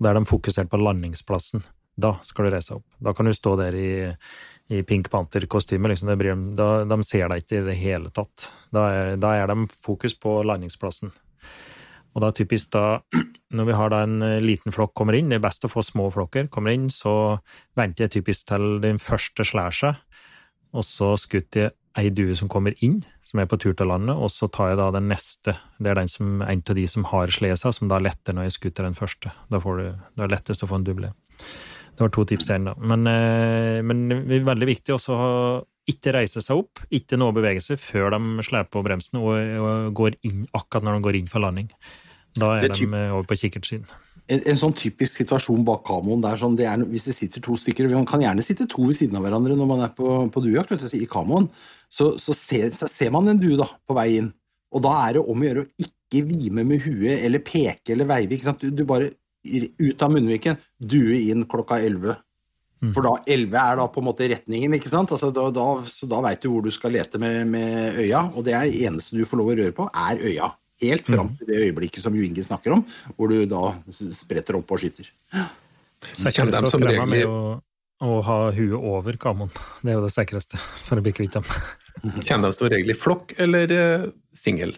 Da 0.00 0.10
er 0.10 0.16
de 0.16 0.24
fokusert 0.30 0.70
på 0.72 0.80
landingsplassen. 0.80 1.66
Da 1.96 2.14
skal 2.24 2.46
du 2.46 2.54
reise 2.54 2.76
opp. 2.78 2.86
Da 3.02 3.12
kan 3.16 3.26
du 3.26 3.34
stå 3.34 3.56
der 3.60 3.76
i 3.76 3.90
i 4.70 4.82
Pink 4.82 5.10
Panther-kostyme. 5.10 5.88
Liksom, 5.88 6.12
da, 6.56 6.68
de 6.86 6.98
ser 7.06 7.26
deg 7.30 7.42
ikke 7.42 7.58
i 7.58 7.66
det 7.66 7.78
hele 7.80 8.12
tatt. 8.14 8.46
Da 8.74 8.86
er, 8.94 9.16
da 9.20 9.34
er, 9.34 9.50
de 9.50 9.66
fokus 9.82 10.14
på 10.14 10.40
landingsplassen. 10.46 11.10
Og 12.14 12.22
da 12.22 12.30
typisk 12.34 12.70
da, 12.74 13.00
når 13.56 13.66
vi 13.68 13.78
har 13.78 13.90
da 13.90 14.04
en 14.06 14.22
eh, 14.26 14.38
liten 14.42 14.74
flokk 14.74 14.94
kommer 14.98 15.18
inn, 15.18 15.30
det 15.30 15.40
er 15.40 15.46
best 15.46 15.66
å 15.66 15.70
få 15.70 15.82
små 15.86 16.08
flokker 16.14 16.50
kommer 16.54 16.74
inn, 16.74 16.88
så 16.90 17.40
venter 17.78 18.06
jeg 18.06 18.14
typisk 18.18 18.46
til 18.50 18.78
den 18.82 19.02
første 19.02 19.46
seg, 19.46 19.98
og 20.70 20.86
så 20.86 21.16
skutter 21.18 21.66
jeg 21.66 21.76
ei 21.98 22.10
due 22.14 22.36
som 22.38 22.50
kommer 22.50 22.74
inn, 22.86 23.00
som 23.26 23.42
er 23.42 23.48
på 23.50 23.58
tur 23.58 23.74
til 23.74 23.90
landet, 23.90 24.14
og 24.14 24.30
så 24.30 24.46
tar 24.46 24.72
jeg 24.72 24.78
da 24.78 24.90
den 24.94 25.10
neste. 25.10 25.56
Det 25.82 25.90
er 25.90 25.98
den 25.98 26.10
som, 26.10 26.38
en 26.46 26.62
av 26.62 26.78
de 26.78 26.86
som 26.86 27.08
har 27.10 27.34
seg, 27.34 27.58
som 27.58 27.90
da 27.90 27.98
letter 27.98 28.36
når 28.36 28.46
jeg 28.46 28.58
skutter 28.58 28.86
den 28.86 28.98
første. 28.98 29.34
Da, 29.50 29.58
får 29.62 29.82
du, 29.82 29.84
det 30.14 30.26
er 30.26 30.34
lettest 30.36 30.62
å 30.62 30.70
få 30.70 30.78
en 30.78 30.86
duble. 30.86 31.10
Det 32.00 32.06
var 32.06 32.12
to 32.16 32.22
tips 32.24 32.46
der, 32.48 32.62
da. 32.64 32.72
Men, 32.80 33.02
eh, 33.04 33.82
men, 33.84 34.06
det 34.08 34.38
er 34.38 34.46
veldig 34.46 34.68
viktig 34.70 34.94
også 34.94 35.12
å 35.12 35.32
ikke 35.90 36.14
reise 36.16 36.40
seg 36.40 36.62
opp, 36.62 36.80
ikke 36.88 37.18
noe 37.20 37.34
bevegelse 37.36 37.76
før 37.76 38.14
de 38.14 38.44
slår 38.46 38.70
på 38.72 38.80
bremsen 38.86 39.18
og, 39.20 39.34
og, 39.36 39.90
går 39.98 40.16
inn 40.24 40.46
akkurat 40.56 40.86
når 40.86 40.96
de 40.96 41.04
går 41.04 41.18
inn 41.18 41.28
for 41.28 41.44
landing. 41.44 41.68
Da 42.40 42.54
er 42.56 42.72
de 42.72 42.88
over 42.88 43.28
på 43.28 43.36
kikkertsyn. 43.42 43.84
En, 44.30 44.40
en, 44.40 44.56
sånn 44.56 44.72
typisk 44.80 45.18
situasjon 45.20 45.60
bak 45.66 45.82
kamoen 45.84 46.24
det 46.24 46.32
er 46.32 46.40
sånn, 46.40 46.56
det 46.56 46.70
er, 46.70 46.80
Hvis 46.88 47.08
det 47.10 47.16
sitter 47.18 47.42
to 47.44 47.56
stykker 47.58 47.88
Man 47.90 48.08
kan 48.08 48.22
gjerne 48.22 48.44
sitte 48.46 48.68
to 48.70 48.86
ved 48.86 48.96
siden 48.96 49.18
av 49.18 49.26
hverandre 49.26 49.56
når 49.58 49.68
man 49.68 49.84
er 49.84 49.92
på, 49.92 50.08
på 50.32 50.44
duejakt 50.44 50.88
i 50.96 51.04
kamoen. 51.10 51.50
Så, 51.92 52.14
så, 52.22 52.32
ser, 52.32 52.70
så, 52.72 52.88
ser, 52.88 53.12
man 53.12 53.28
en 53.28 53.40
due 53.42 53.58
da, 53.60 53.68
på 53.84 53.96
vei 53.98 54.08
inn. 54.22 54.30
Og 54.72 54.84
da 54.86 54.94
er 55.04 55.18
det 55.18 55.24
om 55.26 55.42
å 55.42 55.50
gjøre 55.50 55.66
å 55.66 55.84
ikke 55.84 56.24
vime 56.30 56.64
med 56.64 56.80
huet 56.86 57.26
eller 57.26 57.44
peke 57.44 57.92
eller 57.92 58.08
veive. 58.08 58.54
Du, 58.62 58.70
du, 58.70 58.86
bare 58.88 59.10
ut 59.44 60.02
av 60.02 60.12
munnviken, 60.12 60.58
due 60.76 61.20
inn 61.30 61.46
klokka 61.48 61.80
11. 61.80 62.18
Mm. 62.80 62.92
For 62.96 63.04
da 63.04 63.12
11 63.28 63.58
er 63.60 63.76
da 63.76 63.86
på 63.92 64.00
en 64.00 64.06
måte 64.08 64.28
retningen, 64.30 64.74
ikke 64.76 64.88
sant? 64.92 65.12
Altså 65.12 65.28
da, 65.36 65.46
da, 65.52 65.66
så 65.88 66.08
da 66.08 66.22
veit 66.24 66.40
du 66.40 66.48
hvor 66.48 66.64
du 66.64 66.70
skal 66.72 66.94
lete 66.96 67.20
med, 67.20 67.42
med, 67.52 67.98
øya, 68.00 68.24
og 68.32 68.46
det 68.46 68.56
er 68.56 68.72
eneste 68.86 69.18
du 69.18 69.26
får 69.28 69.40
lov 69.42 69.52
å 69.52 69.56
røre 69.58 69.76
på, 69.76 69.88
er 70.08 70.22
øya. 70.30 70.52
Helt 70.80 71.04
fram 71.04 71.28
mm. 71.28 71.34
til 71.36 71.50
det 71.50 71.58
øyeblikket 71.66 72.00
som 72.00 72.14
Jo 72.16 72.24
Inge 72.24 72.44
snakker 72.46 72.78
om, 72.78 72.84
hvor 73.18 73.28
du 73.28 73.42
da 73.48 73.74
spretter 74.16 74.56
opp 74.56 74.72
og 74.72 74.80
skyter. 74.80 75.10
Så 76.14 76.30
jeg 76.30 76.38
kjenner 76.38 76.56
dem 76.56 76.70
som 76.72 76.84
regel... 76.86 77.04
med 77.10 77.26
å, 77.28 77.58
å 78.00 78.14
ha 78.24 78.38
huet 78.56 78.78
over 78.78 79.20
kamoen. 79.20 79.52
Det 79.84 79.92
er 79.92 79.98
jo 79.98 80.06
det 80.06 80.14
sikreste 80.14 80.60
for 80.60 80.96
å 80.96 81.04
bli 81.04 81.12
kvitt 81.16 81.36
dem. 81.36 81.44
Kommer 82.24 82.48
de 82.48 82.56
som 82.56 82.72
regel 82.72 82.94
i 82.94 82.96
flokk 82.96 83.36
eller 83.44 83.76
uh, 83.76 84.08
singel? 84.32 84.72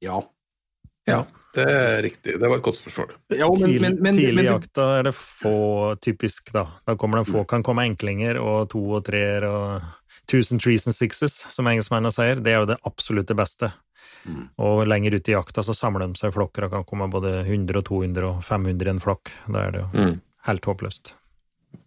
Ja. 0.00 0.22
Ja. 1.04 1.26
Det 1.54 1.64
er 1.64 2.02
riktig. 2.04 2.34
Det 2.40 2.44
var 2.44 2.58
et 2.58 2.64
godt 2.64 2.76
spørsmål. 2.76 3.14
Ja, 3.32 3.48
men, 3.48 3.74
men, 3.80 3.96
men, 4.04 4.18
Tidlig 4.18 4.44
i 4.44 4.50
jakta 4.50 4.88
er 4.98 5.08
det 5.08 5.14
få 5.16 5.94
typisk, 6.04 6.52
da. 6.52 6.66
Da 6.86 6.94
kommer 7.00 7.22
det 7.22 7.30
få, 7.30 7.44
kan 7.48 7.64
komme 7.66 7.86
enklinger 7.88 8.40
og 8.42 8.68
to 8.74 8.82
og 8.98 9.06
treer 9.08 9.46
og 9.48 9.86
tusen 10.28 10.60
trees 10.60 10.86
and 10.86 10.96
sixes, 10.96 11.40
som 11.48 11.68
engelskmennene 11.70 12.12
sier. 12.14 12.42
Det 12.44 12.52
er 12.52 12.60
jo 12.62 12.70
det 12.70 12.78
absolutt 12.88 13.30
det 13.30 13.38
beste. 13.38 13.72
Mm. 14.28 14.48
Og 14.60 14.82
lenger 14.88 15.16
ute 15.16 15.32
i 15.32 15.36
jakta 15.36 15.64
så 15.64 15.74
samler 15.76 16.04
de 16.04 16.20
seg 16.20 16.32
i 16.32 16.36
flokker 16.36 16.66
og 16.66 16.74
kan 16.76 16.86
komme 16.88 17.08
både 17.12 17.40
100 17.46 17.80
og 17.80 17.86
200 17.88 18.28
og 18.28 18.42
500 18.44 18.90
i 18.90 18.94
en 18.94 19.02
flokk. 19.02 19.32
Da 19.48 19.64
er 19.64 19.74
det 19.74 19.84
jo 19.84 19.88
mm. 19.94 20.16
helt 20.50 20.70
håpløst. 20.70 21.14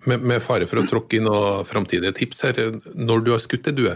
Med, 0.09 0.23
med, 0.25 0.41
fare 0.41 0.67
for 0.69 0.81
å 0.81 0.87
tråkke 0.89 1.17
inn 1.17 1.27
noen 1.29 1.65
framtidige 1.69 2.13
tips 2.17 2.43
her, 2.47 2.59
når 2.97 3.25
du 3.25 3.33
har 3.35 3.41
skutt 3.41 3.69
ei 3.69 3.77
due, 3.77 3.95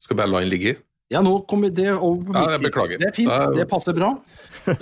skal 0.00 0.18
bare 0.20 0.32
la 0.32 0.42
den 0.44 0.52
ligge? 0.52 0.78
Ja, 1.08 1.22
nå 1.24 1.38
kommer 1.48 1.72
det 1.72 1.88
over 1.94 2.20
på 2.20 2.32
mitt 2.34 2.36
ja, 2.36 2.58
tips. 2.60 2.98
Det 3.00 3.08
er 3.08 3.16
fint, 3.16 3.56
det 3.56 3.64
passer 3.70 3.96
bra. 3.96 4.10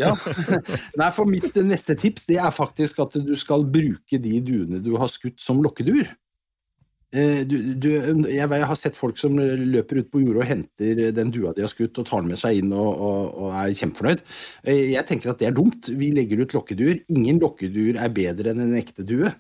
Ja. 0.00 0.16
Nei, 1.00 1.10
for 1.14 1.30
mitt 1.30 1.54
neste 1.62 1.94
tips 1.98 2.26
det 2.26 2.40
er 2.42 2.54
faktisk 2.54 2.98
at 3.04 3.14
du 3.22 3.34
skal 3.38 3.62
bruke 3.62 4.18
de 4.22 4.40
duene 4.42 4.82
du 4.82 4.96
har 4.98 5.10
skutt 5.12 5.38
som 5.42 5.62
lokkeduer. 5.62 6.10
Eh, 7.14 7.44
du, 7.46 7.54
du, 7.78 7.90
jeg 8.26 8.48
har 8.50 8.78
sett 8.78 8.98
folk 8.98 9.20
som 9.20 9.38
løper 9.38 10.02
ut 10.02 10.10
på 10.10 10.24
jordet 10.24 10.42
og 10.42 10.50
henter 10.50 11.04
den 11.14 11.30
dua 11.30 11.54
de 11.54 11.62
har 11.62 11.70
skutt, 11.70 11.94
og 12.02 12.08
tar 12.08 12.24
den 12.24 12.32
med 12.34 12.40
seg 12.42 12.58
inn 12.58 12.74
og, 12.74 12.90
og, 12.90 13.30
og 13.44 13.56
er 13.62 13.78
kjempefornøyd. 13.78 14.26
Eh, 14.66 14.82
jeg 14.96 15.06
tenker 15.06 15.30
at 15.30 15.40
det 15.40 15.52
er 15.52 15.56
dumt. 15.56 15.92
Vi 15.94 16.10
legger 16.16 16.42
ut 16.42 16.58
lokkeduer. 16.58 17.04
Ingen 17.14 17.38
lokkeduer 17.42 18.02
er 18.02 18.14
bedre 18.14 18.50
enn 18.50 18.66
en 18.66 18.78
ekte 18.82 19.06
due. 19.06 19.30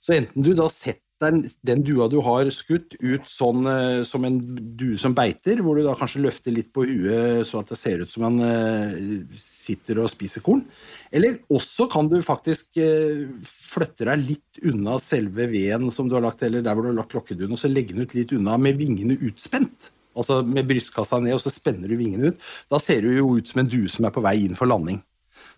Så 0.00 0.14
enten 0.16 0.46
du 0.46 0.54
da 0.54 0.70
setter 0.70 1.02
den, 1.20 1.42
den, 1.66 1.82
dua 1.84 2.08
du 2.10 2.18
har 2.24 2.48
skutt, 2.54 2.96
ut 3.00 3.26
sånn 3.28 3.66
uh, 3.68 4.00
som 4.08 4.24
en 4.26 4.38
due 4.78 4.98
som 5.00 5.14
beiter, 5.16 5.60
hvor 5.64 5.76
du 5.76 5.84
da 5.84 5.96
kanskje 5.98 6.22
løfter 6.24 6.54
litt 6.54 6.70
på 6.74 6.86
huet 6.88 7.46
så 7.48 7.60
at 7.60 7.72
det 7.72 7.78
ser 7.80 8.04
ut 8.04 8.12
som 8.12 8.26
han 8.28 8.40
uh, 8.40 9.36
sitter 9.40 10.00
og 10.02 10.10
spiser 10.12 10.44
korn. 10.44 10.64
Eller 11.12 11.40
også 11.52 11.88
kan 11.92 12.08
du 12.10 12.18
faktisk 12.24 12.80
uh, 12.80 13.28
flytte 13.44 14.08
deg 14.08 14.26
litt 14.26 14.64
unna 14.70 14.96
selve 15.02 15.48
veden 15.52 15.92
som 15.94 16.08
du 16.08 16.16
har 16.16 16.24
lagt, 16.24 16.44
eller 16.46 16.64
der 16.64 16.76
hvor 16.76 16.86
du 16.86 16.92
har 16.92 17.00
lagt 17.02 17.16
lokkeduen, 17.16 17.52
og 17.54 17.60
så 17.60 17.70
legge 17.70 17.96
den 17.96 18.08
ut 18.08 18.16
litt 18.16 18.34
unna 18.36 18.56
med 18.60 18.80
vingene 18.80 19.18
utspent. 19.20 19.92
Altså 20.18 20.40
med 20.42 20.66
brystkassa 20.68 21.20
ned, 21.22 21.36
og 21.36 21.44
så 21.44 21.52
spenner 21.52 21.90
du 21.90 21.98
vingene 22.00 22.32
ut. 22.32 22.50
Da 22.72 22.80
ser 22.82 23.04
du 23.04 23.12
jo 23.14 23.36
ut 23.38 23.50
som 23.50 23.62
en 23.62 23.70
due 23.70 23.90
som 23.92 24.08
er 24.08 24.14
på 24.14 24.24
vei 24.24 24.40
inn 24.46 24.58
for 24.58 24.70
landing. 24.70 25.02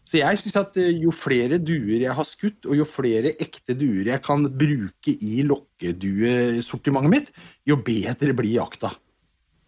Så 0.02 0.18
jeg 0.18 0.40
syns 0.40 0.58
at 0.58 0.76
eh, 0.82 0.90
jo 1.04 1.12
flere 1.14 1.60
duer 1.62 2.02
jeg 2.02 2.16
har 2.18 2.26
skutt, 2.26 2.66
og 2.66 2.76
jo 2.78 2.88
flere 2.88 3.36
ekte 3.42 3.76
duer 3.78 4.10
jeg 4.14 4.24
kan 4.24 4.48
bruke 4.50 5.14
i 5.14 5.44
lokkeduesortimentet 5.46 7.12
mitt, 7.12 7.32
jo 7.68 7.78
bedre 7.86 8.34
blir 8.36 8.58
jakta. 8.58 8.92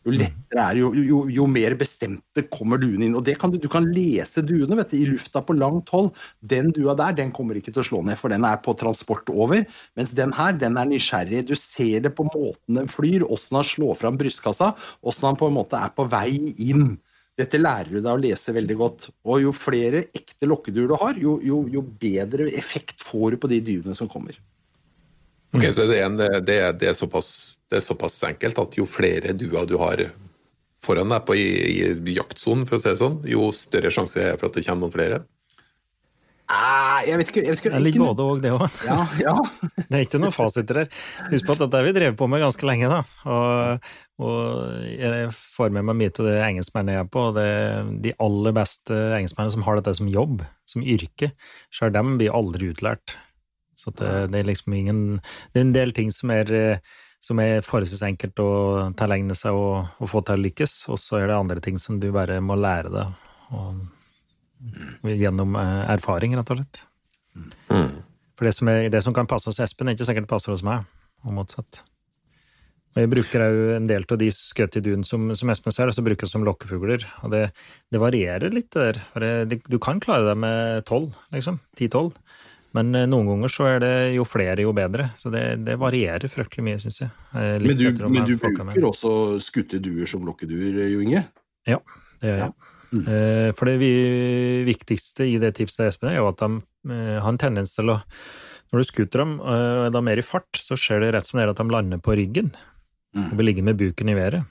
Jo 0.05 0.13
mm. 0.13 0.19
lettere 0.21 0.65
er 0.65 0.79
jo, 0.83 0.91
jo, 1.01 1.19
jo 1.33 1.47
mer 1.49 1.77
bestemte 1.81 2.45
kommer 2.53 2.81
duene 2.81 3.07
inn. 3.07 3.17
Og 3.17 3.25
det 3.25 3.39
kan 3.41 3.53
du, 3.53 3.57
du 3.61 3.71
kan 3.73 3.87
lese 3.89 4.45
duene 4.45 4.77
vet 4.77 4.93
du, 4.93 4.99
i 4.99 5.09
lufta 5.09 5.41
på 5.45 5.57
langt 5.57 5.93
hold. 5.95 6.11
Den 6.45 6.71
dua 6.77 6.97
der 6.99 7.17
den 7.23 7.33
kommer 7.35 7.57
ikke 7.57 7.73
til 7.73 7.85
å 7.85 7.87
slå 7.89 8.03
ned, 8.05 8.19
for 8.21 8.35
den 8.35 8.45
er 8.45 8.61
på 8.65 8.77
transport 8.81 9.33
over. 9.33 9.65
Mens 9.97 10.13
den 10.17 10.35
her 10.37 10.53
den 10.61 10.77
er 10.81 10.91
nysgjerrig. 10.91 11.47
Du 11.49 11.57
ser 11.57 12.05
det 12.05 12.13
på 12.19 12.29
måten 12.29 12.83
den 12.83 12.93
flyr, 12.93 13.25
åssen 13.25 13.63
han 13.63 13.69
slår 13.69 13.97
fram 14.03 14.21
brystkassa, 14.21 14.75
åssen 15.01 15.31
han 15.31 15.41
på 15.41 15.49
en 15.49 15.57
måte 15.57 15.81
er 15.81 15.95
på 15.97 16.09
vei 16.13 16.37
inn. 16.69 16.99
Dette 17.35 17.59
lærer 17.59 17.91
du 17.91 17.99
deg 17.99 18.13
å 18.13 18.21
lese 18.21 18.55
veldig 18.55 18.77
godt. 18.79 19.09
Og 19.27 19.43
jo 19.43 19.55
flere 19.57 20.05
ekte 20.15 20.47
lokkeduer 20.47 20.91
du 20.91 20.97
har, 21.01 21.19
jo, 21.19 21.39
jo, 21.43 21.65
jo, 21.71 21.83
bedre 21.83 22.47
effekt 22.55 23.03
får 23.03 23.35
du 23.35 23.41
på 23.43 23.51
de 23.51 23.61
dyrene 23.65 23.97
som 23.99 24.11
kommer. 24.11 24.39
Ok, 25.55 25.67
Så 25.75 25.87
det 25.91 25.99
er, 26.01 26.07
en, 26.07 26.19
det, 26.19 26.55
er, 26.55 26.73
det 26.79 26.91
er, 26.91 26.99
såpass 26.99 27.57
det 27.71 27.81
er 27.81 27.87
såpass 27.87 28.21
enkelt 28.27 28.59
at 28.59 28.79
jo 28.79 28.87
flere 28.91 29.35
duer 29.39 29.67
du 29.71 29.77
har 29.83 30.09
foran 30.85 31.11
deg 31.11 31.25
på 31.27 31.37
i, 31.39 31.47
i 31.95 32.17
jaktsonen, 32.19 32.67
for 32.69 32.77
å 32.77 32.83
si 32.83 32.91
det 32.91 33.01
sånn, 33.01 33.23
jo 33.31 33.49
større 33.57 33.93
sjanse 33.95 34.21
er 34.21 34.35
det 34.35 34.43
for 34.43 34.51
at 34.51 34.59
det 34.59 34.67
kommer 34.67 34.87
noen 34.87 34.95
flere. 34.95 35.25
Ah, 36.45 37.01
jeg 37.07 37.17
vet 37.17 37.31
ikke, 37.31 37.41
jeg 37.41 37.55
vet 37.55 37.61
ikke, 37.63 37.71
Det 37.73 37.81
ligger 37.81 38.03
både 38.05 38.25
og, 38.25 38.41
det 38.45 38.51
òg. 38.53 38.65
Ja, 38.85 38.99
ja. 39.17 39.35
Det 39.89 39.97
er 39.97 40.03
ikke 40.05 40.21
noen 40.21 40.35
fasiter 40.35 40.83
der. 40.83 40.91
Husk 41.31 41.47
på 41.49 41.55
at 41.55 41.63
dette 41.63 41.81
har 41.81 41.87
vi 41.87 41.95
drevet 41.97 42.19
på 42.21 42.29
med 42.29 42.43
ganske 42.45 42.69
lenge, 42.69 42.91
da. 42.93 42.99
Og, 43.25 43.89
og 44.23 44.85
jeg 44.87 45.31
får 45.35 45.73
med 45.75 45.89
meg 45.89 45.97
mye 45.99 46.13
av 46.13 46.27
det 46.29 46.35
engelskmennene 46.47 46.95
jeg 46.95 47.03
er 47.03 47.11
på, 47.11 47.23
og 47.31 47.39
det, 47.39 47.45
er 47.45 47.89
de 48.05 48.13
aller 48.23 48.55
beste 48.55 48.99
engelskmennene 49.17 49.55
som 49.57 49.65
har 49.67 49.81
dette 49.81 49.97
som 49.99 50.11
jobb, 50.11 50.45
som 50.71 50.85
yrke, 50.87 51.33
sjøl 51.75 51.95
dem 51.95 52.15
blir 52.21 52.37
aldri 52.37 52.71
utlært. 52.71 53.17
Så 53.75 53.91
det, 53.99 54.13
det 54.33 54.39
er 54.39 54.47
liksom 54.49 54.73
ingen 54.73 55.01
Det 55.53 55.59
er 55.59 55.65
en 55.67 55.75
del 55.75 55.91
ting 55.93 56.13
som 56.15 56.31
er, 56.33 56.49
som 57.21 57.41
er 57.43 57.65
forholdsvis 57.67 58.05
enkelt 58.07 58.39
å 58.41 58.53
tilegne 58.97 59.35
seg 59.37 59.59
og, 59.59 59.91
og 59.99 60.11
få 60.13 60.23
til 60.25 60.39
å 60.39 60.45
lykkes, 60.45 60.77
og 60.95 61.01
så 61.03 61.19
er 61.19 61.29
det 61.29 61.41
andre 61.41 61.65
ting 61.65 61.81
som 61.83 61.99
du 62.01 62.09
bare 62.15 62.39
må 62.41 62.57
lære 62.61 62.95
deg. 62.95 63.21
Og, 63.55 63.83
gjennom 65.11 65.59
eh, 65.61 65.81
erfaring, 65.93 66.39
rett 66.39 66.55
og 66.55 66.63
slett. 66.63 66.79
Mm. 67.69 67.91
For 68.39 68.49
det 68.49 68.55
som, 68.57 68.71
er, 68.71 68.87
det 68.95 69.03
som 69.05 69.17
kan 69.17 69.29
passe 69.29 69.51
hos 69.51 69.61
Espen, 69.61 69.91
er 69.91 69.99
ikke 69.99 70.07
sikkert 70.09 70.25
det 70.25 70.33
passer 70.33 70.55
hos 70.55 70.65
meg, 70.65 70.87
og 71.27 71.35
motsatt. 71.37 71.83
Jeg 72.95 73.11
bruker 73.11 73.43
òg 73.43 73.61
en 73.75 73.87
del 73.91 74.05
av 74.07 74.19
de 74.21 74.31
duen 74.85 75.03
som, 75.07 75.33
som 75.35 75.51
Espen 75.51 75.75
ser, 75.75 75.91
altså 75.91 76.05
brukes 76.07 76.31
som 76.31 76.45
lokkefugler. 76.47 77.03
Og 77.27 77.33
det, 77.35 77.49
det 77.91 78.01
varierer 78.03 78.55
litt, 78.55 78.71
der. 78.75 79.01
Du 79.69 79.79
kan 79.83 79.99
klare 80.03 80.29
deg 80.31 80.39
med 80.39 80.85
tolv, 80.87 81.17
liksom. 81.35 81.59
Ti-tolv. 81.79 82.15
Men 82.75 82.95
eh, 82.95 83.07
noen 83.11 83.29
ganger 83.31 83.51
så 83.51 83.67
er 83.71 83.83
det 83.83 83.95
jo 84.17 84.27
flere, 84.27 84.63
jo 84.63 84.75
bedre. 84.75 85.09
Så 85.19 85.31
det, 85.35 85.43
det 85.67 85.77
varierer 85.83 86.31
fryktelig 86.31 86.67
mye, 86.67 86.79
syns 86.83 87.03
jeg. 87.03 87.11
Eh, 87.35 87.57
litt 87.63 87.75
Men 87.75 87.83
du, 87.83 88.05
men 88.15 88.31
du 88.31 88.37
bruker 88.39 88.67
med. 88.67 88.79
også 88.91 89.41
skutte 89.43 89.83
duer 89.83 90.07
som 90.11 90.27
lokkeduer, 90.27 90.85
Jo 90.91 91.03
Inge? 91.05 91.27
Det 91.67 92.31
gjør 92.31 92.45
jeg. 92.45 92.55
Eh, 92.95 93.51
For 93.59 93.67
det 93.71 93.79
viktigste 94.69 95.27
i 95.27 95.39
det 95.43 95.55
tipset 95.59 95.81
til 95.83 95.91
Espen 95.91 96.13
er 96.13 96.21
jo 96.21 96.29
at 96.31 96.43
de 96.43 96.61
eh, 96.95 97.17
har 97.19 97.31
en 97.33 97.41
tendens 97.41 97.75
til 97.75 97.91
å 97.91 97.99
Når 98.71 98.83
du 98.83 98.87
skuter 98.89 99.23
dem, 99.23 99.35
eh, 99.39 99.87
og 99.87 99.93
de 99.95 99.99
er 99.99 100.07
mer 100.07 100.21
i 100.23 100.27
fart, 100.27 100.51
så 100.59 100.79
skjer 100.79 101.03
det 101.03 101.13
rett 101.15 101.27
som 101.27 101.39
det 101.39 101.45
er 101.47 101.53
at 101.53 101.61
de 101.61 101.67
lander 101.71 102.01
på 102.03 102.15
ryggen 102.19 102.53
Mm. 103.15 103.31
og 103.31 103.37
blir 103.39 103.47
liggende 103.47 103.71
med 103.73 103.79
buken 103.79 104.09
i 104.11 104.15
været. 104.19 104.45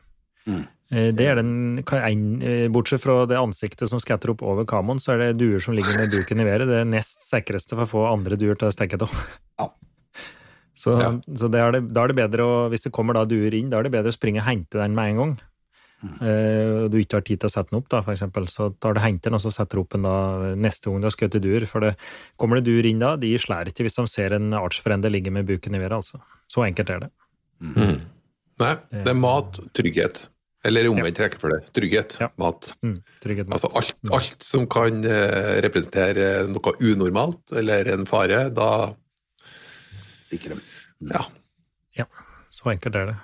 Mm. 0.47 0.62
Eh, 0.91 1.12
Det 1.12 1.26
er 1.28 1.36
den, 1.36 1.84
kan 1.84 2.02
en- 2.04 2.41
eh, 2.41 2.67
Bortsett 2.69 3.02
fra 3.02 3.26
det 3.26 3.36
ansiktet 3.38 3.89
som 3.89 3.99
skatter 3.99 4.30
opp 4.32 4.41
over 4.43 4.63
kamoen, 4.65 4.99
så 4.99 5.13
er 5.13 5.17
det 5.34 5.38
duer 5.38 5.60
som 5.60 5.73
ligger 5.73 5.97
med 5.97 6.12
buken 6.12 6.39
i 6.39 6.45
været. 6.45 6.67
Det 6.67 6.80
er 6.82 6.86
nest 6.86 7.21
sikreste 7.28 7.76
for 7.76 7.86
å 7.86 7.89
få 7.89 8.13
andre 8.13 8.36
duer 8.38 8.56
til 8.56 8.67
å 8.69 8.71
stikke 8.71 9.02
av. 9.02 9.12
Ja. 9.60 9.67
Så, 10.76 10.99
Ja. 10.99 11.12
så 11.36 11.52
det 11.52 11.60
er 11.62 11.71
det, 11.71 11.93
da 11.93 12.04
er 12.04 12.08
det 12.08 12.15
bedre 12.17 12.41
å, 12.43 12.69
hvis 12.71 12.82
det 12.84 12.91
kommer 12.91 13.13
da 13.13 13.26
duer 13.26 13.54
inn, 13.54 13.69
da 13.69 13.78
er 13.78 13.84
det 13.84 13.91
bedre 13.91 14.10
å 14.10 14.17
springe 14.17 14.39
og 14.41 14.47
hente 14.47 14.71
den 14.80 14.95
med 14.95 15.12
en 15.12 15.17
gang. 15.17 15.34
Eh, 16.19 16.84
og 16.84 16.91
du 16.91 16.97
ikke 16.99 17.13
har 17.19 17.21
tid 17.21 17.39
til 17.39 17.47
å 17.47 17.52
sette 17.54 17.69
den 17.69 17.78
opp, 17.80 17.88
da, 17.89 18.02
for 18.02 18.12
eksempel, 18.12 18.47
så 18.52 18.71
tar 18.82 18.93
du 18.95 18.99
henteren 18.99 19.36
og 19.38 19.39
så 19.43 19.52
setter 19.54 19.78
du 19.78 19.82
opp 19.86 19.91
den 19.93 20.02
da 20.04 20.56
neste 20.56 20.89
gang 20.89 20.99
du 20.99 21.06
har 21.08 21.13
skutt 21.15 21.38
duer. 21.39 21.65
For 21.69 21.80
det, 21.80 21.93
kommer 22.38 22.58
det 22.60 22.65
duer 22.65 22.86
inn 22.89 22.99
da, 22.99 23.15
de 23.15 23.32
slår 23.38 23.69
ikke 23.71 23.86
hvis 23.86 23.95
de 23.95 24.08
ser 24.12 24.34
en 24.34 24.49
artsfrende 24.58 25.12
ligge 25.13 25.32
med 25.32 25.45
buken 25.47 25.76
i 25.76 25.80
været, 25.80 25.93
altså. 26.02 26.19
Så 26.52 26.65
enkelt 26.65 26.89
er 26.89 26.99
det. 27.06 27.12
Mm. 27.62 28.02
Nei, 28.62 28.76
det 28.92 29.08
er 29.10 29.18
mat, 29.18 29.58
trygghet. 29.74 30.28
Eller 30.63 30.88
omvendt 30.88 31.18
rekkefølge. 31.20 31.58
Trygghet, 31.76 32.18
Ja. 32.22 32.30
mat. 32.39 32.70
Mm, 32.86 33.00
trygghet 33.20 33.48
mat. 33.50 33.58
Altså 33.58 33.72
alt, 33.76 33.96
alt 34.16 34.44
som 34.46 34.68
kan 34.72 35.04
eh, 35.04 35.60
representere 35.66 36.48
noe 36.48 36.74
unormalt 36.80 37.52
eller 37.60 37.89
en 37.92 38.06
fare, 38.08 38.46
da 38.54 38.94
Sikre. 40.30 40.58
ja. 41.02 41.26
Så 42.54 42.70
enkelt 42.72 42.96
er 42.96 43.06
det. 43.12 43.16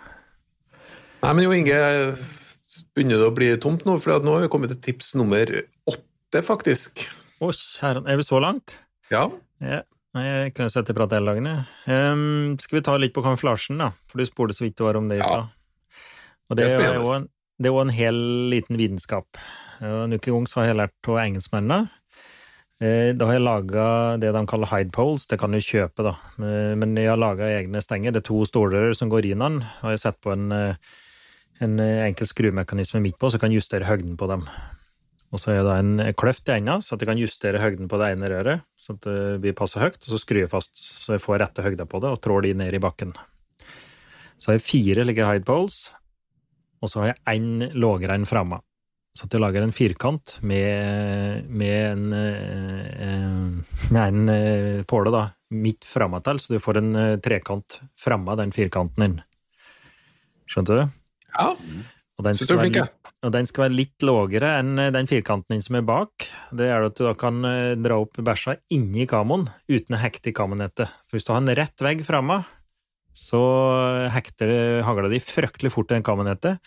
Nei, 1.22 1.34
men 1.38 1.44
Jo 1.46 1.52
Inge, 1.54 1.78
begynner 2.98 3.22
det 3.22 3.28
å 3.30 3.36
bli 3.36 3.50
tomt 3.62 3.86
nå? 3.88 3.96
For 4.02 4.20
nå 4.26 4.34
har 4.36 4.42
vi 4.44 4.50
kommet 4.52 4.72
til 4.74 4.80
tips 4.90 5.14
nummer 5.20 5.46
åtte, 5.88 6.42
faktisk. 6.44 7.06
Å, 7.40 7.52
kjære 7.56 8.04
Er 8.10 8.18
vi 8.20 8.26
så 8.26 8.42
langt? 8.44 8.80
Ja. 9.14 9.30
Ja. 9.64 9.84
Nei, 10.18 10.24
jeg 10.26 10.54
kunne 10.58 10.72
sett 10.74 10.90
i 10.90 10.94
prat 10.98 11.12
hele 11.14 11.30
dagen, 11.30 11.46
jeg. 11.46 11.66
Um, 11.94 12.56
skal 12.58 12.80
vi 12.80 12.86
ta 12.88 12.96
litt 12.98 13.14
på 13.14 13.22
kamuflasjen, 13.22 13.78
da? 13.78 13.92
For 14.10 14.18
du 14.18 14.26
spurte 14.26 14.56
så 14.58 14.66
vidt 14.66 14.78
det 14.80 14.86
var 14.88 14.98
om 14.98 15.08
det 15.12 15.20
i 15.20 15.22
Ja. 15.22 15.28
stad. 15.30 15.50
Og 16.50 16.58
Det 16.58 16.66
det, 16.66 16.80
er 16.82 16.96
jo 16.98 17.12
en, 17.14 17.28
det 17.62 17.68
er 17.70 17.74
jo 17.76 17.82
en 17.84 17.90
hel 17.94 18.16
liten 18.50 18.78
vitenskap. 18.80 19.38
Og 19.82 20.04
En 20.06 20.14
uke 20.14 20.32
gang 20.34 20.48
så 20.50 20.62
har 20.62 20.66
jeg 20.72 20.78
lært 20.78 21.08
av 21.08 21.20
engelskmennene. 21.22 21.90
Eh, 22.82 23.14
Da 23.14 23.26
har 23.28 23.34
jeg 23.34 23.44
laga 23.44 24.18
det 24.20 24.34
de 24.34 24.46
kaller 24.48 24.68
hide 24.68 24.92
poles, 24.92 25.28
det 25.28 25.38
kan 25.40 25.52
du 25.52 25.60
kjøpe, 25.60 26.02
da. 26.02 26.16
Eh, 26.40 26.74
Men 26.76 26.96
jeg 26.96 27.08
har 27.10 27.18
laga 27.18 27.44
egne 27.46 27.80
stenger. 27.82 28.12
Det 28.12 28.24
er 28.26 28.30
to 28.34 28.42
stålrør 28.46 28.96
som 28.96 29.10
går 29.10 29.26
inn 29.30 29.40
den, 29.40 29.62
og 29.62 29.84
jeg 29.94 29.98
har 29.98 29.98
sett 29.98 30.22
på 30.22 30.32
en, 30.34 30.52
eh, 30.52 30.76
en 31.62 31.78
enkel 31.80 32.26
skrumekanisme 32.26 33.00
midt 33.00 33.20
på, 33.20 33.28
så 33.30 33.34
jeg 33.34 33.42
kan 33.42 33.52
justere 33.52 33.86
høgden 33.86 34.18
på 34.18 34.28
dem. 34.28 34.48
Og 35.30 35.42
så 35.42 35.54
er 35.54 35.66
det 35.66 35.76
en 35.78 36.14
kløft 36.18 36.50
i 36.50 36.56
enda, 36.56 36.80
så 36.82 36.96
at 36.96 37.04
jeg 37.04 37.12
kan 37.12 37.20
justere 37.22 37.62
høgden 37.62 37.90
på 37.90 38.00
det 38.02 38.14
ene 38.16 38.32
røret, 38.32 38.64
så 38.80 38.96
at 38.96 39.04
det 39.06 39.42
blir 39.44 39.58
passe 39.58 39.78
høyt, 39.78 40.00
og 40.02 40.10
så 40.10 40.18
skrur 40.22 40.42
jeg 40.42 40.50
fast 40.50 40.80
så 40.80 41.16
jeg 41.16 41.22
får 41.22 41.44
rette 41.44 41.66
høgda 41.66 41.86
på 41.90 42.02
det, 42.02 42.14
og 42.16 42.22
trår 42.24 42.48
de 42.48 42.56
ned 42.58 42.74
i 42.74 42.82
bakken. 42.82 43.14
Så 44.40 44.50
har 44.50 44.58
jeg 44.58 44.66
fire 44.66 45.06
like 45.06 45.28
hide 45.30 45.46
poles, 45.46 45.84
og 46.82 46.90
så 46.90 47.04
har 47.04 47.12
jeg 47.12 47.22
én 47.36 47.70
lavere 47.78 48.18
enn 48.18 48.26
framme. 48.30 48.62
Så 49.18 49.28
at 49.28 49.36
jeg 49.36 49.44
lager 49.44 49.66
en 49.66 49.74
firkant 49.76 50.38
med, 50.48 51.46
med 51.50 51.78
en, 51.92 52.04
eh, 52.16 53.80
med 53.92 54.02
en 54.10 54.34
eh, 54.34 54.82
påle 54.90 55.14
da, 55.14 55.26
midt 55.54 55.86
framme 55.86 56.22
til, 56.26 56.42
så 56.42 56.56
du 56.56 56.64
får 56.64 56.82
en 56.82 56.92
eh, 56.96 57.18
trekant 57.22 57.82
framme 58.00 58.38
den 58.40 58.54
firkanten 58.56 59.06
din. 59.06 59.20
Skjønte 60.50 60.78
du? 60.78 60.84
ja. 61.36 61.54
Og 62.20 62.26
den 62.26 62.36
Syns 62.36 62.50
du 62.50 62.56
er 62.58 62.64
flink, 62.66 62.76
jeg. 62.76 62.92
Og 63.20 63.34
den 63.36 63.48
skal 63.50 63.66
være 63.66 63.76
litt 63.76 64.06
lågere 64.06 64.54
enn 64.62 64.80
eh, 64.80 64.94
den 64.96 65.10
firkanten 65.10 65.56
din 65.56 65.64
som 65.64 65.76
er 65.80 65.88
bak. 65.88 66.28
Det 66.56 66.70
er 66.72 66.86
at 66.88 66.96
du 66.96 67.04
da 67.04 67.16
kan 67.20 67.44
eh, 67.48 67.76
dra 67.80 68.00
opp 68.00 68.20
bæsja 68.24 68.56
inni 68.76 69.08
kamoen 69.10 69.48
uten 69.68 69.98
å 69.98 70.00
hekte 70.00 70.32
i 70.32 70.36
kamonettet. 70.36 70.88
For 71.08 71.18
hvis 71.18 71.28
du 71.28 71.34
har 71.34 71.44
en 71.44 71.56
rett 71.60 71.84
vegg 71.84 72.06
framme, 72.08 72.42
så 73.16 73.42
hekter 74.14 74.48
det- 74.48 75.12
di 75.12 75.20
fryktelig 75.20 75.72
fort 75.72 75.92
i 75.92 75.96
den 75.96 76.04
kamonettet. 76.04 76.60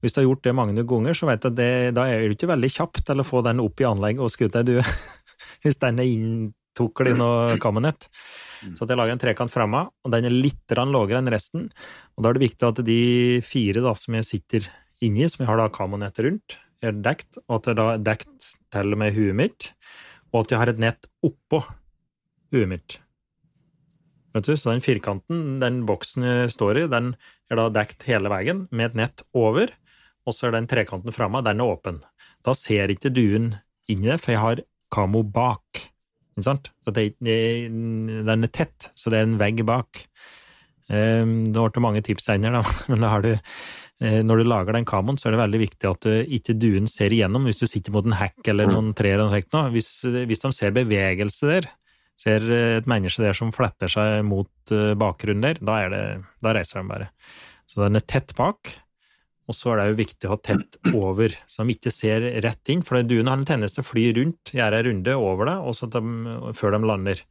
Hvis 0.00 0.14
du 0.14 0.20
har 0.20 0.28
gjort 0.28 0.42
det 0.42 0.54
mange 0.54 0.86
ganger, 0.86 1.12
så 1.12 1.26
vet 1.26 1.42
du 1.42 1.48
at 1.48 1.56
det, 1.56 1.94
da 1.94 2.06
er 2.06 2.28
du 2.28 2.34
ikke 2.34 2.54
veldig 2.54 2.70
kjapp 2.70 3.04
til 3.04 3.18
å 3.18 3.26
få 3.26 3.42
den 3.42 3.60
opp 3.60 3.80
i 3.80 3.84
anlegget 3.84 4.22
og 4.22 4.30
skute 4.30 4.62
deg, 4.62 4.78
du. 4.78 4.82
Hvis 5.64 5.80
den 5.82 5.98
er 5.98 6.06
inntuklet 6.06 7.16
i 7.16 7.18
noe 7.18 7.58
kamonett. 7.58 8.06
Så 8.74 8.86
at 8.86 8.88
jeg 8.88 8.96
lager 8.96 9.12
en 9.12 9.18
trekant 9.18 9.50
framme, 9.50 9.88
og 9.90 10.12
den 10.14 10.24
er 10.24 10.30
litt 10.30 10.70
lavere 10.70 11.18
enn 11.18 11.30
resten. 11.30 11.68
Og 12.16 12.22
da 12.22 12.30
er 12.30 12.38
det 12.38 12.46
viktig 12.46 12.68
at 12.68 12.84
de 12.86 13.02
fire 13.42 13.82
da, 13.82 13.94
som 13.98 14.14
jeg 14.14 14.24
sitter 14.24 14.70
inni, 15.04 15.26
som 15.30 15.44
jeg 15.44 15.50
har 15.50 15.60
da 15.60 15.68
kamonettet 15.72 16.26
rundt, 16.26 16.56
er 16.84 16.94
dekt, 17.02 17.40
og 17.48 17.58
at 17.58 17.68
det 17.68 17.76
da 17.80 17.88
er 17.94 18.06
dekt 18.06 18.52
til 18.72 18.94
og 18.94 19.00
med 19.00 19.16
huet 19.16 19.36
mitt, 19.38 19.72
og 20.32 20.44
at 20.44 20.54
jeg 20.54 20.62
har 20.62 20.72
et 20.72 20.82
nett 20.82 21.08
oppå 21.26 21.62
huet 22.52 22.70
mitt. 22.70 22.98
Vet 24.36 24.46
du, 24.46 24.54
så 24.54 24.70
den 24.74 24.84
firkanten, 24.84 25.58
den 25.62 25.82
boksen 25.88 26.26
jeg 26.26 26.54
står 26.54 26.82
i, 26.82 26.88
den 26.90 27.14
er 27.48 27.60
da 27.60 27.68
dekt 27.72 28.04
hele 28.08 28.30
veien 28.30 28.66
med 28.70 28.90
et 28.90 28.98
nett 29.02 29.24
over, 29.36 29.72
og 30.28 30.36
så 30.36 30.48
er 30.48 30.58
den 30.58 30.68
trekanten 30.70 31.14
framme, 31.14 31.42
den 31.44 31.62
er 31.64 31.72
åpen. 31.72 32.02
Da 32.44 32.54
ser 32.56 32.92
ikke 32.92 33.12
duen 33.14 33.54
inn 33.88 34.04
i 34.04 34.10
det, 34.10 34.20
for 34.20 34.34
jeg 34.34 34.44
har 34.44 34.64
kamo 34.94 35.24
bak. 35.24 35.80
Ikke 36.36 36.46
sant? 36.46 36.70
Det, 36.84 37.08
den 37.24 38.28
er 38.28 38.52
tett, 38.52 38.90
så 38.94 39.10
det 39.10 39.22
er 39.22 39.26
en 39.26 39.40
vegg 39.40 39.64
bak. 39.66 40.04
Um, 40.88 41.50
det 41.52 41.60
ble 41.60 41.82
mange 41.84 42.04
tips 42.04 42.28
senere, 42.30 42.60
da, 42.62 42.76
men 42.92 43.04
da 43.04 43.12
har 43.16 43.24
du 43.24 43.32
når 43.98 44.38
du 44.38 44.46
lager 44.46 44.76
den 44.76 44.86
kamoen, 44.86 45.16
så 45.18 45.26
er 45.26 45.34
det 45.34 45.40
veldig 45.40 45.60
viktig 45.64 45.88
at 45.90 46.06
eh, 46.06 46.20
ikke 46.38 46.54
duen 46.54 46.86
ser 46.90 47.10
igjennom 47.14 47.48
hvis 47.48 47.58
du 47.58 47.66
sitter 47.66 47.94
mot 47.94 48.06
en 48.06 48.14
hekk 48.14 48.52
eller 48.52 48.70
noen 48.70 48.92
trær. 48.94 49.18
eller 49.18 49.42
noe. 49.42 49.70
Hvis, 49.74 49.90
hvis 50.06 50.44
de 50.44 50.52
ser 50.54 50.76
bevegelse 50.76 51.50
der, 51.50 51.66
ser 52.18 52.46
eh, 52.46 52.76
et 52.78 52.90
menneske 52.90 53.24
der 53.24 53.34
som 53.34 53.50
fletter 53.54 53.90
seg 53.90 54.20
mot 54.26 54.74
eh, 54.74 54.94
bakgrunnen 54.98 55.42
der, 55.42 55.58
da, 55.58 55.80
er 55.82 55.94
det, 55.94 56.04
da 56.44 56.54
reiser 56.54 56.78
de 56.78 56.92
bare. 56.92 57.08
Så 57.68 57.82
den 57.82 57.98
er 57.98 58.06
tett 58.06 58.36
bak, 58.38 58.70
og 59.48 59.56
så 59.56 59.72
er 59.72 59.80
det 59.80 59.88
jo 59.88 60.00
viktig 60.02 60.28
å 60.28 60.34
ha 60.34 60.40
tett 60.44 60.78
over, 60.92 61.34
så 61.48 61.64
de 61.64 61.74
ikke 61.74 61.92
ser 61.94 62.26
rett 62.44 62.72
inn, 62.72 62.84
for 62.86 63.00
duene 63.02 63.32
har 63.32 63.40
en 63.40 63.48
tendens 63.48 63.74
til 63.74 63.82
å 63.82 63.88
fly 63.88 64.10
rundt, 64.18 64.52
gjøre 64.54 64.82
en 64.82 64.88
runde 64.90 65.18
over 65.18 65.50
det, 65.50 65.56
og 65.58 65.76
så 65.76 65.88
de, 65.90 66.02
før 66.56 66.76
de 66.76 66.82
lander. 66.86 67.24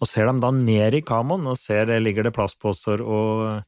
Og 0.00 0.08
ser 0.08 0.30
de 0.30 0.40
da 0.40 0.52
ned 0.54 0.96
i 0.96 1.04
kamoen 1.04 1.48
og 1.50 1.58
ser 1.60 1.90
det 1.90 2.00
ligger 2.00 2.24
det 2.24 2.32
plastposer 2.36 3.02
og, 3.04 3.60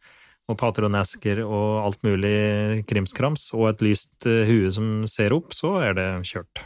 og 0.50 0.58
patronesker 0.58 1.42
og 1.44 1.84
alt 1.86 2.02
mulig 2.06 2.82
krimskrams, 2.88 3.50
og 3.56 3.70
et 3.70 3.84
lyst 3.86 4.26
eh, 4.28 4.44
hue 4.48 4.72
som 4.74 5.06
ser 5.10 5.34
opp, 5.36 5.54
så 5.56 5.76
er 5.82 5.96
det 5.98 6.08
kjørt. 6.28 6.64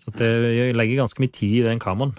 Så 0.00 0.12
det, 0.16 0.30
jeg 0.56 0.76
legger 0.76 1.02
ganske 1.02 1.22
mye 1.22 1.32
tid 1.34 1.60
i 1.60 1.68
den 1.68 1.82
kamoen. 1.82 2.14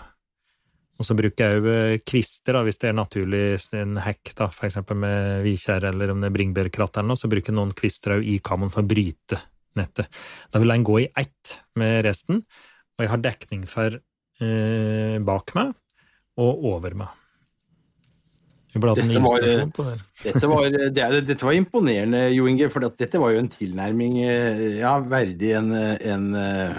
Og 1.01 1.07
så 1.07 1.15
bruker 1.17 1.55
jeg 1.55 1.61
òg 1.65 2.03
kvister, 2.05 2.53
da, 2.53 2.61
hvis 2.65 2.77
det 2.81 2.91
er 2.91 2.97
naturlig 2.97 3.45
en 3.73 3.95
hekk, 4.05 4.35
da, 4.37 4.47
for 4.53 4.67
eksempel 4.67 4.99
med 5.01 5.41
vikjær 5.47 5.87
eller 5.89 6.13
om 6.13 6.21
det 6.21 6.29
er 6.29 6.35
bringebærkratt 6.35 6.99
eller 6.99 7.13
noe, 7.13 7.19
så 7.19 7.29
bruker 7.31 7.49
jeg 7.49 7.57
noen 7.57 7.73
kvister 7.77 8.19
òg 8.19 8.27
i 8.29 8.37
kamoen 8.45 8.69
for 8.73 8.85
å 8.85 8.91
bryte 8.91 9.39
nettet. 9.79 10.11
Da 10.53 10.61
vil 10.61 10.73
den 10.75 10.85
gå 10.85 10.99
i 11.01 11.09
ett 11.17 11.55
med 11.79 12.03
resten, 12.05 12.43
og 12.97 13.05
jeg 13.05 13.11
har 13.15 13.23
dekning 13.23 13.65
for 13.69 13.97
eh, 13.97 15.17
bak 15.25 15.55
meg 15.57 15.73
og 16.41 16.69
over 16.69 16.93
meg. 17.01 17.09
Vi 17.09 17.09
burde 17.09 18.37
hatt 18.37 18.60
en 18.60 18.60
Dette 18.71 19.19
var. 19.19 19.43
Dette 20.23 20.47
var, 20.47 20.67
det 20.71 21.03
er, 21.03 21.17
dette 21.27 21.43
var 21.43 21.57
imponerende, 21.57 22.21
Jo 22.31 22.47
Inge, 22.47 22.69
for 22.71 22.87
dette 22.87 23.19
var 23.19 23.33
jo 23.33 23.41
en 23.41 23.51
tilnærming 23.51 24.21
eh, 24.23 24.61
ja, 24.79 24.93
verdig 25.03 25.51
en, 25.59 25.73
en, 25.75 26.29
eh, 26.39 26.77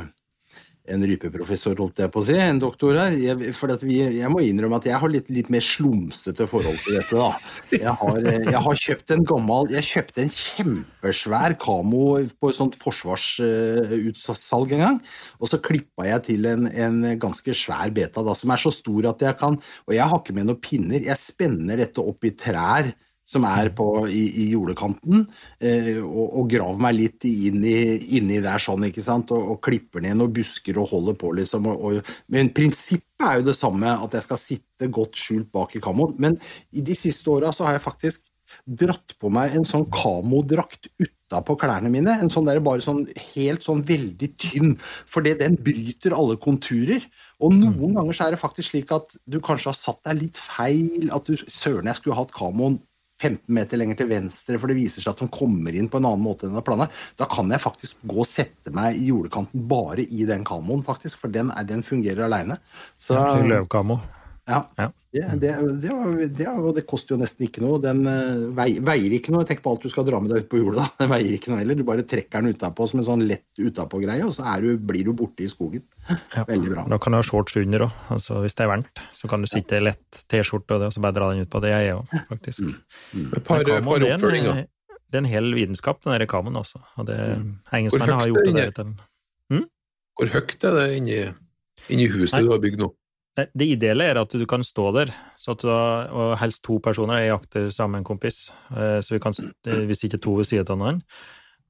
en 0.90 1.05
rypeprofessor, 1.07 1.77
holdt 1.79 2.01
jeg 2.03 2.11
på 2.11 2.21
å 2.23 2.27
si, 2.27 2.35
en 2.42 2.59
doktor 2.62 2.97
her. 2.99 3.12
Jeg, 3.14 3.53
for 3.55 3.71
vi, 3.87 4.01
jeg 4.18 4.31
må 4.33 4.40
innrømme 4.42 4.81
at 4.81 4.88
jeg 4.88 4.99
har 4.99 5.11
litt, 5.12 5.29
litt 5.31 5.51
mer 5.53 5.62
slumsete 5.62 6.47
forhold 6.51 6.79
til 6.83 6.99
dette. 6.99 7.14
da. 7.14 7.31
Jeg 7.77 7.95
har, 8.01 8.18
eh, 8.27 8.49
jeg 8.49 8.62
har 8.66 8.81
kjøpt 8.83 9.14
en 9.14 9.25
gammel 9.29 9.71
Jeg 9.73 9.87
kjøpte 9.87 10.25
en 10.25 10.33
kjempesvær 10.35 11.55
kamo 11.62 12.03
på 12.35 12.51
et 12.51 12.59
sånt 12.59 12.79
forsvarsutsalg 12.83 14.75
en 14.75 14.85
gang. 14.87 14.99
Og 15.38 15.47
så 15.53 15.62
klippa 15.62 16.09
jeg 16.09 16.27
til 16.33 16.51
en, 16.51 16.66
en 16.66 16.99
ganske 17.23 17.55
svær 17.55 17.95
beta 17.95 18.25
da, 18.27 18.35
som 18.38 18.51
er 18.51 18.61
så 18.62 18.75
stor 18.75 19.12
at 19.12 19.23
jeg 19.23 19.38
kan 19.38 19.55
Og 19.87 19.95
jeg 19.95 20.07
har 20.09 20.18
ikke 20.18 20.35
med 20.35 20.51
noen 20.51 20.62
pinner. 20.62 21.01
Jeg 21.07 21.18
spenner 21.21 21.79
dette 21.79 22.03
opp 22.03 22.27
i 22.27 22.35
trær 22.35 22.90
som 23.28 23.46
er 23.48 23.70
på, 23.76 23.87
i, 24.11 24.22
i 24.42 24.48
jordekanten, 24.52 25.24
eh, 25.62 26.00
og, 26.02 26.24
og 26.40 26.50
graver 26.50 26.82
meg 26.82 26.96
litt 26.98 27.26
inn 27.28 27.62
i, 27.64 27.78
inni 28.18 28.40
der 28.44 28.62
sånn, 28.62 28.88
ikke 28.88 29.04
sant, 29.04 29.32
og, 29.35 29.54
og 29.54 29.62
klipper 29.64 30.04
ned 30.04 30.18
noen 30.18 30.35
busker 30.35 30.80
og 30.82 30.90
holder 30.92 31.16
på, 31.20 31.32
liksom. 31.38 31.70
Og, 31.70 31.87
og, 31.87 32.12
men 32.35 32.52
prinsippet 32.56 33.28
er 33.28 33.38
jo 33.38 33.48
det 33.48 33.56
samme, 33.56 33.94
at 34.04 34.18
jeg 34.18 34.26
skal 34.26 34.42
sitte 34.42 34.90
godt 34.92 35.18
skjult 35.18 35.48
bak 35.54 35.76
i 35.78 35.82
kamoen. 35.82 36.18
Men 36.20 36.37
i 36.74 36.85
de 36.85 36.98
siste 36.98 37.30
åra 37.32 37.54
så 37.54 37.68
har 37.68 37.78
jeg 37.78 37.87
faktisk 37.87 38.28
dratt 38.66 39.14
på 39.20 39.30
meg 39.32 39.54
en 39.56 39.64
sånn 39.64 39.87
kamodrakt 39.94 40.90
utapå 41.00 41.56
klærne 41.61 41.88
mine. 41.92 42.14
En 42.20 42.30
sånn 42.32 42.48
der 42.48 42.61
bare 42.64 42.85
sånn 42.85 43.04
helt 43.32 43.64
sånn 43.64 43.80
veldig 43.88 44.28
tynn, 44.42 44.74
fordi 45.08 45.35
den 45.40 45.56
bryter 45.56 46.16
alle 46.16 46.37
konturer. 46.42 47.04
Og 47.42 47.54
noen 47.56 47.96
ganger 47.96 48.16
så 48.16 48.26
er 48.26 48.37
det 48.37 48.42
faktisk 48.42 48.74
slik 48.74 48.92
at 48.94 49.16
du 49.24 49.40
kanskje 49.44 49.72
har 49.72 49.78
satt 49.78 50.02
deg 50.08 50.20
litt 50.26 50.40
feil, 50.40 51.08
at 51.14 51.28
du 51.28 51.38
søren, 51.46 51.88
jeg 51.90 52.02
skulle 52.02 52.18
hatt 52.18 52.35
kamoen 52.37 52.80
15 53.22 53.54
meter 53.54 53.80
lenger 53.80 54.00
til 54.00 54.11
venstre, 54.11 54.58
for 54.58 54.70
det 54.70 54.78
viser 54.78 55.04
seg 55.04 55.14
at 55.14 55.22
de 55.22 55.30
kommer 55.32 55.76
inn 55.76 55.90
på 55.92 56.00
en 56.00 56.08
annen 56.11 56.24
måte 56.24 56.48
enn 56.48 56.56
det 56.58 56.64
planlagt. 56.66 56.96
Da 57.20 57.28
kan 57.30 57.50
jeg 57.52 57.62
faktisk 57.62 58.02
gå 58.08 58.22
og 58.24 58.28
sette 58.28 58.74
meg 58.74 58.98
i 58.98 59.11
jordekanten 59.11 59.68
bare 59.70 60.04
i 60.04 60.26
den 60.28 60.46
kamoen, 60.48 60.85
faktisk, 60.87 61.20
for 61.22 61.32
den, 61.32 61.52
den 61.68 61.87
fungerer 61.87 62.26
aleine. 62.26 62.58
Så 63.00 63.18
Løvkamo. 63.46 64.00
Ja, 64.48 64.59
Ja. 64.78 64.88
det, 65.12 65.22
det, 65.40 65.50
det, 65.83 66.28
det, 66.35 66.46
det 66.76 66.83
koster 66.90 67.14
jo 67.14 67.18
nesten 67.20 67.44
ikke 67.46 67.62
noe. 67.62 67.78
Den 67.83 68.00
eh, 68.11 68.40
vei, 68.57 68.66
veier 68.83 69.14
ikke 69.14 69.31
noe. 69.35 69.46
Tenk 69.46 69.62
på 69.62 69.70
alt 69.70 69.85
du 69.87 69.92
skal 69.92 70.07
dra 70.09 70.18
med 70.22 70.33
deg 70.33 70.44
ut 70.44 70.48
på 70.50 70.59
hjulet. 70.59 70.81
da. 70.81 70.87
Den 71.05 71.12
veier 71.12 71.37
ikke 71.37 71.52
noe 71.52 71.61
heller. 71.61 71.78
Du 71.78 71.85
bare 71.87 72.02
trekker 72.09 72.42
den 72.42 72.57
utapå 72.57 72.88
som 72.90 72.98
en 73.02 73.07
sånn 73.07 73.22
lett 73.28 73.46
utapå-greie, 73.62 74.24
og 74.26 74.35
så 74.35 74.46
er 74.50 74.64
du, 74.66 74.70
blir 74.90 75.07
du 75.07 75.12
borte 75.16 75.46
i 75.46 75.50
skogen. 75.52 75.85
Ja. 76.09 76.42
Veldig 76.48 76.72
bra. 76.74 76.87
Da 76.90 76.98
kan 77.02 77.14
du 77.14 77.20
ha 77.20 77.26
shorts 77.26 77.55
under 77.61 77.87
òg, 77.87 77.96
altså, 78.16 78.40
hvis 78.42 78.59
det 78.59 78.66
er 78.66 78.72
varmt. 78.72 79.02
Så 79.14 79.31
kan 79.31 79.44
du 79.46 79.50
sitte 79.50 79.78
i 79.78 79.85
lett 79.87 80.22
T-skjorte 80.33 80.74
og 80.74 80.83
det, 80.83 80.90
og 80.90 80.96
så 80.96 81.05
bare 81.05 81.16
dra 81.20 81.31
den 81.33 81.46
ut 81.46 81.52
på. 81.52 81.62
Det 81.62 81.70
er 81.76 81.87
jeg 81.87 82.00
òg, 82.00 82.16
faktisk. 82.33 82.64
Et 82.66 83.44
par, 83.46 83.62
Men 83.62 83.87
par 83.87 84.02
er 84.02 84.16
oppfølginger. 84.16 84.64
Det 85.12 85.20
er 85.20 85.26
en 85.26 85.28
hel 85.28 85.52
vitenskap, 85.55 86.00
den 86.02 86.14
der 86.16 86.26
kamoen 86.26 86.57
også. 86.57 86.81
Og 86.96 87.07
det, 87.07 87.18
Hvor 87.68 87.78
engelskmennene 87.78 88.18
har 88.18 88.31
gjort 88.33 88.46
det 88.48 88.55
der 88.57 88.74
til 88.78 88.90
en 88.90 89.66
Hvor 90.18 90.31
høyt 90.35 90.64
er 90.68 90.76
det 90.81 90.87
inni, 90.96 91.18
inni 91.92 92.07
huset 92.11 92.38
Nei. 92.38 92.42
du 92.46 92.52
har 92.55 92.61
bygd 92.64 92.81
nå? 92.81 92.88
Nei, 93.38 93.47
Det 93.57 93.68
ideelle 93.79 94.09
er 94.11 94.21
at 94.21 94.35
du 94.37 94.45
kan 94.49 94.64
stå 94.64 94.90
der, 94.92 95.12
så 95.40 95.55
at 95.55 95.62
du 95.62 95.68
da, 95.71 96.09
og 96.12 96.35
helst 96.42 96.62
to 96.66 96.79
personer. 96.85 97.23
Jeg 97.23 97.33
jakter 97.33 97.71
sammen 97.73 97.97
med 97.97 98.03
en 98.03 98.11
kompis, 98.11 98.51
eh, 98.71 98.99
så 99.01 99.14
vi 99.14 99.21
kan, 99.25 99.33
eh, 99.66 99.87
hvis 99.88 100.05
ikke 100.05 100.21
to 100.21 100.37
ved 100.37 100.45
siden 100.45 100.68
av 100.68 100.77
hverandre. 100.77 101.03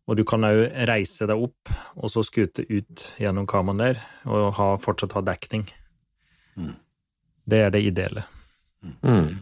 Og 0.08 0.16
du 0.18 0.24
kan 0.24 0.42
òg 0.42 0.72
reise 0.88 1.28
deg 1.30 1.38
opp, 1.38 1.70
og 1.96 2.10
så 2.10 2.24
skute 2.26 2.66
ut 2.66 3.12
gjennom 3.22 3.46
kamoen 3.46 3.78
der, 3.78 4.02
og 4.26 4.54
ha, 4.58 4.76
fortsatt 4.76 5.14
ha 5.14 5.22
dekning. 5.22 5.68
Mm. 6.58 6.74
Det 7.46 7.58
er 7.58 7.70
det 7.70 7.84
ideelle. 7.86 8.24
Mm. 9.02 9.38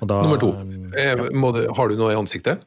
Og 0.00 0.08
da, 0.08 0.22
Nummer 0.22 0.40
to. 0.40 0.54
Ja. 0.96 1.12
Eh, 1.12 1.28
må 1.36 1.52
det, 1.52 1.68
har 1.76 1.88
du 1.88 1.96
noe 2.00 2.14
i 2.14 2.16
ansiktet? 2.16 2.64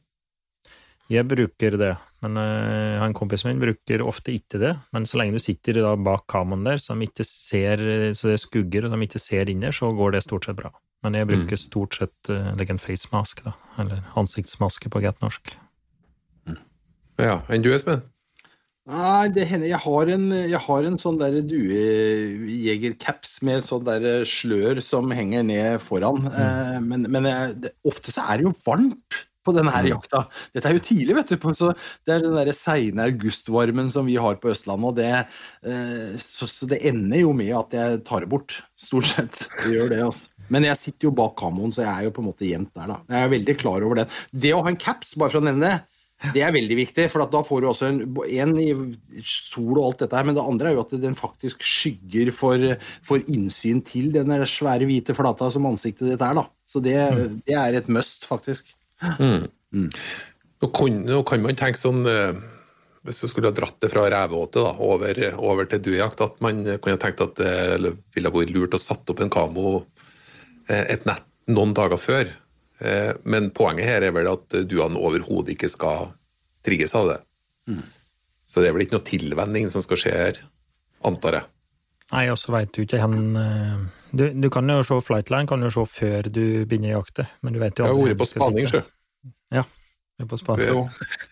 Jeg 1.13 1.27
bruker 1.29 1.75
det, 1.77 1.91
men 2.25 2.39
eh, 2.41 3.03
en 3.03 3.13
kompis 3.13 3.43
min 3.45 3.61
bruker 3.61 4.01
ofte 4.05 4.33
ikke 4.33 4.61
det. 4.61 4.71
Men 4.95 5.05
så 5.09 5.19
lenge 5.19 5.37
du 5.37 5.43
sitter 5.43 5.81
da 5.83 5.93
bak 5.99 6.25
kameraen 6.31 6.65
der, 6.65 6.81
så 6.81 6.97
de 6.97 7.05
ikke 7.05 7.25
ser, 7.27 7.83
så 8.17 8.31
det 8.31 8.37
er 8.37 8.41
skugger, 8.41 8.87
og 8.87 8.95
de 8.95 9.05
ikke 9.05 9.21
ser 9.21 9.51
inn 9.51 9.61
der, 9.61 9.75
så 9.75 9.91
går 9.93 10.15
det 10.15 10.23
stort 10.25 10.47
sett 10.49 10.57
bra. 10.57 10.71
Men 11.03 11.17
jeg 11.19 11.27
bruker 11.27 11.59
stort 11.59 11.97
sett 11.99 12.31
uh, 12.31 12.53
like 12.55 12.71
en 12.71 12.79
face 12.79 13.11
mask, 13.11 13.43
da. 13.43 13.51
Eller 13.81 13.99
ansiktsmaske 14.19 14.87
på 14.89 15.01
get 15.03 15.19
norsk. 15.23 15.51
Ja, 17.19 17.41
Enn 17.51 17.61
du, 17.61 17.69
Espen? 17.75 18.01
Nei, 18.89 19.29
det 19.31 19.45
hender 19.47 19.69
jeg 19.69 19.79
har 19.79 20.09
en, 20.11 20.25
jeg 20.33 20.59
har 20.59 20.83
en 20.87 20.97
sånn 20.99 21.19
der 21.19 21.37
duejegercaps 21.47 23.37
med 23.47 23.63
sånn 23.67 23.85
der 23.87 24.25
slør 24.27 24.81
som 24.83 25.11
henger 25.15 25.43
ned 25.47 25.79
foran. 25.83 26.25
Eh, 26.27 26.79
men 26.83 27.07
men 27.11 27.23
jeg, 27.29 27.53
det, 27.63 27.71
ofte 27.87 28.11
så 28.11 28.25
er 28.27 28.41
det 28.41 28.45
jo 28.49 28.53
varmt 28.65 29.21
på 29.43 29.53
denne 29.55 29.73
her 29.73 29.89
jakta. 29.91 30.25
Dette 30.55 30.69
er 30.69 30.77
jo 30.77 30.83
tidlig, 30.83 31.17
vet 31.19 31.33
du. 31.33 31.47
Så 31.57 31.71
det 32.07 32.15
er 32.15 32.25
den 32.25 32.37
der 32.37 32.51
seine 32.57 33.07
augustvarmen 33.11 33.91
som 33.93 34.07
vi 34.09 34.17
har 34.21 34.39
på 34.41 34.51
Østlandet. 34.53 34.89
og 34.89 34.95
det, 34.99 35.11
eh, 35.69 36.19
så, 36.21 36.49
det 36.69 36.81
ender 36.89 37.23
jo 37.23 37.33
med 37.37 37.53
at 37.59 37.77
jeg 37.77 38.03
tar 38.07 38.25
det 38.25 38.31
bort, 38.33 38.59
stort 38.79 39.09
sett. 39.11 39.47
Det 39.63 39.75
gjør 39.75 39.91
det, 39.93 40.03
altså. 40.03 40.29
Men 40.51 40.65
jeg 40.67 40.75
sitter 40.75 41.07
jo 41.07 41.15
bak 41.15 41.37
kamoen, 41.39 41.71
så 41.73 41.85
jeg 41.85 41.91
er 41.93 42.07
jo 42.07 42.13
på 42.13 42.21
en 42.21 42.27
måte 42.27 42.45
gjemt 42.45 42.73
der, 42.75 42.89
da. 42.91 42.97
Jeg 43.09 43.25
er 43.25 43.31
veldig 43.31 43.55
klar 43.61 43.85
over 43.85 44.01
det. 44.01 44.09
Det 44.31 44.51
å 44.53 44.59
ha 44.65 44.69
en 44.69 44.79
caps, 44.79 45.13
bare 45.15 45.31
for 45.31 45.39
å 45.39 45.45
nevne 45.45 45.69
det, 45.69 45.77
det 46.31 46.43
er 46.45 46.53
veldig 46.55 46.77
viktig, 46.77 47.07
for 47.11 47.25
at 47.25 47.31
da 47.33 47.41
får 47.43 47.63
du 47.63 47.67
også 47.67 47.89
en, 47.89 47.97
en 48.23 48.53
i 48.61 48.69
sol 49.27 49.73
og 49.73 49.87
alt 49.89 50.03
dette 50.05 50.15
her, 50.15 50.27
men 50.27 50.37
det 50.37 50.45
andre 50.45 50.69
er 50.69 50.77
jo 50.77 50.83
at 50.85 50.93
den 51.03 51.17
faktisk 51.19 51.65
skygger 51.67 52.31
for, 52.35 52.63
for 53.03 53.33
innsyn 53.33 53.81
til 53.87 54.13
den 54.15 54.31
svære 54.47 54.87
hvite 54.87 55.15
flata 55.17 55.49
som 55.51 55.67
ansiktet 55.67 56.13
ditt 56.13 56.23
er, 56.23 56.39
da. 56.39 56.45
Så 56.69 56.79
det, 56.83 56.95
det 57.47 57.57
er 57.59 57.75
et 57.75 57.91
must, 57.91 58.23
faktisk. 58.29 58.71
Mm. 59.19 59.89
Nå, 60.63 60.69
kan, 60.69 60.99
nå 61.09 61.21
kan 61.27 61.43
man 61.43 61.57
tenke 61.59 61.79
sånn 61.81 62.05
eh, 62.07 62.37
Hvis 63.03 63.23
du 63.23 63.27
skulle 63.27 63.49
ha 63.49 63.55
dratt 63.57 63.79
det 63.83 63.89
fra 63.91 64.05
reveåte 64.13 64.61
over, 64.63 65.19
over 65.41 65.67
til 65.67 65.81
duejakt, 65.83 66.21
at 66.23 66.37
man 66.45 66.61
kunne 66.77 66.99
tenkt 67.01 67.23
at 67.25 67.35
det 67.39 67.95
ville 68.15 68.31
vært 68.31 68.53
lurt 68.53 68.77
å 68.77 68.81
satt 68.81 69.09
opp 69.11 69.23
en 69.25 69.33
kamo 69.33 69.73
eh, 70.69 70.85
et 70.95 71.03
nett 71.09 71.25
noen 71.51 71.73
dager 71.75 71.99
før. 71.99 72.31
Eh, 72.79 73.11
Men 73.27 73.51
poenget 73.55 73.89
her 73.89 74.07
er 74.07 74.15
vel 74.15 74.29
at 74.31 74.55
duene 74.69 75.01
overhodet 75.01 75.57
ikke 75.57 75.71
skal 75.73 76.13
trigges 76.63 76.95
av 76.95 77.09
det. 77.11 77.19
Så 78.47 78.61
det 78.61 78.69
er 78.69 78.77
vel 78.77 78.85
ikke 78.85 78.99
noe 78.99 79.07
tilvenning 79.07 79.67
som 79.71 79.83
skal 79.83 79.99
skje 79.99 80.13
her, 80.15 80.39
antar 81.03 81.39
jeg. 81.39 81.49
Nei, 82.13 82.27
og 82.29 82.37
så 82.37 82.53
veit 82.53 82.71
du 82.75 82.83
ikke 82.83 82.99
hen 83.01 83.35
eh, 83.39 83.83
du, 84.13 84.27
du 84.29 84.49
kan 84.53 84.69
jo 84.69 84.81
se 84.85 84.99
Flightline 85.01 85.49
kan 85.49 85.63
du 85.63 85.69
se 85.73 85.85
før 85.89 86.27
du 86.29 86.43
begynner 86.69 86.93
å 86.93 86.99
jakte, 87.01 87.29
men 87.41 87.55
du 87.55 87.61
vet 87.63 87.79
jo 87.79 87.87
Jeg 87.87 87.95
har 87.95 88.01
aldri 88.01 88.13
vært 88.13 88.21
på 88.21 88.27
spaning, 88.29 88.67
sjø. 88.69 88.81
Ja, 89.53 89.63
du 90.19 90.25
er 90.25 90.27
på 90.29 90.37
spaning. 90.37 90.83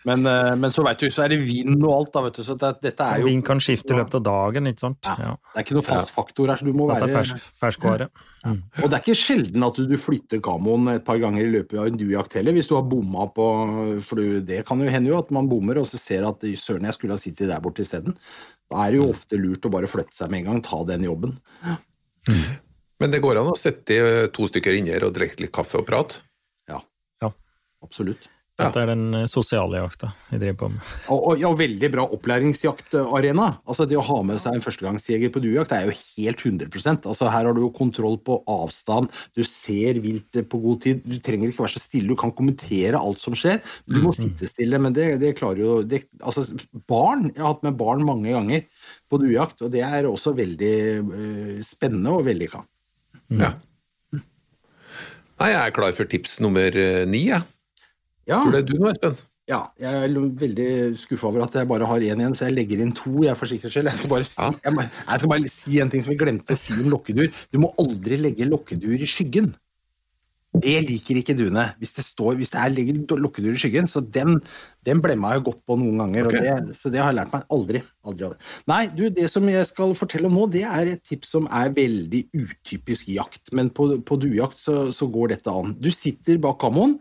Men, 0.08 0.26
eh, 0.26 0.48
men 0.58 0.74
så 0.74 0.82
vet 0.82 0.98
du, 0.98 1.06
så 1.14 1.22
er 1.22 1.30
det 1.30 1.38
vind 1.44 1.76
og 1.78 1.92
alt, 1.94 2.10
da, 2.16 2.24
vet 2.26 2.40
du. 2.40 2.42
Så 2.42 2.56
det, 2.58 2.72
dette 2.82 3.06
er 3.06 3.22
jo 3.22 3.28
Vind 3.28 3.44
kan 3.46 3.62
skifte 3.62 3.94
i 3.94 4.00
løpet 4.00 4.16
av 4.18 4.24
dagen, 4.26 4.66
ikke 4.72 4.82
sant? 4.82 4.98
Ja. 5.06 5.36
Det 5.38 5.60
er 5.60 5.66
ikke 5.68 5.76
noe 5.78 5.86
fast 5.86 6.10
faktor 6.16 6.50
her, 6.50 6.58
så 6.58 6.66
du 6.66 6.74
må 6.74 6.88
Dette 6.90 7.06
er 7.06 7.12
være 7.12 7.20
fersk, 7.20 7.52
ferskvare. 7.62 8.08
Og 8.50 8.82
det 8.82 8.98
er 8.98 8.98
ikke 8.98 9.16
sjelden 9.20 9.68
at 9.68 9.78
du, 9.78 9.94
flytter 10.02 10.42
kamoen 10.42 10.90
et 10.96 11.06
par 11.06 11.22
ganger 11.22 11.46
i 11.46 11.52
løpet 11.52 11.78
av 11.78 11.86
en 11.92 12.00
duejakt 12.02 12.34
heller, 12.40 12.58
hvis 12.58 12.72
du 12.72 12.74
har 12.74 12.88
bomma 12.90 13.28
på 13.30 13.46
For 14.02 14.24
det 14.42 14.64
kan 14.66 14.82
jo 14.82 14.90
hende 14.90 15.12
jo 15.12 15.20
at 15.22 15.30
man 15.30 15.46
bommer 15.50 15.78
og 15.78 15.86
så 15.86 16.02
ser 16.02 16.26
at 16.26 16.42
søren, 16.58 16.90
jeg 16.90 16.98
skulle 16.98 17.14
ha 17.14 17.22
sittet 17.22 17.52
der 17.52 17.62
borte 17.62 17.86
isteden. 17.86 18.18
Da 18.66 18.82
er 18.82 18.96
det 18.96 19.02
jo 19.04 19.08
ofte 19.14 19.38
lurt 19.38 19.70
å 19.70 19.70
bare 19.70 19.90
flytte 19.90 20.18
seg 20.18 20.34
med 20.34 20.42
en 20.42 20.50
gang, 20.50 20.66
ta 20.66 20.82
den 20.90 21.06
jobben. 21.06 21.38
Men 23.02 23.14
det 23.14 23.22
går 23.24 23.40
an 23.40 23.50
å 23.50 23.58
sitte 23.58 24.28
to 24.34 24.46
stykker 24.50 24.78
inne 24.78 24.94
her 24.94 25.08
og 25.08 25.16
drikke 25.16 25.42
litt 25.42 25.54
kaffe 25.54 25.80
og 25.80 25.88
prate. 25.88 26.22
Ja. 26.70 26.78
Ja. 27.22 27.32
Absolutt. 27.82 28.30
Ja. 28.60 28.66
Dette 28.66 28.82
er 28.82 28.90
den 28.90 29.14
eh, 29.16 29.28
sosiale 29.30 29.78
jakta 29.80 30.10
vi 30.28 30.38
driver 30.42 30.56
på 30.60 30.66
med. 30.74 30.88
Og, 31.14 31.20
og 31.30 31.40
ja, 31.40 31.48
veldig 31.56 31.88
bra 31.94 32.04
opplæringsjaktarena. 32.12 33.46
Altså 33.64 33.86
Det 33.88 33.96
å 33.96 34.04
ha 34.04 34.18
med 34.28 34.42
seg 34.42 34.58
en 34.58 34.64
førstegangsjeger 34.64 35.32
på 35.32 35.40
duejakt 35.40 35.72
er 35.72 35.88
jo 35.88 35.94
helt 35.96 36.42
100% 36.44 37.08
Altså 37.08 37.30
Her 37.32 37.48
har 37.48 37.56
du 37.56 37.62
jo 37.64 37.70
kontroll 37.72 38.18
på 38.20 38.42
avstand, 38.52 39.08
du 39.32 39.40
ser 39.48 40.02
viltet 40.04 40.50
på 40.52 40.60
god 40.60 40.82
tid. 40.84 41.00
Du 41.08 41.16
trenger 41.24 41.48
ikke 41.48 41.64
være 41.64 41.74
så 41.78 41.82
stille, 41.82 42.12
du 42.12 42.18
kan 42.20 42.34
kommentere 42.36 43.00
alt 43.00 43.22
som 43.24 43.36
skjer. 43.38 43.62
Du 43.88 44.02
må 44.04 44.12
sitte 44.16 44.50
stille, 44.50 44.80
men 44.82 44.92
det, 44.96 45.14
det 45.22 45.32
klarer 45.40 45.64
jo 45.64 45.78
det, 45.86 46.04
Altså 46.20 46.44
Barn 46.90 47.30
Jeg 47.30 47.40
har 47.40 47.54
hatt 47.54 47.64
med 47.64 47.80
barn 47.80 48.04
mange 48.04 48.36
ganger 48.36 48.66
på 49.08 49.20
duejakt, 49.22 49.64
og 49.64 49.72
det 49.72 49.80
er 49.86 50.08
også 50.08 50.36
veldig 50.36 50.76
uh, 51.08 51.56
spennende 51.64 52.12
og 52.20 52.28
vellykka. 52.28 52.60
Ja. 53.40 53.54
Nei, 55.42 55.50
jeg 55.50 55.58
er 55.58 55.74
klar 55.74 55.94
for 55.96 56.06
tips 56.06 56.38
nummer 56.42 56.76
eh, 56.78 57.02
ni, 57.08 57.26
jeg. 57.32 57.42
Ja. 58.28 58.42
Tror 58.42 58.52
det 58.54 58.62
er 58.62 58.68
du 58.68 58.76
nå, 58.78 58.90
Espen? 58.92 59.16
Ja, 59.50 59.64
jeg 59.82 60.04
er 60.06 60.12
veldig 60.38 60.66
skuffa 61.00 61.26
over 61.26 61.42
at 61.42 61.56
jeg 61.58 61.66
bare 61.66 61.86
har 61.90 62.04
én 62.06 62.20
igjen, 62.22 62.34
så 62.38 62.46
jeg 62.46 62.54
legger 62.60 62.82
inn 62.84 62.92
to. 62.94 63.24
jeg 63.24 63.34
for 63.36 63.50
sikkerhets 63.50 63.74
skyld. 63.74 63.90
Jeg 63.90 63.98
skal, 63.98 64.10
bare 64.12 64.28
si, 64.28 64.38
jeg, 64.38 64.86
jeg 65.08 65.22
skal 65.22 65.32
bare 65.32 65.50
si 65.50 65.80
en 65.82 65.90
ting 65.90 66.04
som 66.04 66.12
vi 66.12 66.18
glemte 66.20 66.54
å 66.54 66.60
si 66.60 66.76
om 66.78 66.92
lokkedur. 66.92 67.32
Du 67.50 67.58
må 67.64 67.72
aldri 67.82 68.20
legge 68.20 68.46
lokkedur 68.46 69.02
i 69.02 69.08
skyggen. 69.10 69.50
Jeg 70.60 70.84
liker 70.84 71.16
ikke 71.16 71.32
duene. 71.32 71.64
Hvis 71.80 71.94
det, 71.96 72.02
står, 72.04 72.34
hvis 72.36 72.50
det 72.52 72.58
er 72.60 72.72
ligger 72.74 73.16
lukkedur 73.16 73.54
i 73.54 73.60
skyggen, 73.60 73.86
så 73.88 74.02
den, 74.04 74.36
den 74.84 75.00
blemma 75.00 75.30
jeg 75.32 75.46
godt 75.46 75.62
på 75.64 75.78
noen 75.80 76.02
ganger. 76.02 76.28
Ok. 76.28 76.36
Det, 76.36 76.76
så 76.76 76.92
det 76.92 77.00
har 77.00 77.08
jeg 77.08 77.18
lært 77.22 77.32
meg 77.32 77.46
aldri. 77.56 77.80
aldri, 78.04 78.26
aldri. 78.28 78.50
Nei, 78.68 78.82
du, 78.92 79.06
det 79.16 79.30
som 79.32 79.48
jeg 79.48 79.64
skal 79.70 79.94
fortelle 79.96 80.28
om 80.28 80.36
nå, 80.36 80.44
det 80.52 80.66
er 80.68 80.90
et 80.92 81.00
tips 81.08 81.32
som 81.38 81.48
er 81.48 81.72
veldig 81.72 82.26
utypisk 82.36 83.08
jakt. 83.14 83.46
Men 83.56 83.72
på, 83.72 83.88
på 84.04 84.18
duejakt 84.20 84.60
så, 84.60 84.76
så 84.92 85.08
går 85.14 85.32
dette 85.32 85.54
an. 85.56 85.72
Du 85.80 85.88
sitter 85.94 86.36
bak 86.42 86.60
kammoen, 86.60 86.98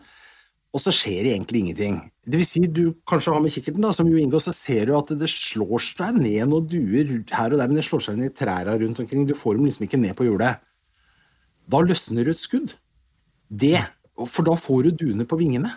og 0.72 0.80
så 0.80 0.94
skjer 0.96 1.26
det 1.28 1.34
egentlig 1.34 1.66
ingenting. 1.66 1.98
Det 2.24 2.40
vil 2.40 2.48
si, 2.48 2.62
du 2.72 2.94
kanskje 3.10 3.34
har 3.36 3.44
med 3.44 3.52
kikkerten, 3.52 3.84
da, 3.84 3.92
som 3.98 4.08
jo 4.08 4.22
inngår, 4.22 4.46
så 4.46 4.54
ser 4.56 4.88
du 4.88 4.94
at 4.96 5.12
det 5.20 5.28
slår 5.28 5.84
seg 5.84 6.22
ned 6.22 6.48
noen 6.48 6.70
duer 6.72 7.18
her 7.36 7.52
og 7.52 7.60
der, 7.60 7.68
men 7.68 7.82
det 7.82 7.84
slår 7.84 8.06
seg 8.06 8.22
ned 8.22 8.32
i 8.32 8.38
trærne 8.38 8.78
rundt 8.80 9.04
omkring. 9.04 9.28
Du 9.28 9.36
får 9.36 9.60
dem 9.60 9.68
liksom 9.68 9.84
ikke 9.90 10.00
ned 10.00 10.16
på 10.16 10.30
hjulet. 10.30 10.64
Da 11.68 11.84
løsner 11.84 12.24
du 12.24 12.32
et 12.32 12.40
skudd. 12.40 12.72
Det, 13.52 13.78
for 14.32 14.48
da 14.48 14.56
får 14.56 14.88
du 14.88 15.06
duene 15.06 15.28
på 15.28 15.40
vingene. 15.40 15.74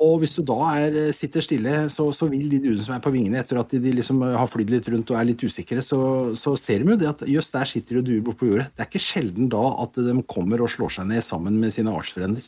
Og 0.00 0.20
hvis 0.22 0.34
du 0.36 0.42
da 0.46 0.56
er, 0.78 0.96
sitter 1.16 1.44
stille, 1.44 1.72
så, 1.92 2.06
så 2.14 2.28
vil 2.30 2.46
de 2.50 2.60
duene 2.62 2.84
som 2.84 2.94
er 2.96 3.02
på 3.04 3.12
vingene, 3.12 3.40
etter 3.42 3.58
at 3.60 3.72
de, 3.74 3.80
de 3.82 3.92
liksom 3.98 4.22
har 4.24 4.48
flydd 4.50 4.72
litt 4.72 4.88
rundt 4.92 5.10
og 5.12 5.18
er 5.18 5.28
litt 5.28 5.42
usikre, 5.44 5.82
så, 5.84 6.00
så 6.38 6.54
ser 6.60 6.84
de 6.84 6.94
jo 6.94 6.98
det 7.00 7.10
at 7.10 7.24
jøss, 7.28 7.50
der 7.54 7.68
sitter 7.68 7.98
det 7.98 8.06
duer 8.08 8.22
borte 8.24 8.42
på 8.42 8.52
jordet. 8.52 8.68
Det 8.72 8.84
er 8.84 8.90
ikke 8.90 9.04
sjelden 9.04 9.50
da 9.52 9.64
at 9.84 9.98
de 10.08 10.16
kommer 10.30 10.64
og 10.64 10.72
slår 10.72 10.94
seg 10.98 11.10
ned 11.10 11.26
sammen 11.26 11.58
med 11.60 11.74
sine 11.74 11.92
artsfrender. 11.92 12.46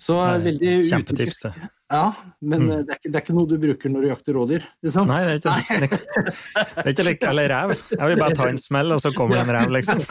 Så 0.00 0.16
Nei, 0.18 0.40
veldig 0.48 0.74
Kjempetips, 0.88 1.44
det. 1.44 1.70
Ja, 1.94 2.04
men 2.42 2.64
mm. 2.64 2.70
det, 2.72 2.78
er 2.80 2.98
ikke, 2.98 3.10
det 3.10 3.18
er 3.18 3.22
ikke 3.24 3.36
noe 3.36 3.50
du 3.50 3.54
bruker 3.62 3.92
når 3.92 4.04
du 4.04 4.08
jakter 4.10 4.36
rådyr. 4.38 4.64
Liksom. 4.86 5.10
Nei, 5.10 5.20
det 5.28 5.30
er 5.30 5.36
ikke, 5.38 5.76
det 5.78 5.88
er, 5.88 6.72
det 6.74 6.84
er 6.84 6.90
ikke 6.94 7.06
like 7.06 7.28
eller 7.30 7.52
ræv. 7.54 7.74
Jeg 7.92 8.10
vil 8.10 8.22
bare 8.24 8.38
ta 8.40 8.48
en 8.50 8.60
smell, 8.60 8.94
og 8.96 9.02
så 9.04 9.12
kommer 9.14 9.38
det 9.38 9.44
en 9.44 9.52
ræv, 9.58 9.74
liksom. 9.78 10.02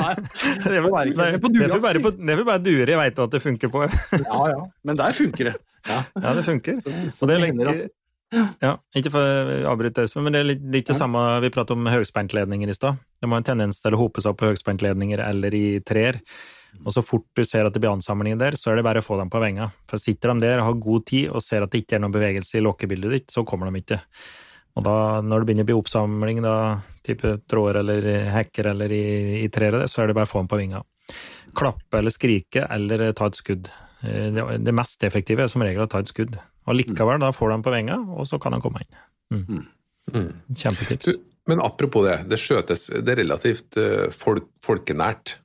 Nei. 0.00 0.14
Det 0.18 0.72
er 0.72 0.74
er- 0.74 0.78
er 0.78 0.82
vel 0.82 1.84
bare 1.84 2.02
på- 2.02 2.16
det 2.18 2.32
er 2.34 2.40
vel 2.40 2.48
bare 2.48 2.64
duer 2.64 2.90
jeg 2.94 2.98
veit 2.98 3.22
at 3.24 3.36
det 3.36 3.42
funker 3.44 3.72
på. 3.72 3.86
Ja, 4.18 4.42
ja. 4.50 4.58
Men 4.84 4.98
der 4.98 5.14
funker 5.14 5.52
det. 5.52 5.56
Ja. 5.88 6.02
Ja, 6.20 6.34
det 6.34 6.44
funker. 6.44 6.82
Så, 6.82 7.22
Og 7.22 7.30
det 7.30 7.38
er 7.38 7.46
like, 7.46 7.88
ja, 8.60 8.74
ikke 8.98 9.10
for 9.14 9.24
å 9.24 9.70
avbryte, 9.70 10.04
Espen, 10.04 10.26
men 10.26 10.34
det 10.36 10.42
er 10.42 10.48
litt, 10.50 10.60
det 10.60 10.76
er 10.76 10.82
ikke 10.82 10.92
ja. 10.96 11.00
samme 11.00 11.22
Vi 11.40 11.48
pratet 11.54 11.72
om 11.78 11.88
høyspentledninger 11.88 12.68
i 12.68 12.76
stad. 12.76 12.98
Det 13.22 13.30
må 13.30 13.38
en 13.38 13.46
tendens 13.46 13.80
til 13.80 13.96
å 13.96 14.00
hope 14.02 14.20
seg 14.20 14.34
opp 14.34 14.42
på 14.42 14.50
høyspentledninger 14.50 15.22
eller 15.24 15.54
i 15.56 15.66
trær. 15.80 16.20
Og 16.84 16.92
så 16.94 17.02
fort 17.04 17.26
du 17.36 17.42
ser 17.44 17.66
at 17.66 17.74
det 17.74 17.80
blir 17.82 17.92
ansamlinger 17.92 18.38
der, 18.40 18.56
så 18.58 18.70
er 18.70 18.78
det 18.78 18.84
bare 18.86 19.02
å 19.02 19.06
få 19.06 19.16
dem 19.20 19.30
på 19.32 19.40
venga. 19.42 19.70
For 19.90 20.00
sitter 20.00 20.34
de 20.34 20.46
der, 20.46 20.62
har 20.64 20.76
god 20.78 21.06
tid 21.08 21.32
og 21.32 21.42
ser 21.44 21.64
at 21.64 21.72
det 21.72 21.82
ikke 21.82 21.98
er 21.98 22.04
noen 22.04 22.14
bevegelse 22.14 22.60
i 22.60 22.64
lokkebildet 22.64 23.14
ditt, 23.16 23.32
så 23.34 23.44
kommer 23.48 23.70
de 23.70 23.82
ikke. 23.82 23.98
Og 24.78 24.84
da, 24.86 24.94
når 25.24 25.42
det 25.42 25.48
begynner 25.48 25.66
å 25.66 25.70
bli 25.72 25.78
oppsamling, 25.80 26.42
da, 26.44 26.54
type 27.06 27.34
tråder 27.50 27.80
eller 27.80 28.06
hekker 28.30 28.70
eller 28.74 28.94
i, 28.94 29.06
i 29.42 29.48
treet, 29.52 29.88
så 29.90 30.04
er 30.04 30.10
det 30.10 30.18
bare 30.18 30.28
å 30.28 30.30
få 30.30 30.44
dem 30.44 30.50
på 30.52 30.60
vinga. 30.60 30.84
Klappe 31.58 31.98
eller 31.98 32.14
skrike 32.14 32.66
eller 32.70 33.08
ta 33.18 33.26
et 33.26 33.40
skudd. 33.40 33.72
Eh, 34.04 34.28
Det, 34.34 34.44
det 34.62 34.76
mest 34.76 35.02
effektive 35.08 35.44
er 35.44 35.50
som 35.50 35.64
regel 35.66 35.82
å 35.82 35.90
ta 35.90 36.04
et 36.04 36.12
skudd. 36.12 36.38
Og 36.68 36.76
likevel, 36.76 37.18
da 37.22 37.32
får 37.34 37.54
de 37.54 37.58
på 37.64 37.72
venga, 37.72 37.98
og 38.14 38.28
så 38.28 38.38
kan 38.38 38.54
de 38.54 38.60
komme 38.62 38.84
inn. 38.84 39.02
Mm. 39.34 39.66
Mm. 40.12 40.30
Kjempetips. 40.54 41.08
Du, 41.08 41.18
men 41.48 41.60
apropos 41.64 42.04
det, 42.04 42.14
det 42.28 42.38
skjøtes 42.40 42.86
Det 42.88 43.12
er 43.12 43.22
relativt 43.22 43.76
eh, 43.80 44.08
folk, 44.14 44.50
folkenært. 44.64 45.38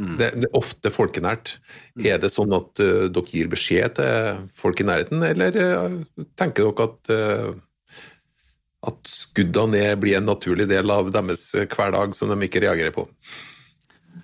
Mm. 0.00 0.14
Det, 0.16 0.28
det 0.40 0.48
er 0.48 0.56
ofte 0.56 0.92
folkenært. 0.92 1.56
Er 2.00 2.20
det 2.22 2.32
sånn 2.32 2.54
at 2.56 2.80
uh, 2.80 3.10
dere 3.12 3.28
gir 3.28 3.50
beskjed 3.52 3.98
til 3.98 4.46
folk 4.56 4.80
i 4.80 4.86
nærheten, 4.88 5.20
eller 5.26 5.58
uh, 5.60 6.24
tenker 6.40 6.70
dere 6.70 6.88
at 6.88 7.12
uh, 7.12 7.52
at 8.82 9.06
skuddene 9.06 9.92
blir 10.00 10.18
en 10.18 10.26
naturlig 10.26 10.66
del 10.66 10.90
av 10.90 11.12
deres 11.14 11.44
hverdag 11.54 12.16
som 12.18 12.32
de 12.32 12.48
ikke 12.48 12.64
reagerer 12.64 12.94
på? 12.94 13.04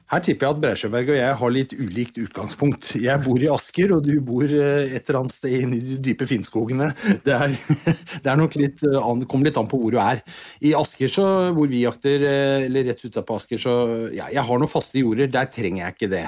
Her 0.09 0.23
tipper 0.25 0.47
jeg 0.47 0.55
at 0.55 0.61
Breisjøberg 0.63 1.11
og 1.13 1.19
jeg 1.19 1.33
har 1.41 1.51
litt 1.53 1.73
ulikt 1.77 2.19
utgangspunkt. 2.23 2.95
Jeg 2.97 3.21
bor 3.27 3.43
i 3.43 3.51
Asker, 3.53 3.93
og 3.93 4.07
du 4.07 4.15
bor 4.25 4.47
eh, 4.49 4.95
et 4.97 5.03
eller 5.05 5.19
annet 5.21 5.35
sted 5.37 5.57
inne 5.59 5.77
i 5.77 5.83
de 5.85 5.99
dype 6.07 6.25
Finnskogene. 6.31 6.89
Det, 7.27 7.35
er, 7.35 7.53
det 8.25 8.33
er 8.33 8.41
nok 8.41 8.57
litt, 8.57 8.81
eh, 8.89 8.97
an, 8.97 9.27
kommer 9.29 9.51
litt 9.51 9.61
an 9.61 9.69
på 9.69 9.83
hvor 9.83 9.93
du 9.93 10.01
er. 10.01 10.23
I 10.65 10.73
Asker, 10.79 11.13
så, 11.13 11.27
hvor 11.53 11.69
vi 11.69 11.85
jakter, 11.85 12.25
eh, 12.25 12.65
eller 12.71 12.89
rett 12.89 13.05
utapå 13.05 13.37
Asker, 13.37 13.61
så 13.61 13.77
ja, 14.17 14.31
jeg 14.33 14.47
har 14.49 14.63
noen 14.63 14.73
faste 14.73 14.97
jorder. 15.03 15.29
Der 15.35 15.53
trenger 15.53 15.85
jeg 15.85 15.99
ikke 15.99 16.13
det. 16.15 16.25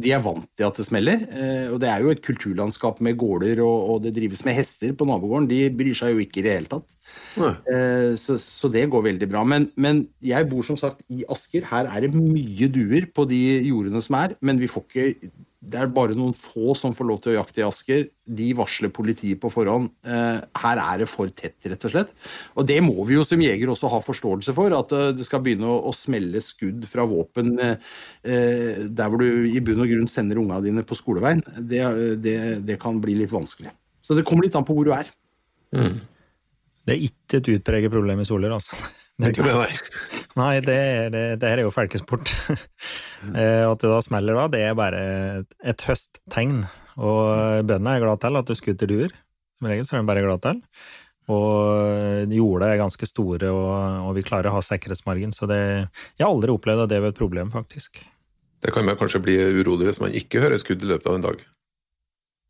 De 0.00 0.12
er 0.14 0.24
vant 0.24 0.48
til 0.56 0.70
at 0.70 0.80
det 0.80 0.88
smeller. 0.88 1.26
Og 1.74 1.76
det 1.82 1.92
er 1.92 2.04
jo 2.04 2.14
et 2.14 2.24
kulturlandskap 2.24 3.02
med 3.04 3.20
gårder, 3.20 3.60
og, 3.64 3.76
og 3.92 4.04
det 4.06 4.16
drives 4.16 4.40
med 4.48 4.56
hester 4.56 4.96
på 4.96 5.08
nabogården. 5.08 5.50
De 5.50 5.66
bryr 5.76 5.96
seg 5.98 6.16
jo 6.16 6.24
ikke 6.24 6.40
i 6.40 6.48
det 6.48 6.56
hele 6.56 6.72
tatt. 6.72 6.88
Eh, 7.38 8.14
Så, 8.18 8.38
så 8.42 8.70
det 8.72 8.86
går 8.90 9.04
veldig 9.10 9.28
bra. 9.30 9.44
Men, 9.46 9.68
men 9.76 10.06
jeg 10.24 10.48
bor 10.50 10.64
som 10.66 10.78
sagt 10.80 11.04
i 11.12 11.24
Asker. 11.30 11.66
Her 11.70 11.90
er 11.90 12.06
det 12.06 12.14
mye 12.16 12.70
duer 12.72 13.06
på 13.14 13.28
de 13.30 13.42
jordene 13.68 14.02
som 14.04 14.18
er, 14.20 14.34
men 14.40 14.58
vi 14.60 14.70
får 14.70 14.88
ikke 14.88 15.30
det 15.68 15.74
er 15.74 15.88
bare 15.90 16.14
noen 16.16 16.32
få 16.38 16.72
som 16.78 16.92
får 16.94 17.06
lov 17.08 17.18
til 17.20 17.32
å 17.32 17.40
jakte 17.40 17.60
i 17.60 17.64
Asker. 17.66 18.04
De 18.38 18.46
varsler 18.56 18.92
politiet 18.94 19.40
på 19.42 19.50
forhånd. 19.52 19.90
Eh, 20.06 20.38
Her 20.62 20.80
er 20.80 21.02
det 21.02 21.08
for 21.10 21.28
tett, 21.34 21.56
rett 21.66 21.84
og 21.84 21.92
slett. 21.92 22.12
Og 22.54 22.68
det 22.68 22.78
må 22.84 22.94
vi 23.08 23.16
jo 23.18 23.24
som 23.26 23.42
jeger 23.42 23.72
også 23.72 23.90
ha 23.90 23.98
forståelse 24.04 24.54
for. 24.56 24.72
At 24.78 24.94
eh, 24.94 25.10
det 25.18 25.26
skal 25.26 25.42
begynne 25.44 25.68
å, 25.68 25.80
å 25.90 25.92
smelle 25.96 26.40
skudd 26.44 26.86
fra 26.88 27.04
våpen 27.10 27.58
eh, 27.64 27.74
der 28.22 29.10
hvor 29.10 29.20
du 29.20 29.50
i 29.50 29.60
bunn 29.64 29.82
og 29.82 29.90
grunn 29.90 30.08
sender 30.10 30.40
unga 30.40 30.60
dine 30.64 30.86
på 30.86 30.96
skoleveien. 30.96 31.42
Det, 31.58 31.82
det, 32.22 32.38
det 32.68 32.78
kan 32.80 33.02
bli 33.02 33.18
litt 33.18 33.34
vanskelig. 33.34 33.74
Så 34.00 34.16
det 34.16 34.24
kommer 34.28 34.46
litt 34.46 34.56
an 34.56 34.66
på 34.68 34.78
hvor 34.78 34.88
du 34.88 34.94
er. 34.94 35.10
Mm. 35.74 35.98
Det 36.88 36.94
er 36.94 37.04
ikke 37.04 37.42
et 37.42 37.52
utpreget 37.52 37.92
problem 37.92 38.22
i 38.22 38.26
Soler, 38.28 38.54
altså. 38.56 38.78
Det 39.18 39.26
er 39.26 39.32
Ikke 39.34 39.48
med 39.48 39.56
meg. 39.58 39.78
nei. 40.38 40.52
Det, 40.62 40.74
det, 41.10 41.22
det 41.42 41.48
her 41.50 41.60
er 41.60 41.66
jo 41.66 41.74
folkesport. 41.74 42.32
Eh, 43.18 43.64
at 43.66 43.80
det 43.82 43.88
da 43.90 43.96
smeller 43.98 44.36
da, 44.38 44.44
det 44.52 44.58
er 44.62 44.76
bare 44.78 44.98
et, 45.66 45.80
høsttegn. 45.82 46.60
Og 47.02 47.64
bøndene 47.66 47.96
er 47.96 48.04
glad 48.04 48.20
til 48.22 48.38
at 48.38 48.46
du 48.46 48.54
skutter 48.54 48.86
duer. 48.86 49.10
Som 49.58 49.66
regel 49.66 49.88
så 49.88 49.96
er 49.96 50.04
de 50.04 50.06
bare 50.06 50.22
glad 50.22 50.44
til. 50.44 50.60
Og 51.34 52.30
jorda 52.30 52.68
er 52.70 52.78
ganske 52.78 53.08
store, 53.10 53.50
og, 53.50 53.72
og 54.06 54.14
vi 54.14 54.22
klarer 54.22 54.52
å 54.52 54.54
ha 54.54 54.62
sikkerhetsmargin. 54.62 55.34
Så 55.34 55.50
det 55.50 55.58
Jeg 55.58 56.22
har 56.22 56.30
aldri 56.30 56.54
opplevd 56.54 56.84
at 56.84 56.92
det 56.94 57.02
var 57.02 57.10
et 57.10 57.18
problem, 57.18 57.50
faktisk. 57.50 57.98
Det 58.62 58.70
kan 58.74 58.86
man 58.86 59.00
kanskje 59.02 59.24
bli 59.26 59.34
urolig 59.58 59.90
hvis 59.90 60.00
man 60.04 60.14
ikke 60.14 60.46
hører 60.46 60.62
skudd 60.62 60.86
i 60.86 60.92
løpet 60.94 61.10
av 61.10 61.18
en 61.18 61.26
dag. 61.26 61.42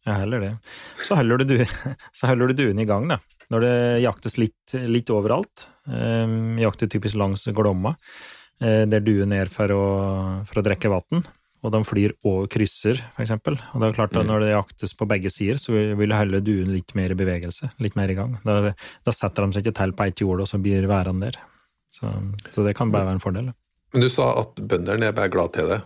Ja, 0.05 0.21
heller 0.21 0.45
det. 0.45 0.53
Så 1.01 1.17
holder 1.17 1.41
du, 1.41 1.57
du, 1.57 2.45
du 2.53 2.57
duen 2.61 2.85
i 2.85 2.89
gang, 2.93 3.09
da. 3.09 3.23
Når 3.51 3.65
det 3.65 3.75
jaktes 4.05 4.37
litt, 4.39 4.75
litt 4.93 5.09
overalt. 5.15 5.67
Eh, 5.89 6.27
jakter 6.61 6.91
typisk 6.93 7.17
langs 7.17 7.47
Glomma, 7.57 7.95
eh, 8.61 8.85
der 8.85 9.01
duen 9.01 9.31
ned 9.33 9.49
for 9.53 9.73
å, 9.73 9.85
for 10.49 10.61
å 10.61 10.65
drikke 10.67 10.91
vann. 10.93 11.25
Og 11.65 11.73
de 11.75 11.81
flyr 11.83 12.13
over 12.29 12.47
krysser, 12.47 13.01
for 13.17 13.25
eksempel. 13.25 13.57
Og 13.75 13.81
det 13.81 13.89
er 13.89 13.97
klart 13.97 14.13
at 14.15 14.23
Mm. 14.23 14.29
når 14.31 14.41
det 14.45 14.51
jaktes 14.55 14.93
på 14.95 15.09
begge 15.11 15.31
sider, 15.33 15.57
så 15.59 15.73
vil 15.97 16.13
holde 16.15 16.41
duen 16.45 16.71
litt 16.73 16.95
mer 16.95 17.11
i 17.11 17.15
bevegelse, 17.19 17.73
litt 17.81 17.97
mer 17.97 18.09
i 18.11 18.15
gang. 18.15 18.39
Da, 18.45 18.75
da 19.05 19.11
setter 19.11 19.43
de 19.47 19.53
seg 19.57 19.65
ikke 19.67 19.75
til 19.75 19.93
på 19.93 20.07
ett 20.07 20.21
jord, 20.23 20.41
og 20.41 20.47
så 20.47 20.61
blir 20.63 20.87
værende 20.87 21.33
der. 21.33 21.41
Så, 21.91 22.07
så 22.47 22.63
det 22.65 22.77
kan 22.77 22.93
bare 22.93 23.09
være 23.09 23.17
en 23.19 23.25
fordel. 23.25 23.51
Men 23.93 24.05
du 24.05 24.09
sa 24.13 24.29
at 24.39 24.55
bøndene 24.55 25.09
er 25.09 25.13
bare 25.17 25.33
glad 25.33 25.53
til 25.57 25.67
det, 25.73 25.83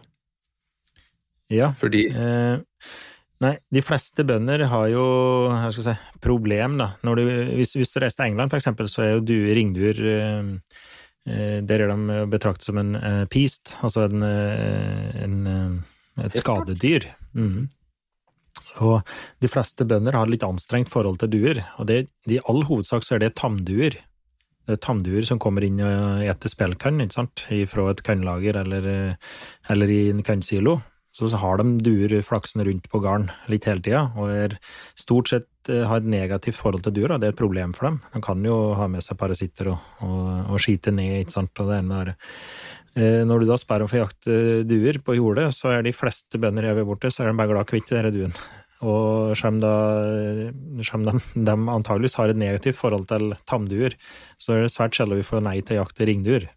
Ja, 1.53 1.73
fordi 1.79 2.07
Eh, 2.11 2.59
nei, 3.43 3.57
de 3.75 3.83
fleste 3.85 4.25
bønder 4.27 4.67
har 4.71 4.87
jo 4.93 5.05
jeg 5.51 5.77
skal 5.77 5.87
si, 5.89 5.95
problem, 6.23 6.79
da. 6.81 6.93
Når 7.07 7.19
du, 7.19 7.23
hvis, 7.59 7.75
hvis 7.79 7.93
du 7.95 8.01
reiser 8.03 8.21
til 8.21 8.31
England, 8.31 8.53
for 8.53 8.61
eksempel, 8.61 8.89
så 8.91 9.05
er 9.05 9.15
jo 9.17 9.25
du, 9.27 9.37
ringduer 9.57 9.99
eh, 10.15 10.51
eh, 11.27 11.59
Der 11.67 11.85
er 11.85 11.93
de 11.93 12.19
betraktet 12.33 12.69
som 12.69 12.81
en 12.83 12.95
eh, 12.99 13.25
peast, 13.33 13.77
altså 13.83 14.07
en, 14.09 14.27
eh, 14.27 15.23
en, 15.25 15.39
eh, 15.51 16.25
et 16.29 16.39
skadedyr. 16.39 17.11
Mm. 17.35 17.69
Og 18.85 19.03
de 19.43 19.51
fleste 19.51 19.85
bønder 19.89 20.17
har 20.17 20.31
litt 20.31 20.47
anstrengt 20.47 20.91
forhold 20.93 21.21
til 21.21 21.33
duer, 21.35 21.65
og 21.79 21.91
det, 21.91 22.07
i 22.31 22.41
all 22.49 22.65
hovedsak 22.69 23.05
så 23.05 23.17
er 23.17 23.27
det 23.27 23.35
tamduer. 23.41 23.99
Det 24.63 24.77
er 24.77 24.83
tamduer 24.85 25.27
som 25.27 25.41
kommer 25.43 25.65
inn 25.67 25.81
og 25.83 26.23
eter 26.23 26.53
spelkann, 26.53 27.03
ikke 27.03 27.19
sant, 27.19 27.43
fra 27.69 27.89
et 27.91 28.03
kannlager 28.07 28.61
eller, 28.63 28.87
eller 29.73 29.91
i 29.91 30.05
en 30.13 30.23
kannsilo. 30.25 30.79
Så, 31.13 31.29
har 31.37 31.61
de 31.61 31.77
duer 31.85 32.15
flaksende 32.25 32.65
rundt 32.65 32.87
på 32.89 33.01
garn 33.05 33.27
litt 33.53 33.67
hele 33.69 33.85
tida, 33.85 34.07
og 34.17 34.31
er 34.33 34.55
stort 34.97 35.29
sett 35.29 35.69
eh, 35.69 35.85
har 35.85 36.01
et 36.01 36.09
negativt 36.09 36.57
forhold 36.57 36.87
til 36.87 36.95
duer, 36.97 37.13
og 37.13 37.21
det 37.21 37.29
er 37.29 37.35
et 37.35 37.43
problem 37.43 37.75
for 37.77 37.91
dem. 37.91 37.99
De 38.15 38.23
kan 38.25 38.41
jo 38.49 38.73
ha 38.79 38.87
med 38.89 39.05
seg 39.05 39.19
parasitter 39.21 39.75
og, 39.75 39.91
og, 40.07 40.23
og 40.55 40.63
skite 40.65 40.95
ned, 40.95 41.19
ikke 41.21 41.35
sant, 41.37 41.53
og 41.61 41.69
det 41.69 41.83
ene 41.83 41.99
andre. 41.99 42.15
Eh, 42.97 43.23
Når 43.29 43.43
du 43.43 43.49
da 43.49 43.59
spør 43.61 43.85
om 43.87 43.93
å 43.93 44.03
jakte 44.03 44.39
duer 44.69 44.99
på 45.05 45.17
jordet, 45.17 45.51
så 45.57 45.73
er 45.73 45.85
de 45.85 45.95
fleste 45.97 46.41
bønder 46.41 46.71
jeg 46.71 46.79
vil 46.81 46.89
bort 46.89 47.05
til, 47.05 47.13
så 47.13 47.25
er 47.25 47.31
de 47.31 47.39
bare 47.41 47.53
glad 47.53 47.69
kvitt 47.69 47.93
denne 47.93 48.13
duen. 48.15 48.37
Og 48.89 49.37
selv 49.39 49.53
om 49.53 49.61
de, 49.63 51.21
de 51.39 51.55
antageligvis 51.71 52.17
har 52.19 52.33
et 52.33 52.41
negativt 52.41 52.81
forhold 52.81 53.05
til 53.13 53.37
tamduer, 53.47 53.95
så 54.43 54.57
er 54.57 54.65
det 54.65 54.73
svært 54.75 54.97
sjelden 54.97 55.21
vi 55.21 55.29
får 55.29 55.45
nei 55.45 55.61
til 55.61 55.79
jakt 55.79 55.95
til 56.01 56.11
ringduer. 56.11 56.49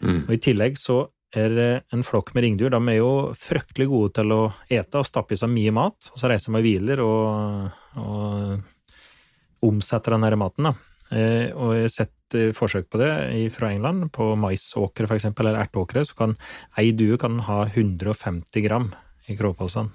mm. 0.00 0.22
Og 0.24 0.32
I 0.32 0.40
tillegg 0.40 0.80
så 0.80 1.02
en 1.34 2.04
flokk 2.06 2.32
med 2.34 2.44
ringduer. 2.46 2.70
De 2.70 2.80
er 2.92 2.98
jo 3.00 3.12
fryktelig 3.38 3.88
gode 3.90 4.14
til 4.20 4.34
å 4.34 4.40
ete 4.70 5.00
og 5.00 5.08
stappe 5.08 5.34
i 5.34 5.40
seg 5.40 5.50
mye 5.52 5.72
mat, 5.74 6.10
og 6.12 6.20
så 6.20 6.30
reiser 6.30 6.52
de 6.52 6.60
og 6.60 6.66
hviler 6.66 7.02
og, 7.04 7.70
og 8.00 9.66
omsetter 9.68 10.14
den 10.14 10.26
her 10.26 10.36
maten. 10.40 10.70
Da. 10.70 10.74
Eh, 11.14 11.48
og 11.52 11.74
jeg 11.76 11.88
har 11.88 11.92
sett 11.92 12.38
forsøk 12.56 12.88
på 12.90 13.00
det 13.02 13.10
fra 13.54 13.70
England. 13.72 14.08
På 14.14 14.32
maisåkre 14.38 15.08
f.eks., 15.08 15.28
eller 15.32 15.60
erteåkre, 15.62 16.04
så 16.06 16.16
kan 16.18 16.36
ei 16.80 16.92
due 16.96 17.18
kan 17.20 17.40
ha 17.48 17.64
150 17.66 18.64
gram 18.64 18.90
i 19.30 19.36
kråkpåsen. 19.38 19.92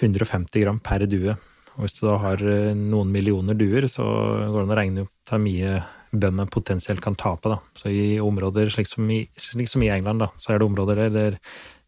150 0.00 0.64
gram 0.64 0.80
per 0.84 1.06
due. 1.08 1.36
Og 1.76 1.84
hvis 1.84 1.96
du 1.98 2.06
da 2.06 2.16
har 2.22 2.40
noen 2.76 3.12
millioner 3.12 3.56
duer, 3.56 3.88
så 3.92 4.04
går 4.04 4.62
det 4.62 4.64
an 4.64 4.74
å 4.74 4.80
regne 4.80 5.04
opp 5.06 5.12
til 5.28 5.42
mye 5.44 5.76
bøndene 6.20 6.48
potensielt 6.52 7.02
kan 7.04 7.16
tape. 7.18 7.52
Da. 7.52 7.60
Så 7.78 7.92
i 7.92 8.18
områder 8.22 8.70
slik 8.72 8.88
som 8.90 9.08
i, 9.12 9.22
slik 9.40 9.70
som 9.70 9.84
i 9.84 9.90
England, 9.92 10.24
da, 10.24 10.30
så 10.42 10.52
er 10.54 10.60
det 10.60 10.68
områder 10.68 11.02
der 11.14 11.38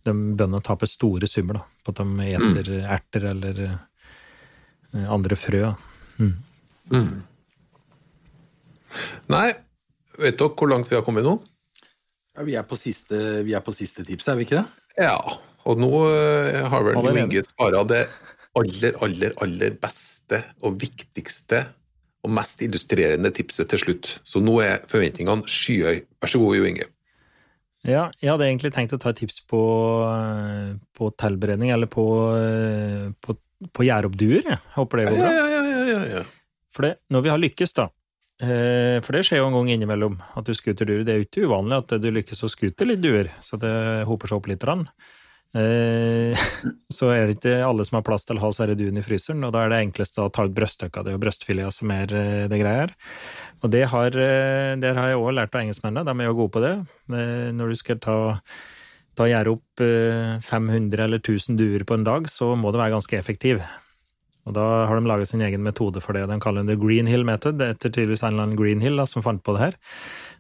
de 0.07 0.15
bøndene 0.15 0.61
taper 0.65 0.89
store 0.89 1.29
summer 1.31 1.61
da, 1.61 1.65
på 1.85 1.93
at 1.93 2.01
de 2.01 2.29
eter 2.29 2.71
mm. 2.73 2.85
erter 2.97 3.29
eller 3.33 3.63
uh, 3.67 5.07
andre 5.19 5.39
frø. 5.39 5.73
Mm. 6.19 6.35
Mm. 6.95 7.11
Nei, 9.35 9.49
vet 10.19 10.39
dere 10.41 10.55
hvor 10.57 10.71
langt 10.71 10.89
vi 10.91 10.97
har 10.97 11.05
kommet 11.07 11.27
nå? 11.27 11.37
Ja, 12.39 12.47
vi, 12.47 12.55
er 12.57 12.65
på 12.67 12.79
siste, 12.79 13.43
vi 13.45 13.55
er 13.59 13.65
på 13.65 13.75
siste 13.75 14.07
tips, 14.07 14.31
er 14.31 14.39
vi 14.39 14.47
ikke 14.47 14.63
det? 14.63 14.67
Ja, 15.09 15.19
og 15.69 15.83
nå 15.83 15.91
uh, 16.07 16.65
har 16.73 16.87
vel 16.87 17.23
Inge 17.25 17.45
spara 17.47 17.83
det 17.87 18.07
aller, 18.59 18.97
aller, 19.05 19.35
aller 19.45 19.75
beste 19.81 20.41
og 20.65 20.79
viktigste 20.81 21.67
og 22.27 22.33
mest 22.35 22.63
illustrerende 22.67 23.31
tipset 23.35 23.69
til 23.71 23.83
slutt. 23.83 24.13
Så 24.27 24.43
nå 24.43 24.59
er 24.65 24.87
forventningene 24.91 25.47
skyhøye. 25.49 26.07
Vær 26.19 26.33
så 26.33 26.41
god, 26.43 26.57
Jo 26.59 26.69
Inge. 26.69 26.89
Ja, 27.87 28.09
jeg 28.19 28.33
hadde 28.33 28.49
egentlig 28.49 28.73
tenkt 28.75 28.93
å 28.97 28.99
ta 28.99 29.13
et 29.13 29.21
tips 29.21 29.39
på, 29.47 29.61
på 30.99 31.11
tilberedning, 31.23 31.71
eller 31.71 31.87
på, 31.91 32.05
på, 33.23 33.37
på 33.71 33.87
gjæroppduer. 33.87 34.49
Jeg 34.51 34.59
håper 34.75 35.01
det 35.01 35.07
går 35.13 35.21
bra. 35.21 35.31
Ja, 35.31 35.47
ja, 35.47 35.61
ja, 35.63 35.85
ja, 35.93 36.01
ja. 36.19 36.25
For 36.75 36.89
det, 36.89 36.97
når 37.15 37.25
vi 37.25 37.31
har 37.33 37.41
lykkes, 37.43 37.73
da 37.75 37.89
eh, 38.45 38.99
For 39.03 39.17
det 39.17 39.25
skjer 39.27 39.41
jo 39.41 39.49
en 39.49 39.57
gang 39.57 39.71
innimellom 39.73 40.19
at 40.39 40.47
du 40.47 40.53
skuter 40.59 40.87
duer. 40.91 41.05
Det 41.07 41.15
er 41.15 41.23
jo 41.23 41.29
ikke 41.29 41.47
uvanlig 41.49 41.79
at 41.81 41.95
du 42.03 42.11
lykkes 42.15 42.45
å 42.45 42.51
skute 42.53 42.87
litt 42.87 43.03
duer, 43.03 43.31
så 43.43 43.59
det 43.63 43.73
hoper 44.11 44.31
seg 44.31 44.41
opp 44.41 44.51
litt. 44.51 44.67
Rann. 44.67 44.85
Eh, 45.57 46.37
så 46.93 47.09
er 47.15 47.29
det 47.29 47.39
ikke 47.39 47.55
alle 47.65 47.87
som 47.89 47.99
har 47.99 48.07
plass 48.07 48.27
til 48.29 48.37
å 48.37 48.45
ha 48.45 48.51
disse 48.53 49.01
i 49.01 49.05
fryseren, 49.05 49.45
og 49.47 49.55
da 49.55 49.65
er 49.65 49.73
det 49.73 49.83
enkleste 49.87 50.25
å 50.25 50.33
ta 50.33 50.45
ut 50.45 50.57
brødstykker. 50.57 51.05
Det 51.05 51.13
er 51.13 51.17
jo 51.17 51.23
brøstfileter 51.25 51.75
som 51.75 51.93
er 51.95 52.13
eh, 52.13 52.47
det 52.51 52.61
greia 52.61 52.85
her. 52.85 52.97
Og 53.65 53.73
det 53.73 53.85
har, 53.93 54.13
eh, 54.13 54.77
det 54.81 54.95
har 54.97 55.13
jeg 55.13 55.21
òg 55.23 55.35
lært 55.39 55.57
av 55.57 55.65
engelskmennene, 55.65 56.05
de 56.05 56.15
er 56.25 56.31
jo 56.31 56.39
gode 56.43 56.55
på 56.57 56.65
det. 56.65 56.75
Når 57.09 57.73
du 57.73 57.81
skal 57.81 58.01
ta, 58.03 58.19
ta 59.17 59.29
gjøre 59.29 59.57
opp 59.57 59.85
500 60.45 61.05
eller 61.07 61.23
1000 61.23 61.59
duer 61.59 61.85
på 61.89 61.97
en 61.97 62.07
dag, 62.07 62.29
så 62.31 62.53
må 62.59 62.73
det 62.73 62.83
være 62.83 62.99
ganske 62.99 63.19
effektiv. 63.19 63.63
Og 64.49 64.55
da 64.57 64.65
har 64.89 64.97
de 64.97 65.09
laget 65.09 65.29
sin 65.29 65.43
egen 65.45 65.65
metode 65.65 66.01
for 66.01 66.17
det. 66.17 66.27
De 66.29 66.39
kaller 66.41 66.65
det 66.65 66.79
Green 66.81 67.09
Hill 67.09 67.25
Method, 67.29 67.61
etter 67.61 67.93
tydeligvis 67.93 68.23
en 68.23 68.33
eller 68.33 68.47
annen 68.47 68.61
Green 68.61 68.85
Hill 68.85 68.97
da, 69.01 69.05
som 69.09 69.25
fant 69.25 69.43
på 69.45 69.57
det 69.57 69.65
her. 69.65 69.81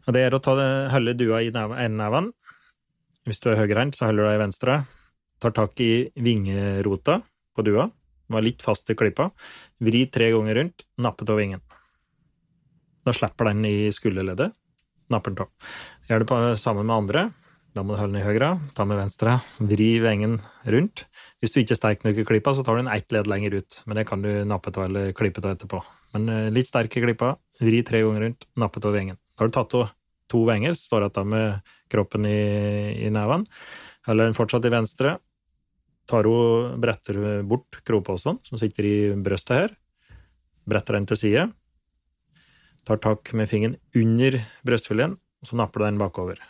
Og 0.06 0.16
det 0.16 0.22
er 0.24 0.36
å 0.36 0.40
ta 0.40 0.54
holde 0.94 1.16
dua 1.18 1.42
i 1.44 1.50
enden 1.52 2.04
av 2.04 2.16
den. 2.16 2.30
Hvis 3.28 3.42
du 3.44 3.50
er 3.52 3.61
høyrehendt, 3.61 3.98
så 3.98 4.09
holder 4.09 4.24
du 4.24 4.28
deg 4.30 4.38
i 4.38 4.44
venstre 4.46 4.78
tar 5.43 5.55
tak 5.57 5.80
i 5.80 6.09
vingerota 6.18 7.20
på 7.57 7.64
dua, 7.66 7.89
var 8.28 8.45
litt 8.45 8.62
fast 8.62 8.91
i 8.91 8.97
klippa, 8.99 9.30
vri 9.80 10.05
tre 10.12 10.30
ganger 10.34 10.61
rundt, 10.61 10.84
nappet 11.01 11.30
av 11.32 11.41
vingen. 11.41 11.62
Da 13.07 13.14
slipper 13.16 13.51
den 13.51 13.64
i 13.64 13.91
skulderleddet, 13.95 14.53
napper 15.12 15.32
den 15.32 15.47
av. 15.47 15.74
Gjør 16.09 16.24
det 16.24 16.28
på, 16.28 16.41
sammen 16.61 16.89
med 16.89 16.97
andre. 16.97 17.28
Da 17.76 17.84
må 17.84 17.95
du 17.95 18.01
holde 18.01 18.16
den 18.16 18.22
i 18.22 18.26
høyre, 18.26 18.49
ta 18.74 18.84
med 18.89 18.99
venstre, 18.99 19.36
vri 19.61 19.91
vingen 20.03 20.39
rundt. 20.66 21.05
Hvis 21.39 21.53
du 21.55 21.61
ikke 21.61 21.76
er 21.76 21.78
sterk 21.78 22.05
nok 22.05 22.18
i 22.18 22.24
klippa, 22.26 22.55
så 22.57 22.64
tar 22.66 22.74
du 22.74 22.82
den 22.82 22.91
ett 22.91 23.12
ledd 23.14 23.28
lenger 23.30 23.61
ut, 23.61 23.82
men 23.86 24.01
det 24.01 24.07
kan 24.09 24.24
du 24.24 24.30
nappe 24.49 24.72
av 24.74 24.89
eller 24.89 25.12
klippe 25.16 25.45
av 25.45 25.53
etterpå. 25.53 25.82
Men 26.16 26.32
eh, 26.32 26.49
litt 26.55 26.68
sterk 26.68 26.97
i 26.97 27.05
klippa, 27.05 27.36
vri 27.62 27.84
tre 27.86 28.03
ganger 28.03 28.24
rundt, 28.24 28.49
nappe 28.59 28.82
av 28.82 28.97
vingen. 28.97 29.20
Da 29.36 29.45
har 29.45 29.53
du 29.53 29.55
tatt 29.55 29.76
av 29.78 29.93
to 30.32 30.43
venger, 30.49 30.74
står 30.76 31.07
igjen 31.07 31.30
med 31.30 31.70
kroppen 31.93 32.26
i, 32.28 32.41
i 33.07 33.12
neven. 33.14 33.47
Holder 34.09 34.28
den 34.30 34.36
fortsatt 34.36 34.66
i 34.68 34.72
venstre, 34.72 35.16
tar 36.09 36.28
hun, 36.28 36.78
bretter 36.80 37.42
bort 37.46 37.80
krogposen 37.86 38.40
som 38.46 38.61
sitter 38.61 38.88
i 38.88 38.98
brøstet 39.14 39.56
her, 39.56 39.74
bretter 40.68 40.98
den 40.98 41.09
til 41.09 41.20
side, 41.20 41.48
tar 42.88 43.00
tak 43.04 43.32
med 43.36 43.50
fingeren 43.50 43.76
under 43.96 44.40
brøstfileten, 44.66 45.18
og 45.18 45.50
så 45.50 45.59
napper 45.61 45.82
du 45.82 45.88
den 45.88 46.00
bakover. 46.00 46.40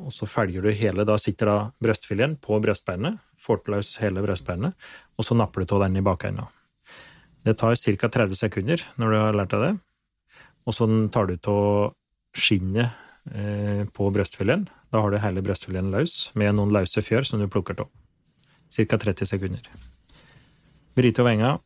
Og 0.00 0.12
så 0.14 0.26
følger 0.26 0.64
du 0.64 0.72
hele, 0.72 1.04
da 1.04 1.18
sitter 1.20 1.50
da 1.50 1.56
brøstfileten 1.84 2.38
på 2.42 2.58
brøstbeinet, 2.64 3.20
får 3.42 3.64
løs 3.68 3.96
hele 4.00 4.24
brøstbeinet, 4.24 4.76
og 5.18 5.26
så 5.26 5.36
napper 5.36 5.64
du 5.64 5.76
av 5.76 5.84
den 5.84 6.00
i 6.00 6.04
bakenden. 6.04 6.48
Det 7.42 7.58
tar 7.58 7.74
ca. 7.74 8.08
30 8.08 8.38
sekunder 8.38 8.84
når 8.96 9.10
du 9.10 9.18
har 9.18 9.36
lært 9.36 9.52
deg 9.52 9.64
det, 9.66 9.72
og 10.64 10.76
så 10.76 10.86
tar 11.12 11.28
du 11.28 11.34
av 11.50 11.92
skinnet 12.38 12.94
eh, 13.34 13.82
på 13.92 14.08
brøstfileten. 14.14 14.68
Da 14.92 15.02
har 15.02 15.10
du 15.10 15.18
hele 15.20 15.42
brøstfileten 15.44 15.90
løs, 15.92 16.30
med 16.38 16.54
noen 16.56 16.72
løse 16.72 17.02
fjør 17.04 17.26
som 17.26 17.42
du 17.42 17.50
plukker 17.50 17.82
av 17.82 17.90
ca. 18.72 18.98
30 18.98 19.28
sekunder. 19.28 19.68
Vri 20.96 21.12
til 21.14 21.26
venga, 21.26 21.56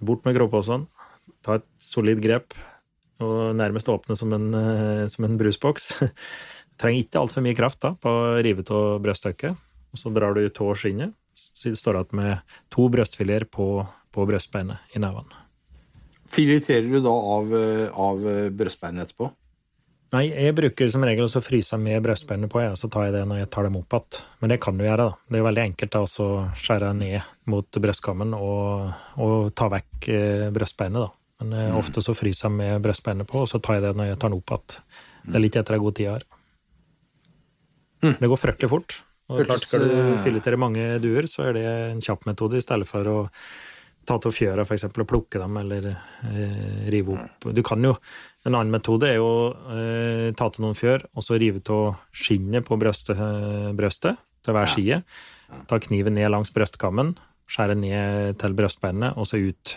bort 0.00 0.24
med 0.26 0.36
gråposen, 0.36 0.86
ta 1.44 1.58
et 1.60 1.66
solid 1.80 2.20
grep 2.24 2.56
og 3.22 3.54
nærmest 3.56 3.88
åpne 3.88 4.16
som 4.18 4.32
en, 4.34 4.48
eh, 4.54 5.06
som 5.08 5.24
en 5.24 5.38
brusboks. 5.38 5.92
Trenger 6.80 7.04
ikke 7.04 7.20
altfor 7.20 7.44
mye 7.44 7.56
kraft 7.56 7.80
da, 7.84 7.94
på 7.94 8.10
å 8.10 8.40
rive 8.42 8.64
av 8.66 8.98
brødstykket. 9.04 9.68
Og 9.92 10.00
så 10.00 10.10
drar 10.14 10.34
du 10.34 10.42
tå 10.48 10.72
skinnet. 10.74 11.14
Så 11.36 11.72
står 11.76 12.00
igjen 12.00 12.18
med 12.18 12.56
to 12.72 12.88
brøstfileter 12.92 13.46
på, 13.48 13.84
på 14.12 14.26
brøstbeinet 14.28 14.96
i 14.96 15.00
nevene. 15.00 15.38
Fileterer 16.32 16.88
du 16.88 16.98
da 17.04 17.12
av, 17.12 17.54
eh, 17.54 17.86
av 17.92 18.26
brøstbeinet 18.56 19.06
etterpå? 19.06 19.30
Nei, 20.12 20.26
jeg 20.28 20.52
bruker 20.52 20.90
som 20.92 21.04
regel 21.08 21.24
å 21.24 21.40
fryse 21.40 21.78
med 21.80 22.02
brøstbeinene 22.04 22.50
på, 22.52 22.60
og 22.60 22.76
så 22.76 22.90
tar 22.92 23.06
jeg 23.06 23.14
det 23.14 23.22
når 23.30 23.38
jeg 23.40 23.50
tar 23.54 23.64
dem 23.64 23.78
opp 23.78 23.94
igjen. 23.96 24.18
Men 24.42 24.52
det 24.52 24.58
kan 24.60 24.76
du 24.76 24.84
gjøre, 24.84 25.06
da. 25.08 25.14
Det 25.24 25.38
er 25.38 25.40
jo 25.40 25.46
veldig 25.46 25.62
enkelt 25.62 25.96
å 25.96 26.26
skjære 26.64 26.90
ned 26.98 27.30
mot 27.52 27.78
brystkammen 27.86 28.36
og, 28.36 28.90
og, 29.16 29.36
ta 29.56 29.70
vekk 29.72 30.10
eh, 30.12 30.44
brøstbeinet, 30.52 31.00
da. 31.00 31.08
Men 31.40 31.56
eh, 31.56 31.70
mm. 31.72 31.78
ofte 31.80 32.04
så 32.04 32.16
fryser 32.18 32.50
jeg 32.50 32.58
med 32.58 32.84
brøstbeinet 32.84 33.30
på, 33.30 33.40
og 33.46 33.48
så 33.48 33.62
tar 33.64 33.78
jeg 33.78 33.86
det 33.86 33.94
når 33.96 34.12
jeg 34.12 34.20
tar 34.20 34.34
den 34.34 34.42
opp 34.42 34.52
igjen. 34.52 34.84
Det 35.22 35.38
er 35.38 35.44
litt 35.46 35.58
etter 35.62 35.78
ei 35.78 35.82
god 35.86 35.96
tid 35.96 36.10
her. 36.10 36.28
Mm. 38.02 38.14
Det 38.20 38.32
går 38.34 38.44
fryktelig 38.44 38.72
fort. 38.74 39.00
Og 39.32 39.44
klart 39.46 39.64
Skal 39.64 39.86
du 39.88 39.98
filetere 40.26 40.60
mange 40.60 40.98
duer, 41.00 41.24
så 41.30 41.48
er 41.48 41.56
det 41.56 41.68
en 41.70 42.04
kjapp 42.04 42.28
metode, 42.28 42.60
i 42.60 42.64
stedet 42.64 42.84
for 42.90 43.08
å 43.08 43.20
ta 44.04 44.18
av 44.18 44.34
fjøra 44.34 44.64
f.eks. 44.66 44.88
og 44.90 45.08
plukke 45.08 45.40
dem, 45.40 45.56
eller 45.62 45.88
eh, 45.92 46.88
rive 46.92 47.16
opp. 47.16 47.48
Du 47.54 47.62
kan 47.66 47.84
jo 47.86 47.94
En 48.42 48.56
annen 48.56 48.74
metode 48.74 49.06
er 49.06 49.22
å 49.22 49.52
eh, 49.70 50.28
ta 50.34 50.48
til 50.50 50.64
noen 50.64 50.78
fjør, 50.78 51.04
og 51.14 51.22
så 51.22 51.38
rive 51.38 51.62
av 51.70 52.00
skinnet 52.10 52.66
på 52.66 52.78
brøstet, 52.80 53.14
eh, 53.14 53.70
brøstet 53.78 54.18
til 54.42 54.56
hver 54.56 54.70
side. 54.70 55.02
Ta 55.70 55.78
kniven 55.82 56.16
ned 56.18 56.32
langs 56.32 56.50
brystkammen, 56.54 57.14
skjære 57.50 57.76
ned 57.78 58.40
til 58.42 58.56
brystbeinet, 58.58 59.14
og 59.14 59.28
så 59.30 59.38
ut. 59.38 59.76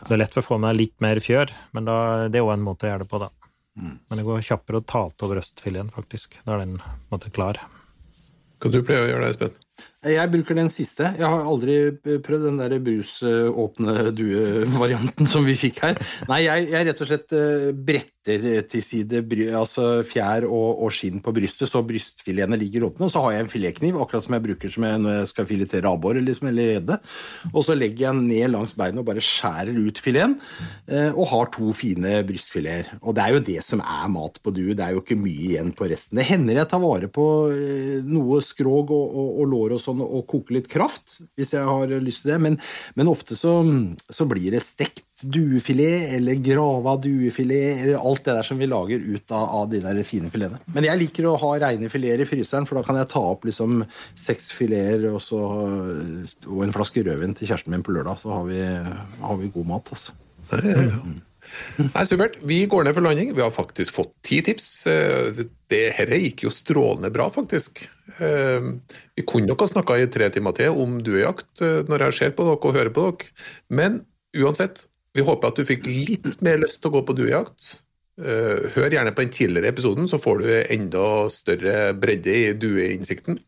Det 0.00 0.16
er 0.16 0.22
lett 0.22 0.34
for 0.34 0.42
å 0.42 0.48
få 0.48 0.58
med 0.62 0.78
litt 0.78 0.96
mer 1.04 1.20
fjør, 1.22 1.52
men 1.76 1.86
da, 1.86 1.98
det 2.32 2.40
er 2.40 2.46
òg 2.46 2.56
en 2.56 2.66
måte 2.66 2.88
å 2.88 2.90
gjøre 2.90 3.04
det 3.04 3.10
på, 3.12 3.20
da. 3.22 3.30
Mm. 3.78 3.94
Men 4.08 4.18
det 4.18 4.26
går 4.26 4.46
kjappere 4.48 4.80
å 4.80 4.86
ta 4.88 5.04
av 5.06 5.34
brystfileten, 5.34 5.92
faktisk. 5.94 6.40
Da 6.46 6.56
er 6.56 6.64
den 6.64 6.78
på 6.80 6.90
en 6.90 7.12
måte 7.14 7.30
klar. 7.34 7.60
Hva 8.60 8.72
du 8.72 8.80
pleier 8.84 9.06
å 9.06 9.12
gjøre 9.12 9.28
da, 9.28 9.34
Espen? 9.36 9.54
Jeg 10.00 10.30
bruker 10.32 10.56
den 10.56 10.70
siste. 10.72 11.10
Jeg 11.18 11.28
har 11.28 11.42
aldri 11.44 11.74
prøvd 12.24 12.46
den 12.46 12.60
der 12.62 12.78
brusåpne 12.80 14.06
due-varianten 14.16 15.28
som 15.28 15.44
vi 15.44 15.58
fikk 15.60 15.82
her. 15.84 16.00
Nei, 16.30 16.46
jeg, 16.46 16.70
jeg 16.72 16.86
rett 16.88 17.02
og 17.04 17.10
slett 17.10 17.34
eh, 17.36 17.66
bretter 17.76 18.64
til 18.68 18.82
side 18.84 19.20
altså 19.56 20.02
fjær 20.04 20.44
og, 20.44 20.82
og, 20.84 20.90
skinn 20.92 21.22
på 21.24 21.32
brystet, 21.32 21.68
så 21.68 21.80
brystfiletene 21.84 22.56
ligger 22.60 22.86
åpne. 22.88 23.06
Og 23.06 23.12
så 23.12 23.20
har 23.24 23.34
jeg 23.34 23.44
en 23.44 23.52
filetkniv, 23.52 23.98
akkurat 24.00 24.24
som 24.24 24.36
jeg 24.36 24.44
bruker 24.44 24.72
som 24.72 24.86
jeg, 24.88 25.02
når 25.04 25.14
jeg 25.18 25.28
skal 25.34 25.48
filetere 25.48 25.92
abbor 25.92 26.20
liksom, 26.20 26.48
eller 26.48 26.72
gjedde. 26.74 26.98
Og 27.52 27.64
så 27.64 27.76
legger 27.76 28.06
jeg 28.06 28.16
den 28.16 28.28
ned 28.28 28.54
langs 28.54 28.76
beinet 28.76 29.02
og 29.02 29.08
bare 29.08 29.24
skjærer 29.24 29.76
ut 29.76 30.00
fileten, 30.00 30.38
eh, 30.88 31.12
og 31.12 31.28
har 31.32 31.52
to 31.56 31.74
fine 31.76 32.20
brystfileter. 32.28 32.96
Og 33.00 33.16
det 33.16 33.24
er 33.24 33.36
jo 33.36 33.44
det 33.50 33.60
som 33.64 33.84
er 33.84 34.08
mat 34.16 34.40
på 34.40 34.52
due, 34.56 34.76
det 34.76 34.84
er 34.84 34.96
jo 34.96 35.04
ikke 35.04 35.20
mye 35.20 35.48
igjen 35.52 35.72
på 35.76 35.88
resten. 35.92 36.20
Det 36.20 36.28
hender 36.28 36.60
jeg 36.60 36.72
tar 36.72 36.84
vare 36.84 37.12
på 37.12 37.26
eh, 37.52 38.00
noe 38.04 38.40
skrog 38.44 38.92
og, 38.96 39.16
og, 39.16 39.30
og 39.40 39.52
lår 39.56 39.76
og 39.76 39.84
sånn 39.84 39.89
sånn 39.90 40.02
å 40.04 40.22
koke 40.28 40.54
litt 40.56 40.68
kraft, 40.70 41.18
hvis 41.38 41.54
jeg 41.56 41.66
har 41.66 41.92
lyst 42.00 42.24
til 42.24 42.34
det. 42.34 42.40
Men, 42.46 42.58
men 42.98 43.10
ofte 43.10 43.36
så, 43.38 43.58
så, 44.10 44.26
blir 44.30 44.54
det 44.54 44.62
stekt 44.64 45.06
duefilet 45.20 46.14
eller 46.16 46.40
grava 46.40 46.96
duefilet 47.02 47.82
eller 47.84 48.00
alt 48.00 48.24
det 48.24 48.36
der 48.38 48.46
som 48.46 48.60
vi 48.60 48.68
lager 48.70 49.02
ut 49.02 49.34
av, 49.36 49.46
av 49.60 49.70
de 49.72 49.82
der 49.84 50.02
fine 50.06 50.32
filetene. 50.32 50.62
Men 50.72 50.88
jeg 50.88 51.02
liker 51.02 51.28
å 51.28 51.36
ha 51.42 51.54
reine 51.66 51.90
fileter 51.92 52.24
i 52.24 52.28
fryseren, 52.28 52.68
for 52.68 52.80
da 52.80 52.84
kan 52.86 53.00
jeg 53.00 53.10
ta 53.12 53.24
opp 53.32 53.48
liksom 53.48 53.82
seks 54.18 54.50
fileter 54.56 55.10
og, 55.12 55.20
så, 55.24 55.40
og 56.48 56.62
en 56.64 56.76
flaske 56.76 57.04
rødvin 57.06 57.36
til 57.36 57.50
kjæresten 57.50 57.74
min 57.74 57.84
på 57.86 57.96
lørdag. 57.96 58.22
Så 58.22 58.32
har 58.32 58.46
vi, 58.48 58.62
har 59.24 59.42
vi 59.42 59.52
god 59.54 59.74
mat, 59.74 59.92
altså. 59.96 60.16
Ja, 60.50 60.62
ja, 60.64 60.86
ja. 60.88 61.18
Nei, 61.80 62.04
supert. 62.06 62.38
Vi 62.46 62.60
går 62.70 62.86
ned 62.86 62.96
for 62.96 63.04
landing. 63.04 63.32
Vi 63.36 63.42
har 63.42 63.52
faktisk 63.54 63.94
fått 63.96 64.12
ti 64.26 64.40
tips. 64.44 64.68
Eh, 64.90 65.32
det 65.36 65.48
Dette 65.70 66.18
gikk 66.18 66.44
jo 66.46 66.50
strålende 66.50 67.12
bra, 67.14 67.28
faktisk. 67.30 67.84
Eh, 68.18 68.70
vi 69.14 69.26
kunne 69.26 69.52
nok 69.52 69.62
ha 69.62 69.68
snakka 69.70 69.98
i 70.00 70.08
tre 70.10 70.30
timer 70.34 70.56
til 70.56 70.78
om 70.82 70.96
duejakt 71.06 71.62
eh, 71.62 71.82
når 71.86 72.08
jeg 72.08 72.16
ser 72.16 72.32
på 72.34 72.46
dere 72.48 72.58
og 72.58 72.74
hører 72.74 72.90
på 72.94 73.04
dere, 73.06 73.30
men 73.70 74.00
uansett, 74.34 74.88
vi 75.14 75.22
håper 75.26 75.50
at 75.50 75.60
du 75.60 75.68
fikk 75.68 75.86
litt 75.86 76.42
mer 76.42 76.58
lyst 76.62 76.80
til 76.82 76.90
å 76.90 76.98
gå 76.98 77.04
på 77.06 77.16
duejakt. 77.18 77.76
Hør 78.20 78.92
gjerne 78.92 79.14
på 79.16 79.22
den 79.24 79.30
tidligere 79.32 79.70
episoden, 79.72 80.04
så 80.10 80.18
får 80.20 80.42
du 80.42 80.48
enda 80.74 81.04
større 81.32 81.76
bredde 81.96 82.34
i 82.34 82.50
dueinnsikten. 82.52 83.38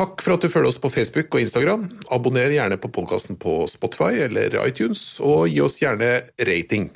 Takk 0.00 0.22
for 0.24 0.32
at 0.32 0.44
du 0.44 0.48
følger 0.48 0.70
oss 0.70 0.78
på 0.80 0.88
Facebook 0.88 1.34
og 1.36 1.42
Instagram. 1.42 1.82
Abonner 2.14 2.48
gjerne 2.54 2.78
på 2.80 2.88
podkasten 2.88 3.36
på 3.36 3.66
Spotify 3.68 4.22
eller 4.24 4.54
iTunes, 4.62 5.02
og 5.20 5.50
gi 5.52 5.58
oss 5.60 5.76
gjerne 5.82 6.22
rating. 6.48 6.86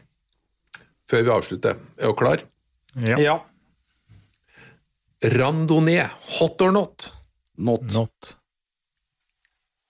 Før 1.10 1.26
vi 1.26 1.32
avslutter, 1.34 1.82
er 2.00 2.08
du 2.08 2.16
klar? 2.16 2.46
Ja. 3.04 3.18
Ja. 3.20 3.34
Randonee, 5.34 6.06
hot 6.38 6.64
or 6.64 6.72
not? 6.72 7.10
Not. 7.60 7.84
Not. 7.92 8.32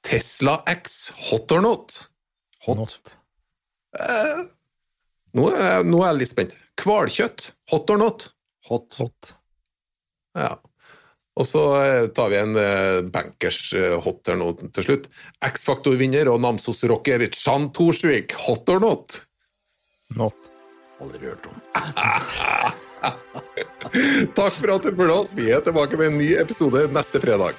Tesla 0.02 0.58
X, 0.74 1.12
hot 1.30 1.54
or 1.54 1.62
not? 1.62 1.94
Hot. 2.66 2.82
Not. 2.82 3.14
Nå 5.38 5.48
er, 5.54 5.86
nå 5.86 6.02
er 6.02 6.08
jeg 6.10 6.24
litt 6.24 6.34
spent. 6.34 6.58
Hvalkjøtt, 6.82 7.52
hot 7.70 7.94
or 7.94 8.02
not? 8.02 8.26
Hot. 8.72 8.90
Hot. 8.98 9.36
Ja. 10.34 10.56
Og 11.34 11.46
så 11.48 11.62
eh, 11.82 12.06
tar 12.14 12.30
vi 12.30 12.38
en 12.38 12.54
eh, 12.58 13.02
bankers 13.10 13.72
eh, 13.74 13.96
hot 14.04 14.30
or 14.30 14.38
nå 14.38 14.50
til 14.76 14.86
slutt. 14.86 15.08
X-Faktor-vinner 15.42 16.30
og 16.30 16.40
Namsos-rocker 16.44 17.26
Chan 17.34 17.72
Torsvik, 17.74 18.36
hot 18.46 18.70
or 18.70 18.82
not? 18.82 19.18
Not. 20.14 20.50
Aldri 21.02 21.26
hørt 21.26 21.46
om. 21.50 21.58
Takk 24.38 24.54
for 24.54 24.76
at 24.76 24.86
du 24.86 24.92
fulgte 24.94 25.16
oss. 25.16 25.34
Vi 25.34 25.50
er 25.50 25.64
tilbake 25.66 25.98
med 25.98 26.12
en 26.12 26.20
ny 26.22 26.30
episode 26.38 26.86
neste 26.94 27.20
fredag. 27.22 27.58